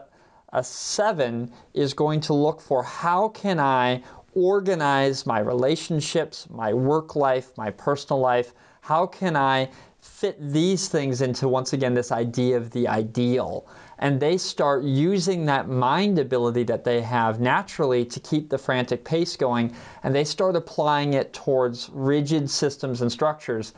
a 0.53 0.63
seven 0.63 1.51
is 1.73 1.93
going 1.93 2.19
to 2.21 2.33
look 2.33 2.61
for 2.61 2.83
how 2.83 3.29
can 3.29 3.59
I 3.59 4.03
organize 4.33 5.25
my 5.25 5.39
relationships, 5.39 6.47
my 6.49 6.73
work 6.73 7.15
life, 7.15 7.51
my 7.57 7.71
personal 7.71 8.19
life? 8.19 8.53
How 8.81 9.05
can 9.05 9.35
I 9.35 9.69
fit 9.99 10.37
these 10.39 10.87
things 10.87 11.21
into, 11.21 11.47
once 11.47 11.73
again, 11.73 11.93
this 11.93 12.11
idea 12.11 12.57
of 12.57 12.71
the 12.71 12.87
ideal? 12.87 13.67
And 13.99 14.19
they 14.19 14.37
start 14.37 14.83
using 14.83 15.45
that 15.45 15.69
mind 15.69 16.17
ability 16.17 16.63
that 16.63 16.83
they 16.83 17.01
have 17.01 17.39
naturally 17.39 18.05
to 18.05 18.19
keep 18.19 18.49
the 18.49 18.57
frantic 18.57 19.03
pace 19.03 19.35
going, 19.35 19.75
and 20.03 20.15
they 20.15 20.23
start 20.23 20.55
applying 20.55 21.13
it 21.13 21.33
towards 21.33 21.89
rigid 21.93 22.49
systems 22.49 23.01
and 23.01 23.11
structures 23.11 23.73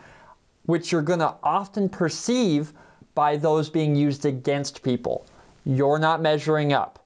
which 0.66 0.92
you're 0.92 1.02
going 1.02 1.20
to 1.20 1.36
often 1.44 1.90
perceive 1.90 2.74
by 3.16 3.38
those 3.38 3.70
being 3.70 3.96
used 3.96 4.26
against 4.26 4.82
people. 4.84 5.26
You're 5.66 6.00
not 6.00 6.22
measuring 6.22 6.74
up. 6.74 7.03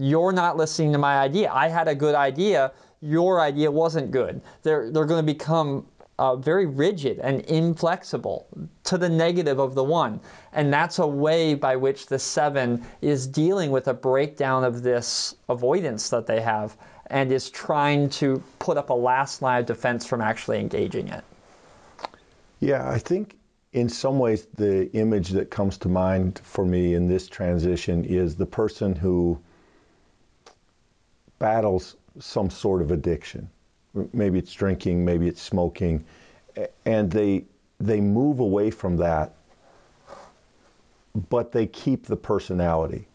You're 0.00 0.30
not 0.30 0.56
listening 0.56 0.92
to 0.92 0.98
my 0.98 1.18
idea. 1.18 1.50
I 1.52 1.68
had 1.68 1.88
a 1.88 1.94
good 1.94 2.14
idea. 2.14 2.70
Your 3.00 3.40
idea 3.40 3.68
wasn't 3.68 4.12
good. 4.12 4.40
They're, 4.62 4.92
they're 4.92 5.04
going 5.04 5.26
to 5.26 5.32
become 5.32 5.86
uh, 6.20 6.36
very 6.36 6.66
rigid 6.66 7.18
and 7.18 7.40
inflexible 7.42 8.46
to 8.84 8.96
the 8.96 9.08
negative 9.08 9.58
of 9.58 9.74
the 9.74 9.82
one. 9.82 10.20
And 10.52 10.72
that's 10.72 11.00
a 11.00 11.06
way 11.06 11.54
by 11.54 11.74
which 11.74 12.06
the 12.06 12.18
seven 12.18 12.86
is 13.02 13.26
dealing 13.26 13.72
with 13.72 13.88
a 13.88 13.94
breakdown 13.94 14.62
of 14.62 14.84
this 14.84 15.34
avoidance 15.48 16.10
that 16.10 16.26
they 16.26 16.40
have 16.40 16.76
and 17.06 17.32
is 17.32 17.50
trying 17.50 18.08
to 18.10 18.40
put 18.60 18.76
up 18.76 18.90
a 18.90 18.94
last 18.94 19.42
line 19.42 19.60
of 19.60 19.66
defense 19.66 20.06
from 20.06 20.20
actually 20.20 20.60
engaging 20.60 21.08
it. 21.08 21.24
Yeah, 22.60 22.88
I 22.88 22.98
think 22.98 23.36
in 23.72 23.88
some 23.88 24.20
ways 24.20 24.46
the 24.54 24.90
image 24.92 25.30
that 25.30 25.50
comes 25.50 25.76
to 25.78 25.88
mind 25.88 26.40
for 26.44 26.64
me 26.64 26.94
in 26.94 27.08
this 27.08 27.28
transition 27.28 28.04
is 28.04 28.36
the 28.36 28.46
person 28.46 28.94
who 28.94 29.40
battles 31.38 31.96
some 32.18 32.50
sort 32.50 32.82
of 32.82 32.90
addiction. 32.90 33.48
Maybe 34.12 34.38
it's 34.38 34.52
drinking, 34.52 35.04
maybe 35.04 35.28
it's 35.28 35.42
smoking, 35.42 36.04
and 36.84 37.10
they 37.10 37.44
they 37.80 38.00
move 38.00 38.40
away 38.40 38.70
from 38.70 38.96
that, 38.96 39.34
but 41.30 41.52
they 41.52 41.66
keep 41.66 42.06
the 42.06 42.16
personality. 42.16 43.06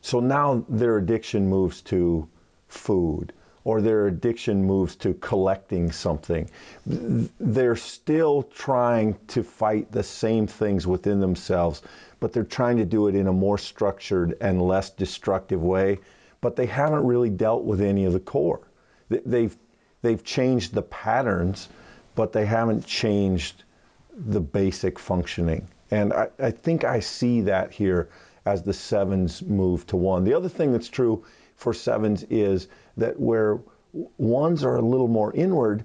So 0.00 0.20
now 0.20 0.64
their 0.68 0.98
addiction 0.98 1.48
moves 1.48 1.82
to 1.82 2.28
food 2.68 3.32
or 3.64 3.82
their 3.82 4.06
addiction 4.06 4.64
moves 4.64 4.96
to 4.96 5.12
collecting 5.14 5.92
something, 5.92 6.48
they're 6.86 7.76
still 7.76 8.42
trying 8.44 9.14
to 9.26 9.42
fight 9.42 9.92
the 9.92 10.02
same 10.02 10.46
things 10.46 10.86
within 10.86 11.20
themselves, 11.20 11.82
but 12.18 12.32
they're 12.32 12.44
trying 12.44 12.78
to 12.78 12.86
do 12.86 13.08
it 13.08 13.14
in 13.14 13.26
a 13.26 13.32
more 13.32 13.58
structured 13.58 14.36
and 14.40 14.62
less 14.62 14.88
destructive 14.88 15.62
way. 15.62 15.98
But 16.40 16.56
they 16.56 16.66
haven't 16.66 17.04
really 17.04 17.30
dealt 17.30 17.64
with 17.64 17.80
any 17.80 18.04
of 18.04 18.12
the 18.12 18.20
core. 18.20 18.60
They've, 19.08 19.56
they've 20.02 20.22
changed 20.22 20.74
the 20.74 20.82
patterns, 20.82 21.68
but 22.14 22.32
they 22.32 22.46
haven't 22.46 22.86
changed 22.86 23.64
the 24.14 24.40
basic 24.40 24.98
functioning. 24.98 25.68
And 25.90 26.12
I, 26.12 26.28
I 26.38 26.50
think 26.50 26.84
I 26.84 27.00
see 27.00 27.42
that 27.42 27.72
here 27.72 28.08
as 28.44 28.62
the 28.62 28.72
sevens 28.72 29.42
move 29.42 29.86
to 29.86 29.96
one. 29.96 30.24
The 30.24 30.34
other 30.34 30.48
thing 30.48 30.72
that's 30.72 30.88
true 30.88 31.24
for 31.56 31.74
sevens 31.74 32.24
is 32.30 32.68
that 32.96 33.18
where 33.18 33.58
ones 34.16 34.64
are 34.64 34.76
a 34.76 34.82
little 34.82 35.08
more 35.08 35.32
inward, 35.32 35.84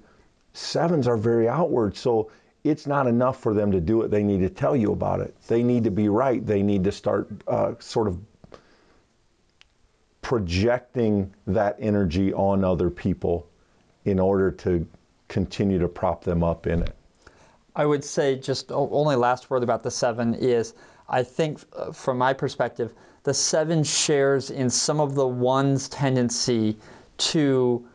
sevens 0.52 1.08
are 1.08 1.16
very 1.16 1.48
outward. 1.48 1.96
So 1.96 2.30
it's 2.62 2.86
not 2.86 3.06
enough 3.06 3.40
for 3.40 3.54
them 3.54 3.72
to 3.72 3.80
do 3.80 4.02
it. 4.02 4.10
They 4.10 4.22
need 4.22 4.40
to 4.40 4.50
tell 4.50 4.76
you 4.76 4.92
about 4.92 5.20
it. 5.20 5.34
They 5.48 5.62
need 5.62 5.84
to 5.84 5.90
be 5.90 6.08
right. 6.08 6.44
They 6.44 6.62
need 6.62 6.84
to 6.84 6.92
start 6.92 7.28
uh, 7.46 7.74
sort 7.80 8.08
of 8.08 8.18
projecting 10.24 11.30
that 11.46 11.76
energy 11.78 12.32
on 12.32 12.64
other 12.64 12.88
people 12.88 13.46
in 14.06 14.18
order 14.18 14.50
to 14.50 14.86
continue 15.28 15.78
to 15.78 15.86
prop 15.86 16.24
them 16.24 16.42
up 16.42 16.66
in 16.66 16.82
it. 16.82 16.96
I 17.76 17.84
would 17.84 18.02
say 18.02 18.36
just 18.36 18.72
only 18.72 19.16
last 19.16 19.50
word 19.50 19.62
about 19.62 19.82
the 19.82 19.90
seven 19.90 20.34
is 20.34 20.72
I 21.10 21.22
think 21.22 21.60
uh, 21.76 21.92
from 21.92 22.16
my 22.16 22.32
perspective, 22.32 22.94
the 23.24 23.34
seven 23.34 23.84
shares 23.84 24.50
in 24.50 24.70
some 24.70 24.98
of 24.98 25.14
the 25.14 25.26
one's 25.26 25.90
tendency 25.90 26.78
to 27.18 27.86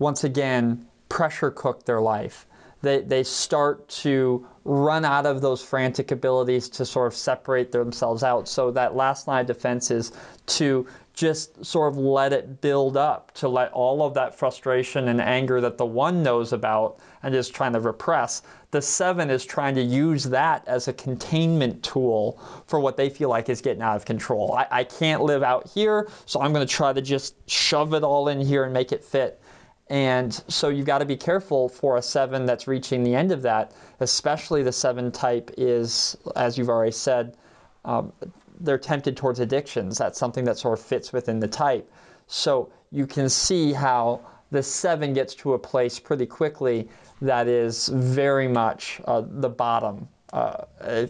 once 0.00 0.24
again 0.24 0.84
pressure 1.08 1.52
cook 1.52 1.84
their 1.84 2.00
life. 2.00 2.46
They, 2.82 3.02
they 3.02 3.22
start 3.22 3.88
to 3.88 4.46
run 4.64 5.04
out 5.04 5.26
of 5.26 5.40
those 5.40 5.62
frantic 5.62 6.10
abilities 6.10 6.68
to 6.70 6.84
sort 6.84 7.06
of 7.08 7.14
separate 7.14 7.70
themselves 7.72 8.22
out. 8.22 8.48
So 8.48 8.70
that 8.72 8.96
last 8.96 9.28
line 9.28 9.42
of 9.42 9.46
defense 9.46 9.90
is 9.90 10.12
to 10.46 10.86
just 11.18 11.64
sort 11.64 11.92
of 11.92 11.98
let 11.98 12.32
it 12.32 12.60
build 12.60 12.96
up, 12.96 13.34
to 13.34 13.48
let 13.48 13.72
all 13.72 14.04
of 14.04 14.14
that 14.14 14.38
frustration 14.38 15.08
and 15.08 15.20
anger 15.20 15.60
that 15.60 15.76
the 15.76 15.84
one 15.84 16.22
knows 16.22 16.52
about 16.52 17.00
and 17.24 17.34
is 17.34 17.48
trying 17.48 17.72
to 17.72 17.80
repress. 17.80 18.42
The 18.70 18.80
seven 18.80 19.28
is 19.28 19.44
trying 19.44 19.74
to 19.74 19.82
use 19.82 20.22
that 20.24 20.62
as 20.68 20.86
a 20.86 20.92
containment 20.92 21.82
tool 21.82 22.40
for 22.68 22.78
what 22.78 22.96
they 22.96 23.10
feel 23.10 23.30
like 23.30 23.48
is 23.48 23.60
getting 23.60 23.82
out 23.82 23.96
of 23.96 24.04
control. 24.04 24.52
I, 24.52 24.68
I 24.70 24.84
can't 24.84 25.22
live 25.22 25.42
out 25.42 25.66
here, 25.66 26.08
so 26.24 26.40
I'm 26.40 26.52
going 26.52 26.64
to 26.64 26.72
try 26.72 26.92
to 26.92 27.02
just 27.02 27.34
shove 27.50 27.94
it 27.94 28.04
all 28.04 28.28
in 28.28 28.40
here 28.40 28.62
and 28.62 28.72
make 28.72 28.92
it 28.92 29.02
fit. 29.02 29.42
And 29.90 30.32
so 30.46 30.68
you've 30.68 30.86
got 30.86 30.98
to 30.98 31.04
be 31.04 31.16
careful 31.16 31.68
for 31.68 31.96
a 31.96 32.02
seven 32.02 32.46
that's 32.46 32.68
reaching 32.68 33.02
the 33.02 33.16
end 33.16 33.32
of 33.32 33.42
that, 33.42 33.72
especially 33.98 34.62
the 34.62 34.70
seven 34.70 35.10
type 35.10 35.50
is, 35.58 36.16
as 36.36 36.56
you've 36.56 36.68
already 36.68 36.92
said, 36.92 37.36
um, 37.84 38.12
they're 38.60 38.78
tempted 38.78 39.16
towards 39.16 39.40
addictions. 39.40 39.98
That's 39.98 40.18
something 40.18 40.44
that 40.44 40.58
sort 40.58 40.78
of 40.78 40.84
fits 40.84 41.12
within 41.12 41.40
the 41.40 41.48
type. 41.48 41.90
So 42.26 42.70
you 42.90 43.06
can 43.06 43.28
see 43.28 43.72
how 43.72 44.20
the 44.50 44.62
seven 44.62 45.12
gets 45.12 45.34
to 45.36 45.54
a 45.54 45.58
place 45.58 45.98
pretty 45.98 46.26
quickly 46.26 46.88
that 47.20 47.48
is 47.48 47.88
very 47.88 48.48
much 48.48 49.00
uh, 49.04 49.22
the 49.26 49.48
bottom 49.48 50.08
uh, 50.32 50.64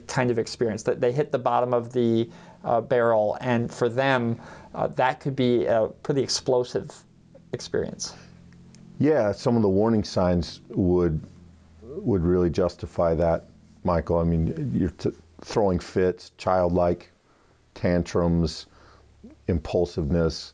kind 0.07 0.31
of 0.31 0.39
experience. 0.39 0.83
That 0.85 1.01
they 1.01 1.13
hit 1.13 1.33
the 1.33 1.39
bottom 1.39 1.75
of 1.75 1.93
the 1.93 2.31
uh, 2.65 2.81
barrel, 2.81 3.37
and 3.41 3.73
for 3.73 3.89
them, 3.89 4.41
uh, 4.75 4.89
that 4.89 5.21
could 5.21 5.37
be 5.37 5.67
a 5.67 5.89
pretty 6.03 6.23
explosive 6.23 6.91
experience. 7.53 8.15
Yeah, 8.99 9.33
some 9.33 9.57
of 9.57 9.63
the 9.63 9.69
warning 9.69 10.05
signs 10.05 10.61
would 10.69 11.21
would 11.83 12.23
really 12.23 12.51
justify 12.51 13.15
that, 13.15 13.47
Michael. 13.85 14.19
I 14.19 14.25
mean, 14.25 14.73
you're 14.75 14.91
t- 14.91 15.11
throwing 15.43 15.79
fits, 15.79 16.33
childlike 16.37 17.11
tantrums, 17.79 18.67
impulsiveness, 19.47 20.53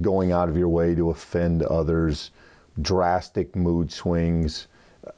going 0.00 0.32
out 0.32 0.48
of 0.48 0.56
your 0.56 0.68
way 0.68 0.92
to 0.92 1.10
offend 1.10 1.62
others, 1.62 2.32
drastic 2.82 3.54
mood 3.54 3.92
swings. 3.92 4.66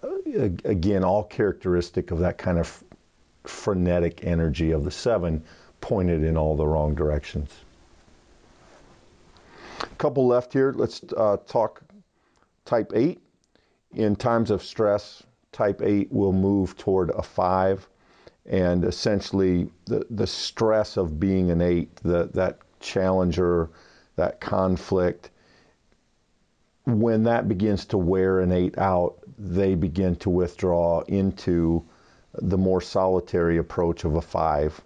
Uh, 0.02 0.50
again, 0.64 1.02
all 1.02 1.24
characteristic 1.24 2.10
of 2.10 2.18
that 2.18 2.36
kind 2.36 2.58
of 2.58 2.84
frenetic 3.44 4.22
energy 4.22 4.70
of 4.72 4.84
the 4.84 4.90
seven 4.90 5.42
pointed 5.80 6.22
in 6.22 6.36
all 6.36 6.54
the 6.56 6.66
wrong 6.66 6.94
directions. 6.94 7.50
A 9.80 9.86
couple 9.96 10.26
left 10.26 10.52
here. 10.52 10.74
Let's 10.76 11.00
uh, 11.16 11.38
talk 11.46 11.80
type 12.66 12.92
8. 12.94 13.18
In 13.94 14.14
times 14.14 14.50
of 14.50 14.62
stress, 14.62 15.22
type 15.52 15.80
8 15.82 16.12
will 16.12 16.34
move 16.34 16.76
toward 16.76 17.08
a 17.10 17.22
5 17.22 17.88
and 18.48 18.84
essentially 18.84 19.70
the, 19.84 20.06
the 20.10 20.26
stress 20.26 20.96
of 20.96 21.20
being 21.20 21.50
an 21.50 21.60
eight, 21.60 21.94
the, 21.96 22.30
that 22.34 22.58
challenger, 22.80 23.68
that 24.16 24.40
conflict, 24.40 25.30
when 26.86 27.24
that 27.24 27.46
begins 27.46 27.84
to 27.84 27.98
wear 27.98 28.40
an 28.40 28.50
eight 28.50 28.78
out, 28.78 29.16
they 29.38 29.74
begin 29.74 30.16
to 30.16 30.30
withdraw 30.30 31.00
into 31.02 31.84
the 32.32 32.56
more 32.56 32.80
solitary 32.80 33.58
approach 33.58 34.04
of 34.04 34.16
a 34.16 34.22
five. 34.22 34.80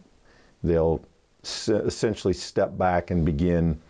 They'll 0.64 1.00
essentially 1.42 2.34
step 2.34 2.76
back 2.76 3.10
and 3.10 3.24
begin 3.24 3.80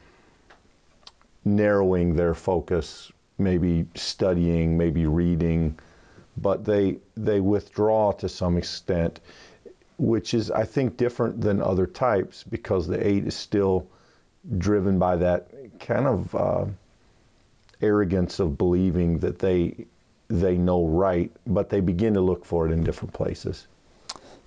narrowing 1.44 2.14
their 2.14 2.34
focus, 2.34 3.10
maybe 3.38 3.86
studying, 3.94 4.76
maybe 4.76 5.06
reading, 5.06 5.78
but 6.36 6.64
they 6.64 6.98
they 7.16 7.40
withdraw 7.40 8.12
to 8.12 8.28
some 8.28 8.56
extent 8.56 9.20
which 10.02 10.34
is, 10.34 10.50
I 10.50 10.64
think, 10.64 10.96
different 10.96 11.40
than 11.40 11.62
other 11.62 11.86
types 11.86 12.42
because 12.42 12.88
the 12.88 13.06
eight 13.06 13.24
is 13.24 13.36
still 13.36 13.86
driven 14.58 14.98
by 14.98 15.14
that 15.16 15.46
kind 15.78 16.08
of 16.08 16.34
uh, 16.34 16.64
arrogance 17.80 18.40
of 18.40 18.58
believing 18.58 19.20
that 19.20 19.38
they 19.38 19.86
they 20.26 20.56
know 20.56 20.86
right, 20.86 21.30
but 21.46 21.68
they 21.68 21.80
begin 21.80 22.14
to 22.14 22.20
look 22.20 22.44
for 22.44 22.66
it 22.66 22.72
in 22.72 22.82
different 22.82 23.12
places. 23.14 23.66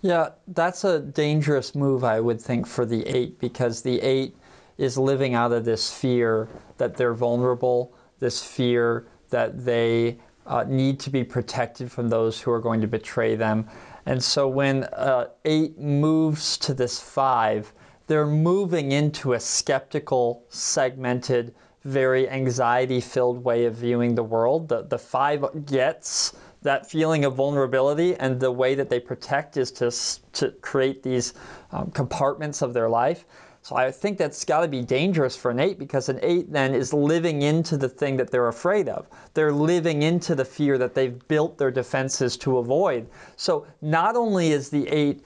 Yeah, 0.01 0.29
that's 0.47 0.83
a 0.83 0.99
dangerous 0.99 1.73
move, 1.73 2.03
I 2.03 2.19
would 2.19 2.41
think, 2.41 2.67
for 2.67 2.85
the 2.85 3.05
eight 3.07 3.39
because 3.39 3.81
the 3.81 4.01
eight 4.01 4.35
is 4.77 4.97
living 4.97 5.35
out 5.35 5.53
of 5.53 5.63
this 5.63 5.89
fear 5.89 6.49
that 6.77 6.97
they're 6.97 7.13
vulnerable, 7.13 7.93
this 8.19 8.43
fear 8.43 9.05
that 9.29 9.63
they 9.63 10.17
uh, 10.45 10.65
need 10.67 10.99
to 11.01 11.11
be 11.11 11.23
protected 11.23 11.91
from 11.91 12.09
those 12.09 12.41
who 12.41 12.51
are 12.51 12.59
going 12.59 12.81
to 12.81 12.87
betray 12.87 13.35
them. 13.35 13.69
And 14.05 14.23
so 14.23 14.47
when 14.47 14.83
uh, 14.85 15.29
8 15.45 15.79
moves 15.79 16.57
to 16.59 16.73
this 16.73 16.99
5, 16.99 17.73
they're 18.07 18.27
moving 18.27 18.91
into 18.91 19.33
a 19.33 19.39
skeptical, 19.39 20.43
segmented, 20.49 21.55
very 21.83 22.29
anxiety 22.29 22.99
filled 23.01 23.43
way 23.43 23.65
of 23.65 23.75
viewing 23.75 24.15
the 24.15 24.23
world. 24.23 24.69
The, 24.69 24.83
the 24.83 24.97
5 24.97 25.65
gets 25.65 26.33
that 26.61 26.89
feeling 26.89 27.25
of 27.25 27.35
vulnerability, 27.35 28.15
and 28.15 28.39
the 28.39 28.51
way 28.51 28.75
that 28.75 28.89
they 28.89 28.99
protect 28.99 29.55
is 29.57 29.71
to, 29.71 29.91
to 30.33 30.51
create 30.61 31.03
these 31.03 31.33
um, 31.71 31.91
compartments 31.91 32.61
of 32.61 32.73
their 32.73 32.89
life. 32.89 33.25
So 33.65 33.75
I 33.75 33.89
think 33.89 34.19
that's 34.19 34.45
got 34.45 34.59
to 34.59 34.67
be 34.67 34.83
dangerous 34.83 35.35
for 35.35 35.49
an 35.49 35.59
eight 35.59 35.79
because 35.79 36.07
an 36.07 36.19
eight 36.21 36.53
then 36.53 36.75
is 36.75 36.93
living 36.93 37.41
into 37.41 37.77
the 37.77 37.89
thing 37.89 38.15
that 38.17 38.29
they're 38.29 38.47
afraid 38.47 38.87
of. 38.87 39.07
They're 39.33 39.51
living 39.51 40.03
into 40.03 40.35
the 40.35 40.45
fear 40.45 40.77
that 40.77 40.93
they've 40.93 41.27
built 41.27 41.57
their 41.57 41.71
defenses 41.71 42.37
to 42.37 42.59
avoid. 42.59 43.09
So 43.37 43.65
not 43.81 44.15
only 44.15 44.51
is 44.51 44.69
the 44.69 44.87
eight 44.87 45.23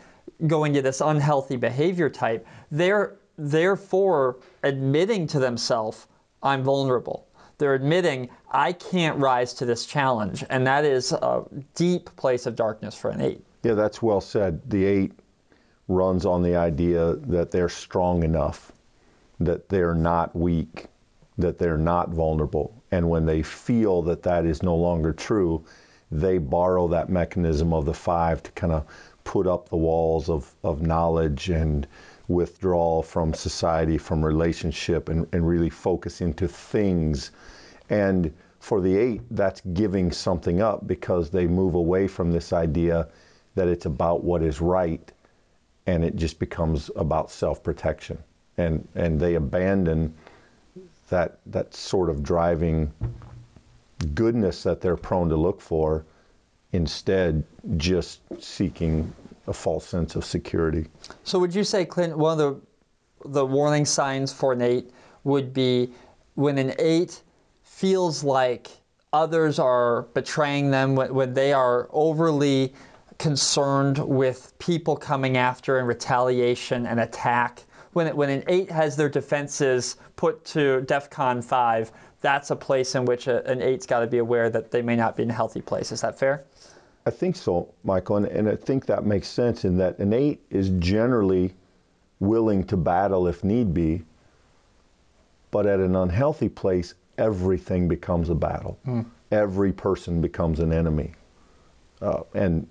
going 0.47 0.71
to 0.75 0.81
this 0.81 1.01
unhealthy 1.01 1.57
behavior 1.57 2.09
type, 2.09 2.47
they're 2.71 3.17
therefore 3.37 4.37
admitting 4.63 5.27
to 5.27 5.39
themselves, 5.39 6.07
I'm 6.41 6.63
vulnerable. 6.63 7.27
They're 7.57 7.75
admitting, 7.75 8.29
I 8.49 8.71
can't 8.71 9.17
rise 9.17 9.53
to 9.55 9.65
this 9.65 9.85
challenge. 9.85 10.45
And 10.49 10.65
that 10.65 10.85
is 10.85 11.11
a 11.11 11.43
deep 11.75 12.15
place 12.15 12.45
of 12.45 12.55
darkness 12.55 12.95
for 12.95 13.09
an 13.09 13.19
eight. 13.19 13.43
Yeah, 13.63 13.73
that's 13.73 14.01
well 14.01 14.21
said. 14.21 14.61
The 14.69 14.85
eight 14.85 15.11
runs 15.89 16.23
on 16.23 16.43
the 16.43 16.55
idea 16.55 17.15
that 17.15 17.49
they're 17.49 17.67
strong 17.67 18.23
enough, 18.23 18.71
that 19.39 19.67
they're 19.69 19.95
not 19.95 20.35
weak, 20.35 20.85
that 21.39 21.57
they're 21.57 21.77
not 21.79 22.09
vulnerable. 22.09 22.71
And 22.91 23.09
when 23.09 23.25
they 23.25 23.41
feel 23.41 24.03
that 24.03 24.23
that 24.23 24.45
is 24.45 24.61
no 24.61 24.75
longer 24.75 25.11
true, 25.11 25.65
they 26.11 26.37
borrow 26.37 26.87
that 26.89 27.09
mechanism 27.09 27.73
of 27.73 27.85
the 27.85 27.93
five 27.93 28.43
to 28.43 28.51
kind 28.51 28.71
of 28.71 28.85
put 29.23 29.47
up 29.47 29.69
the 29.69 29.77
walls 29.77 30.29
of, 30.29 30.53
of 30.63 30.83
knowledge 30.83 31.49
and 31.49 31.87
withdrawal 32.27 33.01
from 33.01 33.33
society, 33.33 33.97
from 33.97 34.23
relationship, 34.23 35.09
and, 35.09 35.27
and 35.33 35.47
really 35.47 35.71
focus 35.71 36.21
into 36.21 36.47
things. 36.47 37.31
And 37.89 38.31
for 38.59 38.79
the 38.79 38.95
eight, 38.95 39.21
that's 39.31 39.61
giving 39.73 40.11
something 40.11 40.61
up 40.61 40.85
because 40.85 41.31
they 41.31 41.47
move 41.47 41.73
away 41.73 42.07
from 42.07 42.31
this 42.31 42.53
idea 42.53 43.07
that 43.55 43.67
it's 43.67 43.87
about 43.87 44.23
what 44.23 44.43
is 44.43 44.61
right 44.61 45.11
and 45.89 46.05
it 46.05 46.15
just 46.15 46.37
becomes 46.39 46.91
about 46.95 47.31
self-protection. 47.31 48.17
And 48.57 48.87
and 48.95 49.19
they 49.19 49.35
abandon 49.35 50.13
that 51.09 51.39
that 51.47 51.73
sort 51.73 52.09
of 52.09 52.21
driving 52.21 52.91
goodness 54.13 54.63
that 54.63 54.81
they're 54.81 54.97
prone 54.97 55.29
to 55.29 55.35
look 55.35 55.61
for 55.61 56.05
instead 56.71 57.43
just 57.77 58.21
seeking 58.39 59.11
a 59.47 59.53
false 59.53 59.85
sense 59.85 60.15
of 60.15 60.23
security. 60.23 60.85
So 61.23 61.39
would 61.39 61.55
you 61.55 61.63
say 61.63 61.85
clint 61.85 62.17
one 62.17 62.39
of 62.39 62.61
the 63.23 63.29
the 63.29 63.45
warning 63.45 63.85
signs 63.85 64.31
for 64.31 64.53
an 64.53 64.61
eight 64.61 64.91
would 65.23 65.53
be 65.53 65.91
when 66.35 66.57
an 66.57 66.73
eight 66.79 67.21
feels 67.63 68.23
like 68.23 68.69
others 69.11 69.57
are 69.57 70.03
betraying 70.13 70.69
them 70.69 70.95
when, 70.95 71.13
when 71.13 71.33
they 71.33 71.51
are 71.51 71.89
overly 71.91 72.73
concerned 73.19 73.99
with 73.99 74.57
people 74.57 74.95
coming 74.95 75.37
after 75.37 75.77
and 75.77 75.87
retaliation 75.87 76.87
and 76.87 76.99
attack. 76.99 77.63
When, 77.93 78.07
it, 78.07 78.15
when 78.15 78.29
an 78.29 78.43
8 78.47 78.71
has 78.71 78.95
their 78.95 79.09
defenses 79.09 79.97
put 80.15 80.43
to 80.45 80.81
DEFCON 80.87 81.43
5, 81.43 81.91
that's 82.21 82.49
a 82.49 82.55
place 82.55 82.95
in 82.95 83.05
which 83.05 83.27
a, 83.27 83.45
an 83.49 83.59
8's 83.59 83.85
got 83.85 83.99
to 83.99 84.07
be 84.07 84.19
aware 84.19 84.49
that 84.49 84.71
they 84.71 84.81
may 84.81 84.95
not 84.95 85.15
be 85.15 85.23
in 85.23 85.29
a 85.29 85.33
healthy 85.33 85.61
place. 85.61 85.91
Is 85.91 86.01
that 86.01 86.17
fair? 86.17 86.45
I 87.05 87.11
think 87.11 87.35
so, 87.35 87.73
Michael, 87.83 88.17
and, 88.17 88.27
and 88.27 88.49
I 88.49 88.55
think 88.55 88.85
that 88.85 89.05
makes 89.05 89.27
sense 89.27 89.65
in 89.65 89.77
that 89.77 89.99
an 89.99 90.13
eight 90.13 90.41
is 90.49 90.69
generally 90.79 91.53
willing 92.19 92.63
to 92.65 92.77
battle 92.77 93.27
if 93.27 93.43
need 93.43 93.73
be, 93.73 94.03
but 95.51 95.65
at 95.65 95.79
an 95.79 95.95
unhealthy 95.95 96.49
place, 96.49 96.93
everything 97.17 97.87
becomes 97.87 98.29
a 98.29 98.35
battle. 98.35 98.77
Every 99.31 99.71
person 99.71 100.21
becomes 100.21 100.59
an 100.59 100.71
enemy. 100.71 101.13
Uh, 102.01 102.21
and 102.33 102.67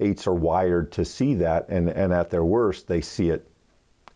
eights 0.00 0.26
are 0.26 0.34
wired 0.34 0.90
to 0.92 1.04
see 1.04 1.34
that, 1.36 1.68
and, 1.68 1.88
and 1.90 2.12
at 2.12 2.30
their 2.30 2.44
worst, 2.44 2.88
they 2.88 3.00
see 3.00 3.30
it 3.30 3.46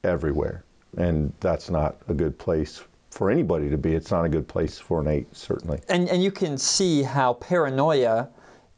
everywhere. 0.03 0.65
And 0.97 1.33
that's 1.41 1.71
not 1.71 1.97
a 2.09 2.15
good 2.15 2.39
place 2.39 2.83
for 3.11 3.31
anybody 3.31 3.71
to 3.71 3.79
be. 3.79 3.95
It's 3.95 4.11
not 4.11 4.25
a 4.25 4.29
good 4.29 4.49
place 4.49 4.79
for 4.79 5.01
an 5.01 5.07
eight, 5.09 5.35
certainly. 5.35 5.81
And, 5.89 6.09
and 6.09 6.23
you 6.23 6.31
can 6.31 6.59
see 6.59 7.03
how 7.03 7.35
paranoia 7.35 8.29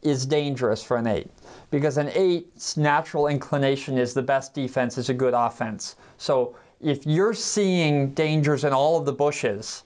is 0.02 0.26
dangerous 0.26 0.82
for 0.82 0.98
an 0.98 1.06
eight 1.06 1.30
because 1.70 1.96
an 1.96 2.10
eight's 2.14 2.76
natural 2.76 3.28
inclination 3.28 3.98
is 3.98 4.14
the 4.14 4.22
best 4.22 4.54
defense 4.54 4.98
is 4.98 5.08
a 5.08 5.14
good 5.14 5.34
offense. 5.34 5.96
So 6.18 6.54
if 6.80 7.06
you're 7.06 7.34
seeing 7.34 8.10
dangers 8.10 8.64
in 8.64 8.72
all 8.72 8.98
of 8.98 9.04
the 9.06 9.12
bushes, 9.12 9.82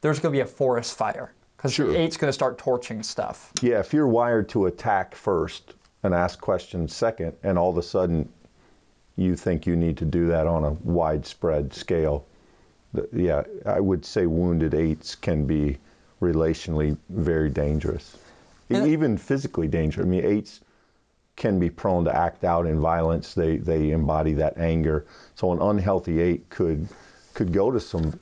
there's 0.00 0.18
going 0.18 0.32
to 0.32 0.36
be 0.36 0.42
a 0.42 0.46
forest 0.46 0.96
fire 0.96 1.32
because 1.56 1.72
Sure. 1.72 1.88
the 1.88 1.98
eight's 1.98 2.16
going 2.16 2.28
to 2.28 2.32
start 2.32 2.58
torching 2.58 3.02
stuff. 3.02 3.52
Yeah, 3.62 3.78
if 3.80 3.92
you're 3.94 4.08
wired 4.08 4.48
to 4.50 4.66
attack 4.66 5.14
first 5.14 5.74
and 6.06 6.14
ask 6.14 6.40
questions 6.40 6.94
second, 6.94 7.34
and 7.42 7.58
all 7.58 7.70
of 7.70 7.76
a 7.76 7.82
sudden 7.82 8.28
you 9.16 9.36
think 9.36 9.66
you 9.66 9.76
need 9.76 9.96
to 9.98 10.04
do 10.04 10.28
that 10.28 10.46
on 10.46 10.64
a 10.64 10.70
widespread 10.70 11.74
scale, 11.74 12.24
yeah, 13.12 13.42
I 13.66 13.80
would 13.80 14.04
say 14.04 14.26
wounded 14.26 14.74
eights 14.74 15.14
can 15.14 15.46
be 15.46 15.78
relationally 16.22 16.96
very 17.10 17.50
dangerous, 17.50 18.16
And- 18.70 18.86
even 18.86 19.18
physically 19.18 19.68
dangerous. 19.68 20.06
I 20.06 20.08
mean, 20.08 20.24
eights 20.24 20.60
can 21.36 21.58
be 21.58 21.68
prone 21.68 22.04
to 22.04 22.16
act 22.16 22.44
out 22.44 22.66
in 22.66 22.80
violence. 22.80 23.34
They 23.34 23.58
they 23.58 23.90
embody 23.90 24.32
that 24.34 24.56
anger. 24.56 25.04
So 25.34 25.52
an 25.52 25.60
unhealthy 25.60 26.20
eight 26.20 26.48
could 26.48 26.88
could 27.34 27.52
go 27.52 27.70
to 27.70 27.78
some 27.78 28.18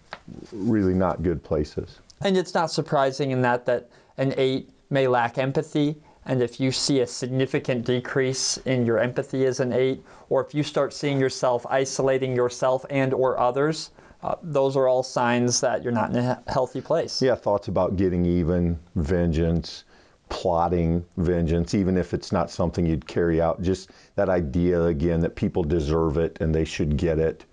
really 0.53 0.95
not 0.95 1.23
good 1.23 1.45
places. 1.45 2.01
And 2.23 2.37
it's 2.37 2.55
not 2.55 2.73
surprising 2.73 3.31
in 3.31 3.43
that 3.43 3.67
that 3.67 3.89
an 4.19 4.35
eight 4.37 4.71
may 4.91 5.07
lack 5.07 5.39
empathy. 5.39 5.97
And 6.27 6.43
if 6.43 6.59
you 6.59 6.73
see 6.73 7.01
a 7.01 7.07
significant 7.07 7.85
decrease 7.85 8.57
in 8.59 8.87
your 8.87 8.99
empathy 8.99 9.45
as 9.47 9.61
an 9.61 9.73
eight, 9.73 10.03
or 10.31 10.45
if 10.45 10.55
you 10.55 10.63
start 10.63 10.93
seeing 10.93 11.21
yourself 11.21 11.67
isolating 11.69 12.35
yourself 12.35 12.87
and 12.89 13.13
or 13.13 13.39
others, 13.39 13.91
uh, 14.23 14.37
those 14.43 14.75
are 14.75 14.89
all 14.89 15.03
signs 15.03 15.61
that 15.61 15.83
you're 15.83 15.93
not 15.93 16.11
in 16.11 16.17
a 16.17 16.43
healthy 16.49 16.81
place. 16.81 17.21
Yeah, 17.21 17.35
thoughts 17.35 17.69
about 17.69 17.97
getting 17.97 18.25
even, 18.25 18.79
vengeance, 18.97 19.85
plotting 20.31 21.05
vengeance, 21.19 21.75
even 21.75 21.99
if 21.99 22.15
it's 22.15 22.33
not 22.33 22.51
something 22.51 22.87
you'd 22.87 23.07
carry 23.07 23.43
out. 23.43 23.61
Just 23.61 23.91
that 24.15 24.31
idea 24.31 24.83
again 24.85 25.21
that 25.21 25.37
people 25.37 25.63
deserve 25.63 26.17
it 26.17 26.39
and 26.41 26.55
they 26.55 26.65
should 26.65 26.97
get 26.97 27.19
it. 27.19 27.45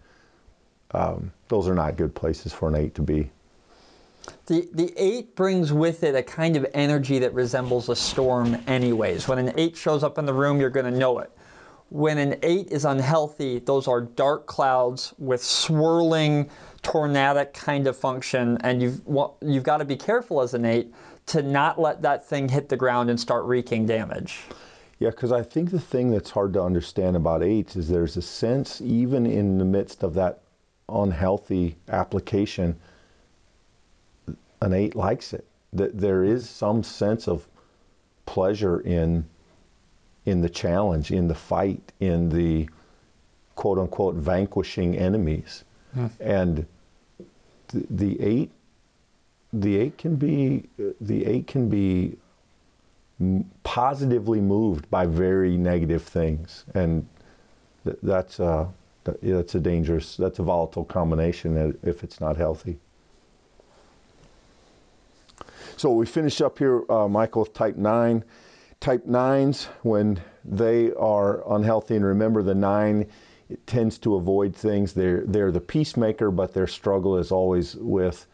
Um, 0.91 1.33
those 1.49 1.67
are 1.67 1.75
not 1.75 1.97
good 1.97 2.15
places 2.15 2.53
for 2.53 2.69
an 2.69 2.75
eight 2.75 2.95
to 2.95 3.01
be. 3.01 3.29
The, 4.45 4.67
the 4.73 4.93
eight 4.97 5.35
brings 5.35 5.71
with 5.71 6.03
it 6.03 6.15
a 6.15 6.23
kind 6.23 6.57
of 6.57 6.65
energy 6.73 7.19
that 7.19 7.33
resembles 7.33 7.89
a 7.89 7.95
storm, 7.95 8.57
anyways. 8.67 9.27
When 9.27 9.39
an 9.39 9.53
eight 9.57 9.77
shows 9.77 10.03
up 10.03 10.17
in 10.17 10.25
the 10.25 10.33
room, 10.33 10.59
you're 10.59 10.69
going 10.69 10.91
to 10.91 10.97
know 10.97 11.19
it. 11.19 11.31
When 11.89 12.17
an 12.17 12.39
eight 12.41 12.69
is 12.71 12.85
unhealthy, 12.85 13.59
those 13.59 13.87
are 13.87 14.01
dark 14.01 14.45
clouds 14.45 15.13
with 15.17 15.43
swirling, 15.43 16.49
tornadic 16.81 17.53
kind 17.53 17.85
of 17.87 17.97
function, 17.97 18.57
and 18.61 18.81
you've 18.81 19.01
you've 19.41 19.63
got 19.63 19.77
to 19.77 19.85
be 19.85 19.97
careful 19.97 20.41
as 20.41 20.53
an 20.53 20.63
eight 20.63 20.93
to 21.27 21.41
not 21.41 21.79
let 21.79 22.01
that 22.03 22.25
thing 22.25 22.47
hit 22.47 22.69
the 22.69 22.77
ground 22.77 23.09
and 23.09 23.19
start 23.19 23.45
wreaking 23.45 23.85
damage. 23.85 24.39
Yeah, 24.99 25.09
because 25.09 25.31
I 25.31 25.41
think 25.41 25.71
the 25.71 25.79
thing 25.79 26.11
that's 26.11 26.29
hard 26.29 26.53
to 26.53 26.61
understand 26.61 27.15
about 27.15 27.43
eights 27.43 27.75
is 27.75 27.89
there's 27.89 28.17
a 28.17 28.21
sense, 28.21 28.81
even 28.81 29.25
in 29.25 29.57
the 29.57 29.65
midst 29.65 30.03
of 30.03 30.13
that 30.13 30.43
unhealthy 30.87 31.75
application, 31.89 32.79
an 34.61 34.73
eight 34.73 34.95
likes 34.95 35.33
it. 35.33 35.45
That 35.73 35.97
there 35.99 36.23
is 36.23 36.49
some 36.49 36.83
sense 36.83 37.27
of 37.27 37.47
pleasure 38.25 38.81
in 38.81 39.25
in 40.25 40.41
the 40.41 40.49
challenge, 40.49 41.11
in 41.11 41.27
the 41.27 41.35
fight, 41.35 41.91
in 41.99 42.29
the 42.29 42.69
quote 43.55 43.79
unquote 43.79 44.15
vanquishing 44.15 44.97
enemies, 44.97 45.63
and 46.19 46.65
the, 47.69 47.85
the 47.89 48.21
eight 48.21 48.51
the 49.53 49.77
eight 49.77 49.97
can 49.97 50.15
be 50.15 50.69
the 51.01 51.25
eight 51.25 51.47
can 51.47 51.69
be 51.69 52.17
positively 53.63 54.41
moved 54.41 54.89
by 54.89 55.05
very 55.05 55.57
negative 55.57 56.03
things, 56.03 56.65
and 56.73 57.05
th- 57.83 57.97
that's 58.03 58.39
uh, 58.39 58.67
th- 59.05 59.17
yeah, 59.21 59.35
that's 59.35 59.55
a 59.55 59.59
dangerous, 59.59 60.17
that's 60.17 60.39
a 60.39 60.43
volatile 60.43 60.85
combination 60.85 61.77
if 61.83 62.03
it's 62.03 62.19
not 62.19 62.37
healthy. 62.37 62.77
So 65.81 65.89
we 65.89 66.05
finish 66.05 66.41
up 66.41 66.59
here, 66.59 66.83
uh, 66.91 67.07
Michael, 67.07 67.41
with 67.41 67.53
type 67.53 67.75
nine. 67.75 68.23
Type 68.79 69.07
nines, 69.07 69.65
when 69.81 70.21
they 70.45 70.93
are 70.93 71.41
unhealthy, 71.55 71.95
and 71.95 72.05
remember 72.05 72.43
the 72.43 72.53
nine 72.53 73.07
it 73.49 73.65
tends 73.65 73.97
to 73.97 74.13
avoid 74.13 74.55
things. 74.55 74.93
They're 74.93 75.23
they're 75.25 75.51
the 75.51 75.59
peacemaker, 75.59 76.29
but 76.29 76.53
their 76.53 76.67
struggle 76.67 77.17
is 77.17 77.31
always 77.31 77.73
with 77.75 78.27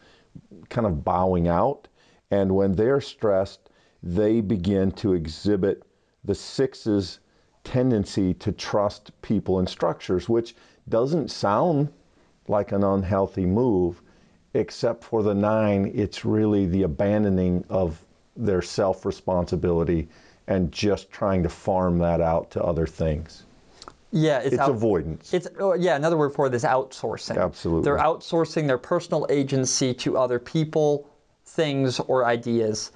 kind 0.68 0.86
of 0.86 1.02
bowing 1.02 1.48
out. 1.48 1.88
And 2.30 2.54
when 2.54 2.74
they're 2.74 3.00
stressed, 3.00 3.70
they 4.02 4.42
begin 4.42 4.92
to 5.00 5.14
exhibit 5.14 5.84
the 6.24 6.34
sixes 6.34 7.18
tendency 7.64 8.34
to 8.44 8.52
trust 8.52 9.10
people 9.22 9.58
and 9.58 9.66
structures, 9.66 10.28
which 10.28 10.54
doesn't 10.86 11.30
sound 11.30 11.88
like 12.46 12.72
an 12.72 12.84
unhealthy 12.84 13.46
move, 13.46 14.02
except 14.54 15.04
for 15.04 15.22
the 15.22 15.34
nine, 15.34 15.92
it's 15.94 16.24
really 16.24 16.66
the 16.66 16.82
abandoning 16.82 17.64
of 17.68 18.02
their 18.36 18.62
self 18.62 19.04
responsibility 19.04 20.08
and 20.46 20.72
just 20.72 21.10
trying 21.10 21.42
to 21.42 21.48
farm 21.48 21.98
that 21.98 22.20
out 22.20 22.50
to 22.52 22.62
other 22.62 22.86
things. 22.86 23.44
Yeah, 24.10 24.38
it's, 24.38 24.54
It's 24.54 24.62
out- 24.62 24.70
avoidance. 24.70 25.34
It's 25.34 25.48
oh, 25.60 25.74
yeah, 25.74 25.96
another 25.96 26.16
word 26.16 26.34
for 26.34 26.46
it 26.46 26.54
is 26.54 26.64
outsourcing. 26.64 27.36
Absolutely. 27.36 27.84
They're 27.84 27.98
outsourcing 27.98 28.66
their 28.66 28.78
personal 28.78 29.26
agency 29.28 29.92
to 29.94 30.16
other 30.16 30.38
people, 30.38 31.06
things, 31.44 32.00
or 32.00 32.24
ideas. 32.24 32.90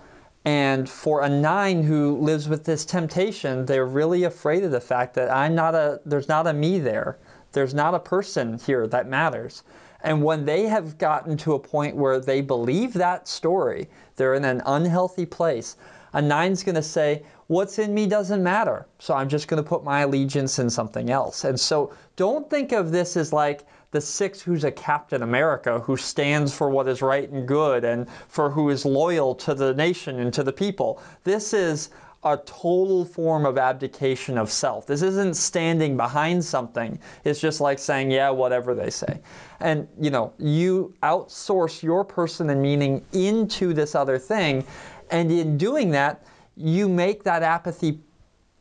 And 0.45 0.89
for 0.89 1.23
a 1.23 1.29
nine 1.29 1.83
who 1.83 2.17
lives 2.17 2.49
with 2.49 2.65
this 2.65 2.85
temptation, 2.85 3.67
they're 3.67 3.87
really 3.87 4.25
afraid 4.25 4.65
of 4.65 4.71
the 4.71 4.81
fact 4.81 5.15
that 5.15 5.31
I'm 5.31 5.55
not 5.55 5.75
a 5.75 6.01
there's 6.07 6.29
not 6.29 6.47
a 6.47 6.53
me 6.53 6.79
there. 6.81 7.19
There's 7.53 7.75
not 7.75 7.95
a 7.95 8.01
person 8.01 8.59
here 8.59 8.87
that 8.89 9.07
matters. 9.07 9.63
And 10.03 10.23
when 10.23 10.45
they 10.45 10.67
have 10.67 10.99
gotten 10.99 11.37
to 11.39 11.55
a 11.55 11.59
point 11.59 11.97
where 11.97 12.21
they 12.21 12.41
believe 12.41 12.93
that 12.95 13.29
story, 13.29 13.89
they're 14.17 14.35
in 14.35 14.45
an 14.45 14.63
unhealthy 14.67 15.27
place. 15.27 15.77
A 16.13 16.21
nine's 16.21 16.63
going 16.63 16.75
to 16.75 16.83
say, 16.83 17.23
What's 17.47 17.79
in 17.79 17.93
me 17.93 18.07
doesn't 18.07 18.43
matter. 18.43 18.87
So 18.99 19.15
I'm 19.15 19.29
just 19.29 19.47
going 19.47 19.63
to 19.63 19.69
put 19.69 19.85
my 19.85 20.01
allegiance 20.01 20.59
in 20.59 20.71
something 20.71 21.11
else. 21.11 21.45
And 21.45 21.61
so 21.61 21.93
don't 22.17 22.49
think 22.49 22.73
of 22.73 22.91
this 22.91 23.17
as 23.17 23.33
like 23.33 23.67
the 23.91 24.01
six 24.01 24.41
who's 24.41 24.65
a 24.65 24.71
Captain 24.71 25.23
America 25.23 25.79
who 25.81 25.99
stands 25.99 26.55
for 26.55 26.71
what 26.71 26.89
is 26.89 27.03
right 27.03 27.29
and 27.29 27.47
good 27.47 27.85
and 27.85 28.07
for 28.29 28.49
who 28.49 28.71
is 28.71 28.87
loyal 28.87 29.35
to 29.35 29.55
the 29.55 29.75
nation 29.75 30.19
and 30.19 30.33
to 30.33 30.43
the 30.43 30.53
people. 30.53 31.03
This 31.25 31.53
is 31.53 31.91
a 32.25 32.37
total 32.37 33.05
form 33.05 33.45
of 33.45 33.59
abdication 33.59 34.39
of 34.39 34.51
self. 34.51 34.87
This 34.87 35.03
isn't 35.03 35.37
standing 35.37 35.97
behind 35.97 36.45
something. 36.45 36.99
It's 37.25 37.41
just 37.41 37.61
like 37.61 37.79
saying, 37.79 38.13
yeah, 38.13 38.31
whatever 38.31 38.75
they 38.75 38.91
say. 38.91 39.21
And, 39.59 39.89
you 40.01 40.11
know, 40.11 40.33
you 40.39 40.95
outsource 41.03 41.83
your 41.83 42.05
person 42.05 42.51
and 42.51 42.63
meaning 42.63 43.05
into 43.13 43.75
this 43.75 43.95
other 43.95 44.19
thing. 44.19 44.65
And 45.11 45.33
in 45.33 45.59
doing 45.59 45.91
that, 45.91 46.25
you 46.57 46.89
make 46.89 47.25
that 47.25 47.43
apathy 47.43 48.01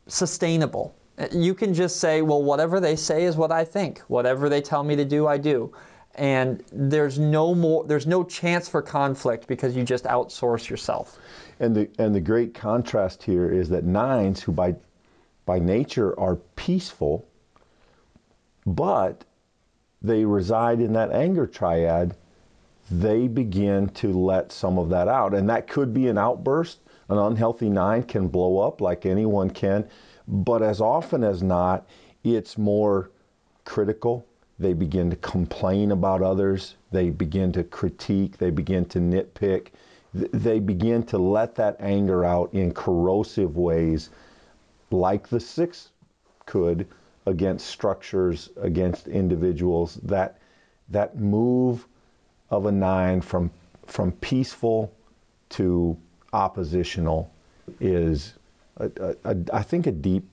sustainable. 0.08 0.94
You 1.30 1.54
can 1.54 1.72
just 1.72 2.00
say, 2.00 2.22
well, 2.22 2.42
whatever 2.42 2.80
they 2.80 2.96
say 2.96 3.24
is 3.24 3.36
what 3.36 3.52
I 3.52 3.64
think. 3.64 4.00
Whatever 4.08 4.48
they 4.48 4.60
tell 4.60 4.82
me 4.82 4.96
to 4.96 5.04
do, 5.04 5.26
I 5.28 5.38
do. 5.38 5.72
And 6.14 6.62
there's 6.70 7.18
no 7.18 7.54
more 7.54 7.84
there's 7.84 8.06
no 8.06 8.22
chance 8.22 8.68
for 8.68 8.82
conflict 8.82 9.46
because 9.46 9.74
you 9.74 9.82
just 9.82 10.04
outsource 10.04 10.68
yourself. 10.68 11.18
And 11.58 11.74
the 11.74 11.90
and 11.98 12.14
the 12.14 12.20
great 12.20 12.54
contrast 12.54 13.22
here 13.22 13.50
is 13.50 13.70
that 13.70 13.84
nines, 13.84 14.42
who 14.42 14.52
by 14.52 14.76
by 15.46 15.58
nature 15.58 16.18
are 16.20 16.36
peaceful, 16.56 17.26
but 18.66 19.24
they 20.02 20.24
reside 20.24 20.80
in 20.80 20.92
that 20.92 21.12
anger 21.12 21.46
triad, 21.46 22.14
they 22.90 23.28
begin 23.28 23.88
to 23.90 24.12
let 24.12 24.52
some 24.52 24.78
of 24.78 24.90
that 24.90 25.08
out. 25.08 25.34
And 25.34 25.48
that 25.48 25.68
could 25.68 25.94
be 25.94 26.08
an 26.08 26.18
outburst. 26.18 26.80
An 27.08 27.18
unhealthy 27.18 27.68
nine 27.68 28.04
can 28.04 28.28
blow 28.28 28.58
up 28.58 28.80
like 28.80 29.04
anyone 29.04 29.50
can, 29.50 29.86
but 30.26 30.62
as 30.62 30.80
often 30.80 31.24
as 31.24 31.42
not, 31.42 31.86
it's 32.24 32.56
more 32.56 33.10
critical. 33.64 34.24
They 34.62 34.74
begin 34.74 35.10
to 35.10 35.16
complain 35.16 35.90
about 35.90 36.22
others. 36.22 36.76
They 36.92 37.10
begin 37.10 37.50
to 37.52 37.64
critique. 37.64 38.38
They 38.38 38.50
begin 38.50 38.84
to 38.86 39.00
nitpick. 39.00 39.68
They 40.14 40.60
begin 40.60 41.02
to 41.06 41.18
let 41.18 41.56
that 41.56 41.76
anger 41.80 42.24
out 42.24 42.54
in 42.54 42.72
corrosive 42.72 43.56
ways 43.56 44.10
like 44.92 45.28
the 45.28 45.40
six 45.40 45.90
could 46.46 46.86
against 47.26 47.66
structures, 47.66 48.50
against 48.56 49.08
individuals. 49.08 49.96
That 50.04 50.38
that 50.90 51.18
move 51.18 51.88
of 52.50 52.66
a 52.66 52.72
nine 52.72 53.20
from 53.20 53.50
from 53.86 54.12
peaceful 54.12 54.92
to 55.50 55.96
oppositional 56.32 57.32
is, 57.80 58.34
a, 58.76 58.90
a, 59.00 59.14
a, 59.24 59.36
I 59.52 59.62
think, 59.62 59.86
a 59.88 59.92
deep 59.92 60.31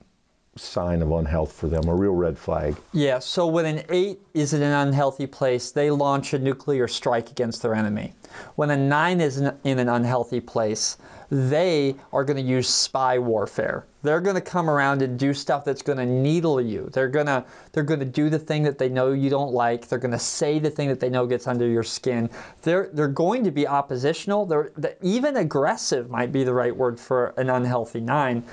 sign 0.59 1.01
of 1.01 1.11
unhealth 1.11 1.51
for 1.51 1.67
them, 1.67 1.87
a 1.87 1.95
real 1.95 2.13
red 2.13 2.37
flag. 2.37 2.75
Yeah, 2.93 3.19
so 3.19 3.47
when 3.47 3.65
an 3.65 3.83
eight 3.89 4.19
is 4.33 4.53
in 4.53 4.61
an 4.61 4.87
unhealthy 4.87 5.27
place, 5.27 5.71
they 5.71 5.91
launch 5.91 6.33
a 6.33 6.39
nuclear 6.39 6.87
strike 6.87 7.31
against 7.31 7.61
their 7.61 7.73
enemy. 7.73 8.13
When 8.55 8.69
a 8.69 8.77
nine 8.77 9.21
is 9.21 9.37
in 9.37 9.79
an 9.79 9.89
unhealthy 9.89 10.39
place, 10.39 10.97
they 11.31 11.95
are 12.11 12.23
going 12.23 12.37
to 12.37 12.43
use 12.43 12.67
spy 12.67 13.19
warfare. 13.19 13.85
They're 14.01 14.21
going 14.21 14.35
to 14.35 14.41
come 14.41 14.69
around 14.69 15.01
and 15.01 15.19
do 15.19 15.33
stuff 15.33 15.65
that's 15.65 15.81
going 15.81 15.97
to 15.97 16.05
needle 16.05 16.59
you. 16.59 16.89
They're 16.91 17.09
going 17.09 17.27
to 17.27 17.43
they're 17.71 17.83
going 17.83 17.99
to 17.99 18.05
do 18.05 18.29
the 18.29 18.39
thing 18.39 18.63
that 18.63 18.77
they 18.77 18.89
know 18.89 19.11
you 19.11 19.29
don't 19.29 19.53
like. 19.53 19.87
They're 19.87 19.99
going 19.99 20.11
to 20.11 20.19
say 20.19 20.57
the 20.57 20.69
thing 20.69 20.87
that 20.87 20.99
they 20.99 21.09
know 21.09 21.27
gets 21.27 21.47
under 21.47 21.67
your 21.67 21.83
skin. 21.83 22.29
They're 22.61 22.89
they're 22.93 23.07
going 23.07 23.43
to 23.43 23.51
be 23.51 23.67
oppositional. 23.67 24.45
They're, 24.45 24.71
they're 24.77 24.95
even 25.01 25.37
aggressive 25.37 26.09
might 26.09 26.31
be 26.31 26.43
the 26.43 26.53
right 26.53 26.75
word 26.75 26.99
for 26.99 27.33
an 27.37 27.49
unhealthy 27.49 28.01
nine 28.01 28.43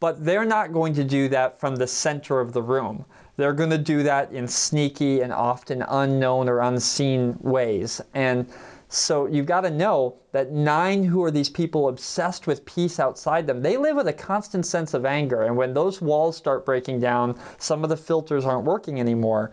but 0.00 0.24
they're 0.24 0.44
not 0.44 0.72
going 0.72 0.94
to 0.94 1.04
do 1.04 1.28
that 1.28 1.58
from 1.58 1.76
the 1.76 1.86
center 1.86 2.40
of 2.40 2.52
the 2.52 2.62
room. 2.62 3.04
They're 3.36 3.52
going 3.52 3.70
to 3.70 3.78
do 3.78 4.02
that 4.04 4.32
in 4.32 4.48
sneaky 4.48 5.20
and 5.20 5.32
often 5.32 5.82
unknown 5.82 6.48
or 6.48 6.60
unseen 6.60 7.36
ways. 7.40 8.00
And 8.14 8.46
so 8.88 9.26
you've 9.26 9.46
got 9.46 9.60
to 9.62 9.70
know 9.70 10.16
that 10.32 10.52
nine 10.52 11.04
who 11.04 11.22
are 11.22 11.30
these 11.30 11.50
people 11.50 11.88
obsessed 11.88 12.46
with 12.46 12.64
peace 12.64 12.98
outside 12.98 13.46
them, 13.46 13.62
they 13.62 13.76
live 13.76 13.96
with 13.96 14.08
a 14.08 14.12
constant 14.12 14.66
sense 14.66 14.94
of 14.94 15.04
anger. 15.04 15.42
And 15.42 15.56
when 15.56 15.74
those 15.74 16.00
walls 16.00 16.36
start 16.36 16.64
breaking 16.64 17.00
down, 17.00 17.38
some 17.58 17.84
of 17.84 17.90
the 17.90 17.96
filters 17.96 18.44
aren't 18.44 18.64
working 18.64 18.98
anymore. 18.98 19.52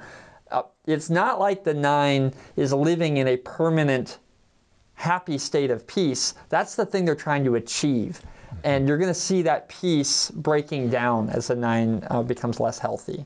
Uh, 0.52 0.64
it's 0.86 1.10
not 1.10 1.40
like 1.40 1.64
the 1.64 1.74
nine 1.74 2.34
is 2.56 2.72
living 2.72 3.18
in 3.18 3.28
a 3.28 3.38
permanent 3.38 4.20
happy 4.94 5.38
state 5.38 5.72
of 5.72 5.86
peace. 5.86 6.34
That's 6.50 6.76
the 6.76 6.86
thing 6.86 7.06
they're 7.06 7.16
trying 7.16 7.44
to 7.44 7.56
achieve 7.56 8.22
and 8.64 8.88
you're 8.88 8.98
going 8.98 9.14
to 9.14 9.20
see 9.20 9.42
that 9.44 9.70
peace 9.70 10.32
breaking 10.32 10.90
down 10.90 11.30
as 11.30 11.48
the 11.48 11.56
nine 11.56 12.06
uh, 12.10 12.24
becomes 12.24 12.60
less 12.60 12.80
healthy. 12.80 13.26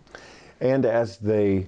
And 0.59 0.85
as 0.85 1.17
they 1.17 1.67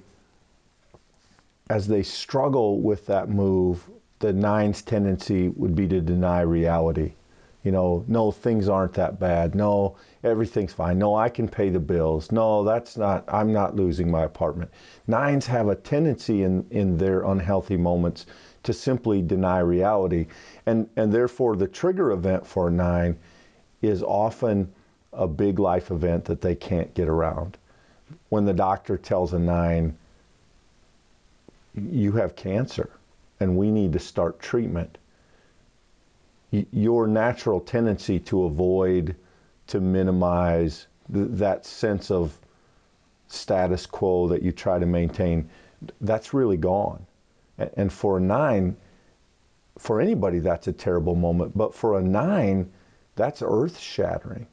as 1.70 1.86
they 1.86 2.02
struggle 2.02 2.80
with 2.80 3.06
that 3.06 3.30
move, 3.30 3.88
the 4.18 4.32
nine's 4.32 4.82
tendency 4.82 5.48
would 5.48 5.74
be 5.74 5.88
to 5.88 6.00
deny 6.00 6.42
reality. 6.42 7.14
You 7.62 7.70
know, 7.70 8.04
no, 8.08 8.30
things 8.30 8.68
aren't 8.68 8.92
that 8.94 9.18
bad. 9.18 9.54
No, 9.54 9.96
everything's 10.22 10.72
fine. 10.72 10.98
No, 10.98 11.14
I 11.14 11.28
can 11.28 11.48
pay 11.48 11.70
the 11.70 11.80
bills. 11.80 12.30
No, 12.32 12.64
that's 12.64 12.96
not, 12.96 13.24
I'm 13.28 13.52
not 13.52 13.76
losing 13.76 14.10
my 14.10 14.24
apartment. 14.24 14.70
Nines 15.06 15.46
have 15.46 15.68
a 15.68 15.76
tendency 15.76 16.42
in, 16.42 16.66
in 16.70 16.98
their 16.98 17.22
unhealthy 17.22 17.76
moments 17.76 18.26
to 18.64 18.72
simply 18.72 19.22
deny 19.22 19.60
reality. 19.60 20.26
And, 20.66 20.88
and 20.96 21.12
therefore, 21.12 21.56
the 21.56 21.68
trigger 21.68 22.10
event 22.10 22.46
for 22.46 22.68
a 22.68 22.70
nine 22.70 23.16
is 23.82 24.02
often 24.02 24.72
a 25.12 25.26
big 25.26 25.58
life 25.58 25.90
event 25.90 26.24
that 26.24 26.40
they 26.40 26.54
can't 26.54 26.94
get 26.94 27.08
around. 27.08 27.58
When 28.28 28.44
the 28.44 28.52
doctor 28.52 28.96
tells 28.96 29.32
a 29.32 29.38
nine, 29.38 29.96
you 31.74 32.12
have 32.12 32.36
cancer 32.36 32.90
and 33.40 33.56
we 33.56 33.70
need 33.70 33.92
to 33.92 33.98
start 33.98 34.38
treatment, 34.40 34.98
your 36.50 37.06
natural 37.06 37.60
tendency 37.60 38.20
to 38.20 38.44
avoid, 38.44 39.16
to 39.66 39.80
minimize 39.80 40.86
th- 41.12 41.28
that 41.30 41.66
sense 41.66 42.10
of 42.10 42.38
status 43.28 43.86
quo 43.86 44.28
that 44.28 44.42
you 44.42 44.52
try 44.52 44.78
to 44.78 44.86
maintain, 44.86 45.48
that's 46.02 46.34
really 46.34 46.56
gone. 46.56 47.04
And 47.58 47.92
for 47.92 48.18
a 48.18 48.20
nine, 48.20 48.76
for 49.78 50.00
anybody, 50.00 50.38
that's 50.38 50.68
a 50.68 50.72
terrible 50.72 51.14
moment. 51.14 51.56
But 51.56 51.74
for 51.74 51.98
a 51.98 52.02
nine, 52.02 52.70
that's 53.14 53.42
earth 53.44 53.78
shattering 53.78 54.46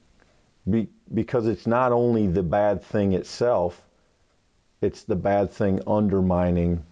Be, 0.70 0.88
because 1.14 1.48
it's 1.48 1.68
not 1.68 1.92
only 1.92 2.28
the 2.28 2.44
bad 2.44 2.84
thing 2.84 3.14
itself, 3.14 3.82
it's 4.82 5.04
the 5.04 5.16
bad 5.16 5.52
thing 5.52 5.82
undermining 5.88 6.84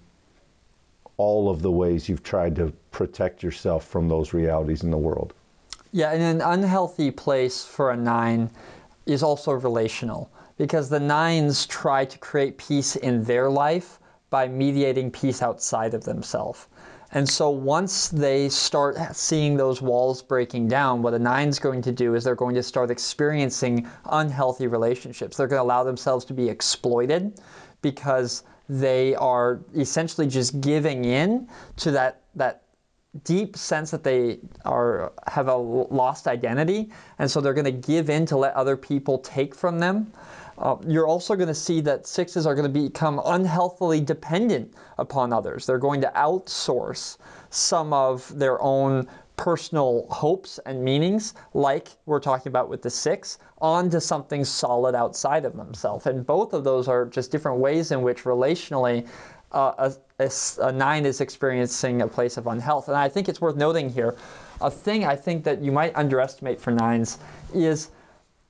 all 1.18 1.50
of 1.50 1.62
the 1.62 1.72
ways 1.72 2.08
you've 2.08 2.24
tried 2.24 2.56
to 2.56 2.72
protect 2.92 3.44
yourself 3.44 3.86
from 3.86 4.08
those 4.08 4.34
realities 4.34 4.84
in 4.84 4.92
the 4.92 4.98
world. 4.98 5.34
Yeah, 5.92 6.12
and 6.12 6.22
an 6.22 6.42
unhealthy 6.42 7.12
place 7.12 7.64
for 7.64 7.92
a 7.92 7.98
nine 7.98 8.50
is 9.06 9.24
also 9.24 9.52
relational 9.52 10.30
because 10.58 10.90
the 10.90 11.00
nines 11.00 11.66
try 11.66 12.06
to 12.06 12.18
create 12.18 12.58
peace 12.58 12.96
in 12.96 13.24
their 13.24 13.50
life 13.50 14.00
by 14.30 14.48
mediating 14.48 15.12
peace 15.12 15.42
outside 15.42 15.94
of 15.94 16.04
themselves. 16.04 16.68
And 17.12 17.28
so 17.28 17.50
once 17.50 18.10
they 18.10 18.50
start 18.50 18.98
seeing 19.16 19.56
those 19.56 19.82
walls 19.82 20.22
breaking 20.22 20.68
down, 20.68 21.02
what 21.02 21.14
a 21.14 21.20
nine's 21.20 21.58
going 21.60 21.82
to 21.84 21.92
do 21.92 22.16
is 22.16 22.24
they're 22.24 22.36
going 22.36 22.56
to 22.56 22.64
start 22.64 22.92
experiencing 22.92 23.88
unhealthy 24.06 24.68
relationships. 24.68 25.38
They're 25.38 25.48
going 25.48 25.60
to 25.60 25.64
allow 25.64 25.84
themselves 25.84 26.26
to 26.26 26.34
be 26.34 26.50
exploited 26.50 27.40
because 27.82 28.44
they 28.68 29.16
are 29.16 29.62
essentially 29.76 30.28
just 30.28 30.60
giving 30.60 31.06
in 31.06 31.48
to 31.78 31.92
that 31.92 32.22
that 32.36 32.64
deep 33.24 33.56
sense 33.56 33.90
that 33.92 34.04
they 34.04 34.40
are 34.66 35.14
have 35.28 35.48
a 35.48 35.56
lost 35.56 36.28
identity 36.28 36.92
and 37.18 37.32
so 37.32 37.40
they're 37.40 37.54
going 37.54 37.66
to 37.66 37.72
give 37.72 38.10
in 38.10 38.26
to 38.26 38.38
let 38.38 38.54
other 38.54 38.76
people 38.76 39.18
take 39.20 39.56
from 39.56 39.80
them 39.80 40.12
uh, 40.58 40.76
you're 40.88 41.08
also 41.08 41.36
going 41.36 41.48
to 41.48 41.54
see 41.54 41.82
that 41.82 42.08
sixes 42.08 42.46
are 42.48 42.56
going 42.56 42.72
to 42.72 42.82
become 42.82 43.22
unhealthily 43.26 44.02
dependent 44.02 44.74
upon 44.98 45.32
others. 45.32 45.66
They're 45.66 45.78
going 45.78 46.02
to 46.02 46.12
outsource 46.16 47.18
some 47.50 47.94
of 47.94 48.38
their 48.38 48.62
own 48.62 49.08
personal 49.36 50.08
hopes 50.10 50.60
and 50.66 50.84
meanings, 50.84 51.36
like 51.54 51.90
we're 52.08 52.20
talking 52.20 52.50
about 52.50 52.70
with 52.70 52.82
the 52.82 52.90
six, 52.90 53.38
onto 53.62 54.00
something 54.00 54.44
solid 54.44 54.96
outside 54.96 55.46
of 55.46 55.56
themselves. 55.56 56.08
And 56.08 56.26
both 56.26 56.54
of 56.54 56.64
those 56.64 56.88
are 56.88 57.06
just 57.06 57.32
different 57.32 57.60
ways 57.60 57.92
in 57.92 58.02
which 58.02 58.24
relationally 58.24 59.08
uh, 59.52 59.92
a, 60.20 60.24
a, 60.24 60.32
a, 60.62 60.72
nine 60.72 61.06
is 61.06 61.22
experiencing 61.22 62.02
a 62.02 62.08
place 62.08 62.36
of 62.36 62.48
unhealth. 62.48 62.88
And 62.88 62.98
I 62.98 63.08
think 63.08 63.30
it's 63.30 63.40
worth 63.40 63.56
noting 63.56 63.90
here 63.90 64.16
a 64.60 64.72
thing 64.72 65.06
I 65.06 65.16
think 65.16 65.44
that 65.44 65.62
you 65.62 65.72
might 65.72 65.96
underestimate 65.96 66.60
for 66.60 66.72
nines 66.72 67.20
is 67.54 67.90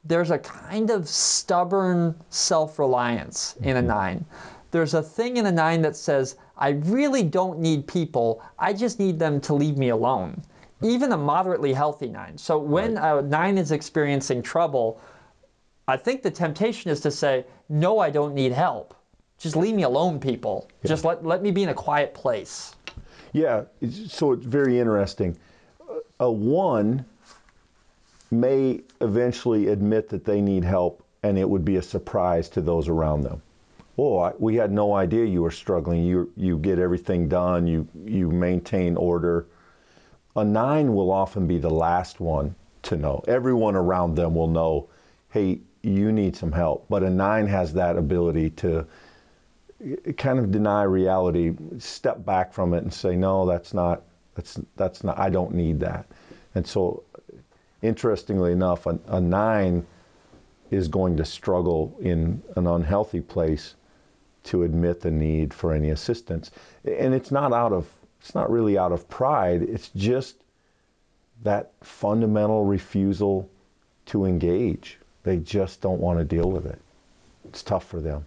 there's 0.08 0.32
a 0.32 0.40
kind 0.40 0.90
of 0.90 1.08
stubborn 1.08 2.16
self 2.30 2.80
reliance 2.80 3.56
in 3.62 3.76
a 3.76 3.80
mm-hmm. 3.80 3.88
nine. 3.88 4.26
There's 4.72 4.94
a 4.94 5.02
thing 5.02 5.38
in 5.38 5.46
a 5.46 5.52
nine 5.52 5.82
that 5.84 5.96
says, 5.96 6.36
I 6.58 6.70
really 6.70 7.24
don't 7.24 7.60
need 7.60 7.88
people, 7.88 8.42
I 8.60 8.74
just 8.74 9.00
need 9.00 9.20
them 9.20 9.40
to 9.42 9.54
leave 9.54 9.78
me 9.78 9.90
alone. 9.90 10.42
Even 10.82 11.12
a 11.12 11.18
moderately 11.18 11.74
healthy 11.74 12.08
nine. 12.08 12.38
So 12.38 12.58
when 12.58 12.96
right. 12.96 13.20
a 13.20 13.22
nine 13.22 13.58
is 13.58 13.72
experiencing 13.72 14.42
trouble, 14.42 15.02
I 15.88 15.98
think 15.98 16.22
the 16.22 16.32
temptation 16.32 16.92
is 16.92 17.00
to 17.02 17.12
say, 17.12 17.46
No, 17.70 18.00
I 18.00 18.10
don't 18.10 18.34
need 18.34 18.52
help. 18.52 18.94
Just 19.40 19.56
leave 19.56 19.76
me 19.76 19.84
alone, 19.84 20.20
people. 20.20 20.70
Yeah. 20.82 20.90
Just 20.90 21.06
let, 21.06 21.26
let 21.26 21.42
me 21.42 21.52
be 21.52 21.64
in 21.64 21.70
a 21.70 21.74
quiet 21.74 22.14
place. 22.14 22.76
Yeah, 23.34 23.64
so 24.08 24.32
it's 24.32 24.46
very 24.46 24.80
interesting. 24.80 25.38
A 26.20 26.32
one 26.32 27.06
may 28.32 28.82
eventually 29.02 29.68
admit 29.68 30.10
that 30.10 30.26
they 30.26 30.42
need 30.42 30.64
help 30.64 31.04
and 31.24 31.38
it 31.38 31.50
would 31.50 31.66
be 31.66 31.78
a 31.78 31.82
surprise 31.82 32.50
to 32.50 32.62
those 32.62 32.88
around 32.88 33.22
them. 33.22 33.42
Oh, 33.98 34.32
we 34.38 34.56
had 34.56 34.72
no 34.72 34.94
idea 34.94 35.26
you 35.26 35.42
were 35.42 35.52
struggling. 35.52 36.04
You, 36.04 36.32
you 36.36 36.58
get 36.60 36.78
everything 36.78 37.28
done, 37.28 37.66
you, 37.66 37.88
you 38.06 38.30
maintain 38.30 38.96
order. 38.96 39.48
A 40.36 40.44
nine 40.44 40.94
will 40.94 41.12
often 41.12 41.48
be 41.48 41.58
the 41.58 41.70
last 41.70 42.20
one 42.20 42.54
to 42.84 42.96
know. 42.96 43.24
Everyone 43.28 43.76
around 43.76 44.16
them 44.16 44.36
will 44.36 44.48
know, 44.48 44.88
hey, 45.32 45.60
you 45.82 46.12
need 46.12 46.36
some 46.36 46.52
help. 46.52 46.86
But 46.90 47.02
a 47.02 47.10
nine 47.10 47.48
has 47.48 47.74
that 47.74 47.98
ability 47.98 48.52
to 48.52 48.86
eh, 49.84 50.12
kind 50.14 50.38
of 50.38 50.52
deny 50.52 50.84
reality, 50.84 51.56
step 51.80 52.24
back 52.24 52.54
from 52.54 52.76
it 52.76 52.84
and 52.84 52.94
say, 52.94 53.16
no, 53.16 53.48
that's 53.48 53.74
not, 53.74 54.04
that's, 54.36 54.60
that's 54.76 55.04
not, 55.04 55.18
I 55.18 55.32
don't 55.32 55.56
need 55.56 55.80
that. 55.80 56.06
And 56.54 56.68
so 56.68 57.04
interestingly 57.82 58.52
enough, 58.52 58.86
a, 58.86 59.00
a 59.08 59.22
nine 59.22 59.86
is 60.72 60.88
going 60.88 61.18
to 61.18 61.26
struggle 61.26 61.96
in 62.02 62.42
an 62.56 62.68
unhealthy 62.68 63.22
place 63.22 63.76
to 64.44 64.64
admit 64.64 65.02
the 65.02 65.12
need 65.12 65.54
for 65.54 65.74
any 65.74 65.90
assistance. 65.90 66.52
And 66.86 67.14
it's 67.14 67.32
not 67.32 67.54
out 67.54 67.74
of, 67.74 67.90
it's 68.20 68.36
not 68.36 68.50
really 68.50 68.78
out 68.78 68.92
of 68.92 69.08
pride, 69.10 69.62
it's 69.62 69.90
just 69.90 70.36
that 71.44 71.72
fundamental 71.82 72.66
refusal 72.66 73.50
to 74.08 74.26
engage. 74.26 74.98
They 75.24 75.38
just 75.38 75.82
don't 75.82 76.00
want 76.00 76.20
to 76.20 76.26
deal 76.26 76.50
with 76.50 76.66
it. 76.66 76.80
It's 77.46 77.62
tough 77.62 77.86
for 77.86 78.00
them. 78.00 78.26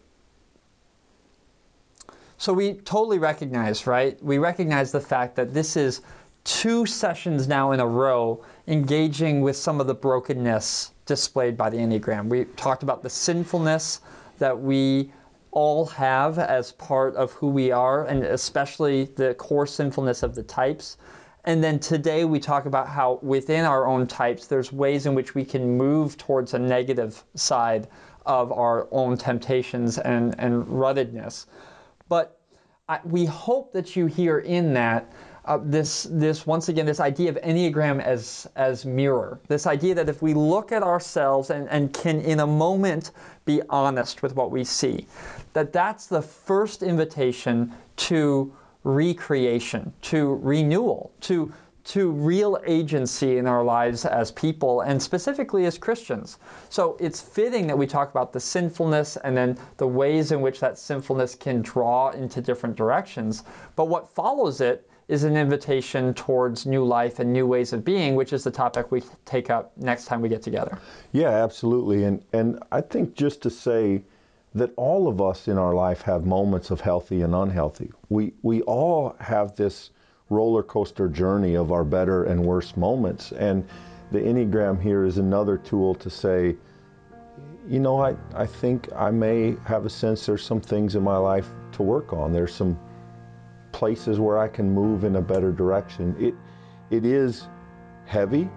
So 2.39 2.55
we 2.55 2.75
totally 2.75 3.19
recognize, 3.19 3.87
right? 3.87 4.23
We 4.23 4.39
recognize 4.39 4.93
the 4.93 5.01
fact 5.01 5.37
that 5.37 5.53
this 5.53 5.77
is 5.77 6.01
two 6.45 6.87
sessions 6.87 7.47
now 7.49 7.73
in 7.73 7.81
a 7.81 7.87
row 7.87 8.43
engaging 8.67 9.41
with 9.41 9.57
some 9.57 9.81
of 9.81 9.87
the 9.87 9.95
brokenness 9.95 10.93
displayed 11.07 11.57
by 11.57 11.69
the 11.71 11.77
Enneagram. 11.77 12.29
We 12.29 12.45
talked 12.57 12.83
about 12.83 13.03
the 13.03 13.11
sinfulness 13.11 14.01
that 14.39 14.59
we 14.59 15.13
all 15.51 15.85
have 15.87 16.39
as 16.39 16.73
part 16.73 17.15
of 17.17 17.33
who 17.33 17.49
we 17.49 17.73
are, 17.73 18.07
and 18.07 18.23
especially 18.23 19.05
the 19.17 19.35
core 19.35 19.67
sinfulness 19.67 20.23
of 20.23 20.35
the 20.35 20.43
types. 20.43 20.97
And 21.45 21.65
then 21.65 21.79
today 21.79 22.25
we 22.25 22.39
talk 22.39 22.67
about 22.67 22.87
how 22.87 23.19
within 23.23 23.65
our 23.65 23.87
own 23.87 24.07
types, 24.07 24.47
there's 24.47 24.73
ways 24.73 25.07
in 25.07 25.15
which 25.15 25.35
we 25.35 25.45
can 25.45 25.77
move 25.77 26.17
towards 26.19 26.55
a 26.55 26.59
negative 26.59 27.25
side 27.35 27.89
of 28.27 28.53
our 28.53 28.87
own 28.93 29.17
temptations 29.17 29.99
and, 29.99 30.39
and 30.39 30.67
ruggedness. 30.69 31.47
But 32.09 32.39
I, 32.89 33.01
we 33.05 33.25
hope 33.25 33.73
that 33.73 33.97
you 33.97 34.07
hear 34.07 34.41
in 34.41 34.75
that 34.75 35.11
uh, 35.45 35.59
this 35.63 36.07
this 36.11 36.47
once 36.47 36.69
again 36.69 36.87
this 36.87 37.01
idea 37.01 37.31
of 37.31 37.37
enneagram 37.37 38.03
as 38.03 38.49
as 38.57 38.85
mirror 38.85 39.39
this 39.49 39.67
idea 39.67 39.95
that 39.95 40.09
if 40.09 40.23
we 40.23 40.35
look 40.35 40.73
at 40.73 40.83
ourselves 40.83 41.51
and, 41.51 41.69
and 41.71 41.93
can 41.93 42.21
in 42.21 42.41
a 42.41 42.47
moment 42.47 43.13
be 43.45 43.63
honest 43.71 44.23
with 44.23 44.35
what 44.37 44.51
we 44.51 44.65
see 44.65 45.07
that 45.53 45.73
that's 45.73 46.07
the 46.07 46.23
first 46.23 46.83
invitation 46.83 47.73
to 47.97 48.53
recreation 48.85 49.93
to 50.03 50.35
renewal 50.43 51.11
to 51.21 51.53
to 51.83 52.11
real 52.11 52.61
agency 52.67 53.39
in 53.39 53.47
our 53.47 53.65
lives 53.65 54.05
as 54.05 54.31
people 54.31 54.83
and 54.83 55.03
specifically 55.03 55.65
as 55.65 55.79
Christians. 55.79 56.39
So 56.69 56.97
it's 57.01 57.21
fitting 57.21 57.67
that 57.67 57.79
we 57.79 57.87
talk 57.87 58.11
about 58.11 58.33
the 58.33 58.41
sinfulness 58.41 59.17
and 59.17 59.37
then 59.37 59.59
the 59.79 59.89
ways 59.89 60.31
in 60.31 60.41
which 60.41 60.61
that 60.61 60.79
sinfulness 60.79 61.35
can 61.35 61.63
draw 61.63 62.11
into 62.11 62.41
different 62.41 62.77
directions. 62.77 63.45
But 63.77 63.89
what 63.89 64.11
follows 64.11 64.61
it 64.61 64.90
is 65.11 65.25
an 65.25 65.37
invitation 65.37 66.15
towards 66.15 66.67
new 66.67 66.85
life 66.85 67.19
and 67.19 67.33
new 67.33 67.45
ways 67.45 67.73
of 67.73 67.85
being, 67.85 68.15
which 68.15 68.33
is 68.33 68.45
the 68.45 68.51
topic 68.51 68.93
we 68.93 69.03
take 69.25 69.51
up 69.51 69.73
next 69.77 70.05
time 70.05 70.21
we 70.21 70.29
get 70.29 70.41
together. 70.41 70.79
Yeah, 71.11 71.31
absolutely. 71.31 72.05
And 72.05 72.23
and 72.33 72.63
I 72.71 72.81
think 72.81 73.17
just 73.17 73.43
to 73.43 73.51
say 73.51 74.03
that 74.55 74.73
all 74.77 75.09
of 75.09 75.21
us 75.21 75.49
in 75.49 75.59
our 75.59 75.75
life 75.75 76.03
have 76.03 76.25
moments 76.27 76.71
of 76.71 76.81
healthy 76.81 77.23
and 77.23 77.35
unhealthy. 77.35 77.91
We 78.09 78.33
we 78.43 78.63
all 78.63 79.17
have 79.19 79.57
this 79.57 79.91
roller 80.29 80.63
coaster 80.63 81.09
journey 81.09 81.57
of 81.57 81.73
our 81.73 81.85
better 81.85 82.25
and 82.25 82.45
worse 82.45 82.77
moments. 82.77 83.33
And 83.33 83.67
the 84.13 84.21
Enneagram 84.21 84.81
here 84.81 85.05
is 85.05 85.19
another 85.19 85.59
tool 85.59 85.97
to 85.97 86.09
say, 86.09 86.57
you 87.69 87.81
know, 87.81 88.01
I, 88.01 88.15
I 88.35 88.47
think 88.47 88.89
I 88.95 89.11
may 89.11 89.57
have 89.65 89.87
a 89.87 89.91
sense 89.91 90.27
there's 90.27 90.45
some 90.45 90.61
things 90.61 90.95
in 90.95 91.03
my 91.03 91.17
life 91.17 91.49
to 91.73 91.83
work 91.83 92.13
on. 92.13 92.33
There's 92.33 92.55
some 92.55 92.79
places 93.73 94.19
where 94.19 94.39
I 94.39 94.49
can 94.49 94.71
move 94.71 95.05
in 95.05 95.17
a 95.17 95.21
better 95.21 95.53
direction. 95.53 96.15
It, 96.19 96.35
it 96.91 97.05
is 97.05 97.49
heavy 98.07 98.49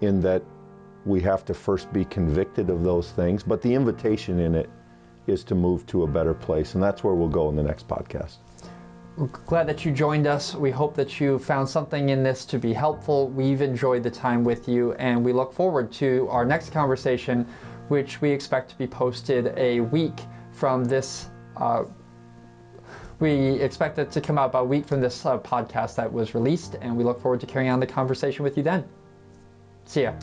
in 0.00 0.20
that 0.20 0.42
we 1.04 1.20
have 1.20 1.44
to 1.44 1.54
first 1.54 1.92
be 1.92 2.04
convicted 2.04 2.70
of 2.70 2.82
those 2.82 3.10
things, 3.10 3.42
but 3.42 3.60
the 3.60 3.74
invitation 3.74 4.40
in 4.40 4.54
it 4.54 4.70
is 5.26 5.44
to 5.44 5.54
move 5.54 5.86
to 5.86 6.04
a 6.04 6.06
better 6.06 6.34
place. 6.34 6.74
And 6.74 6.82
that's 6.82 7.04
where 7.04 7.14
we'll 7.14 7.28
go 7.28 7.48
in 7.48 7.56
the 7.56 7.62
next 7.62 7.88
podcast. 7.88 8.36
We're 9.16 9.28
glad 9.28 9.68
that 9.68 9.84
you 9.84 9.92
joined 9.92 10.26
us. 10.26 10.54
We 10.54 10.70
hope 10.70 10.96
that 10.96 11.20
you 11.20 11.38
found 11.38 11.68
something 11.68 12.08
in 12.08 12.24
this 12.24 12.44
to 12.46 12.58
be 12.58 12.72
helpful. 12.72 13.28
We've 13.28 13.62
enjoyed 13.62 14.02
the 14.02 14.10
time 14.10 14.42
with 14.42 14.68
you, 14.68 14.92
and 14.94 15.24
we 15.24 15.32
look 15.32 15.52
forward 15.52 15.92
to 15.92 16.26
our 16.30 16.44
next 16.44 16.72
conversation, 16.72 17.46
which 17.88 18.20
we 18.20 18.30
expect 18.30 18.70
to 18.70 18.78
be 18.78 18.88
posted 18.88 19.56
a 19.56 19.80
week 19.80 20.18
from 20.52 20.84
this. 20.84 21.28
Uh, 21.56 21.84
we 23.20 23.60
expect 23.60 23.98
it 23.98 24.10
to 24.12 24.20
come 24.20 24.38
out 24.38 24.50
about 24.50 24.62
a 24.62 24.66
week 24.66 24.86
from 24.86 25.00
this 25.00 25.24
uh, 25.24 25.38
podcast 25.38 25.94
that 25.96 26.12
was 26.12 26.34
released, 26.34 26.76
and 26.80 26.96
we 26.96 27.04
look 27.04 27.20
forward 27.20 27.40
to 27.40 27.46
carrying 27.46 27.70
on 27.70 27.80
the 27.80 27.86
conversation 27.86 28.42
with 28.42 28.56
you 28.56 28.62
then. 28.62 28.84
See 29.84 30.02
ya. 30.02 30.14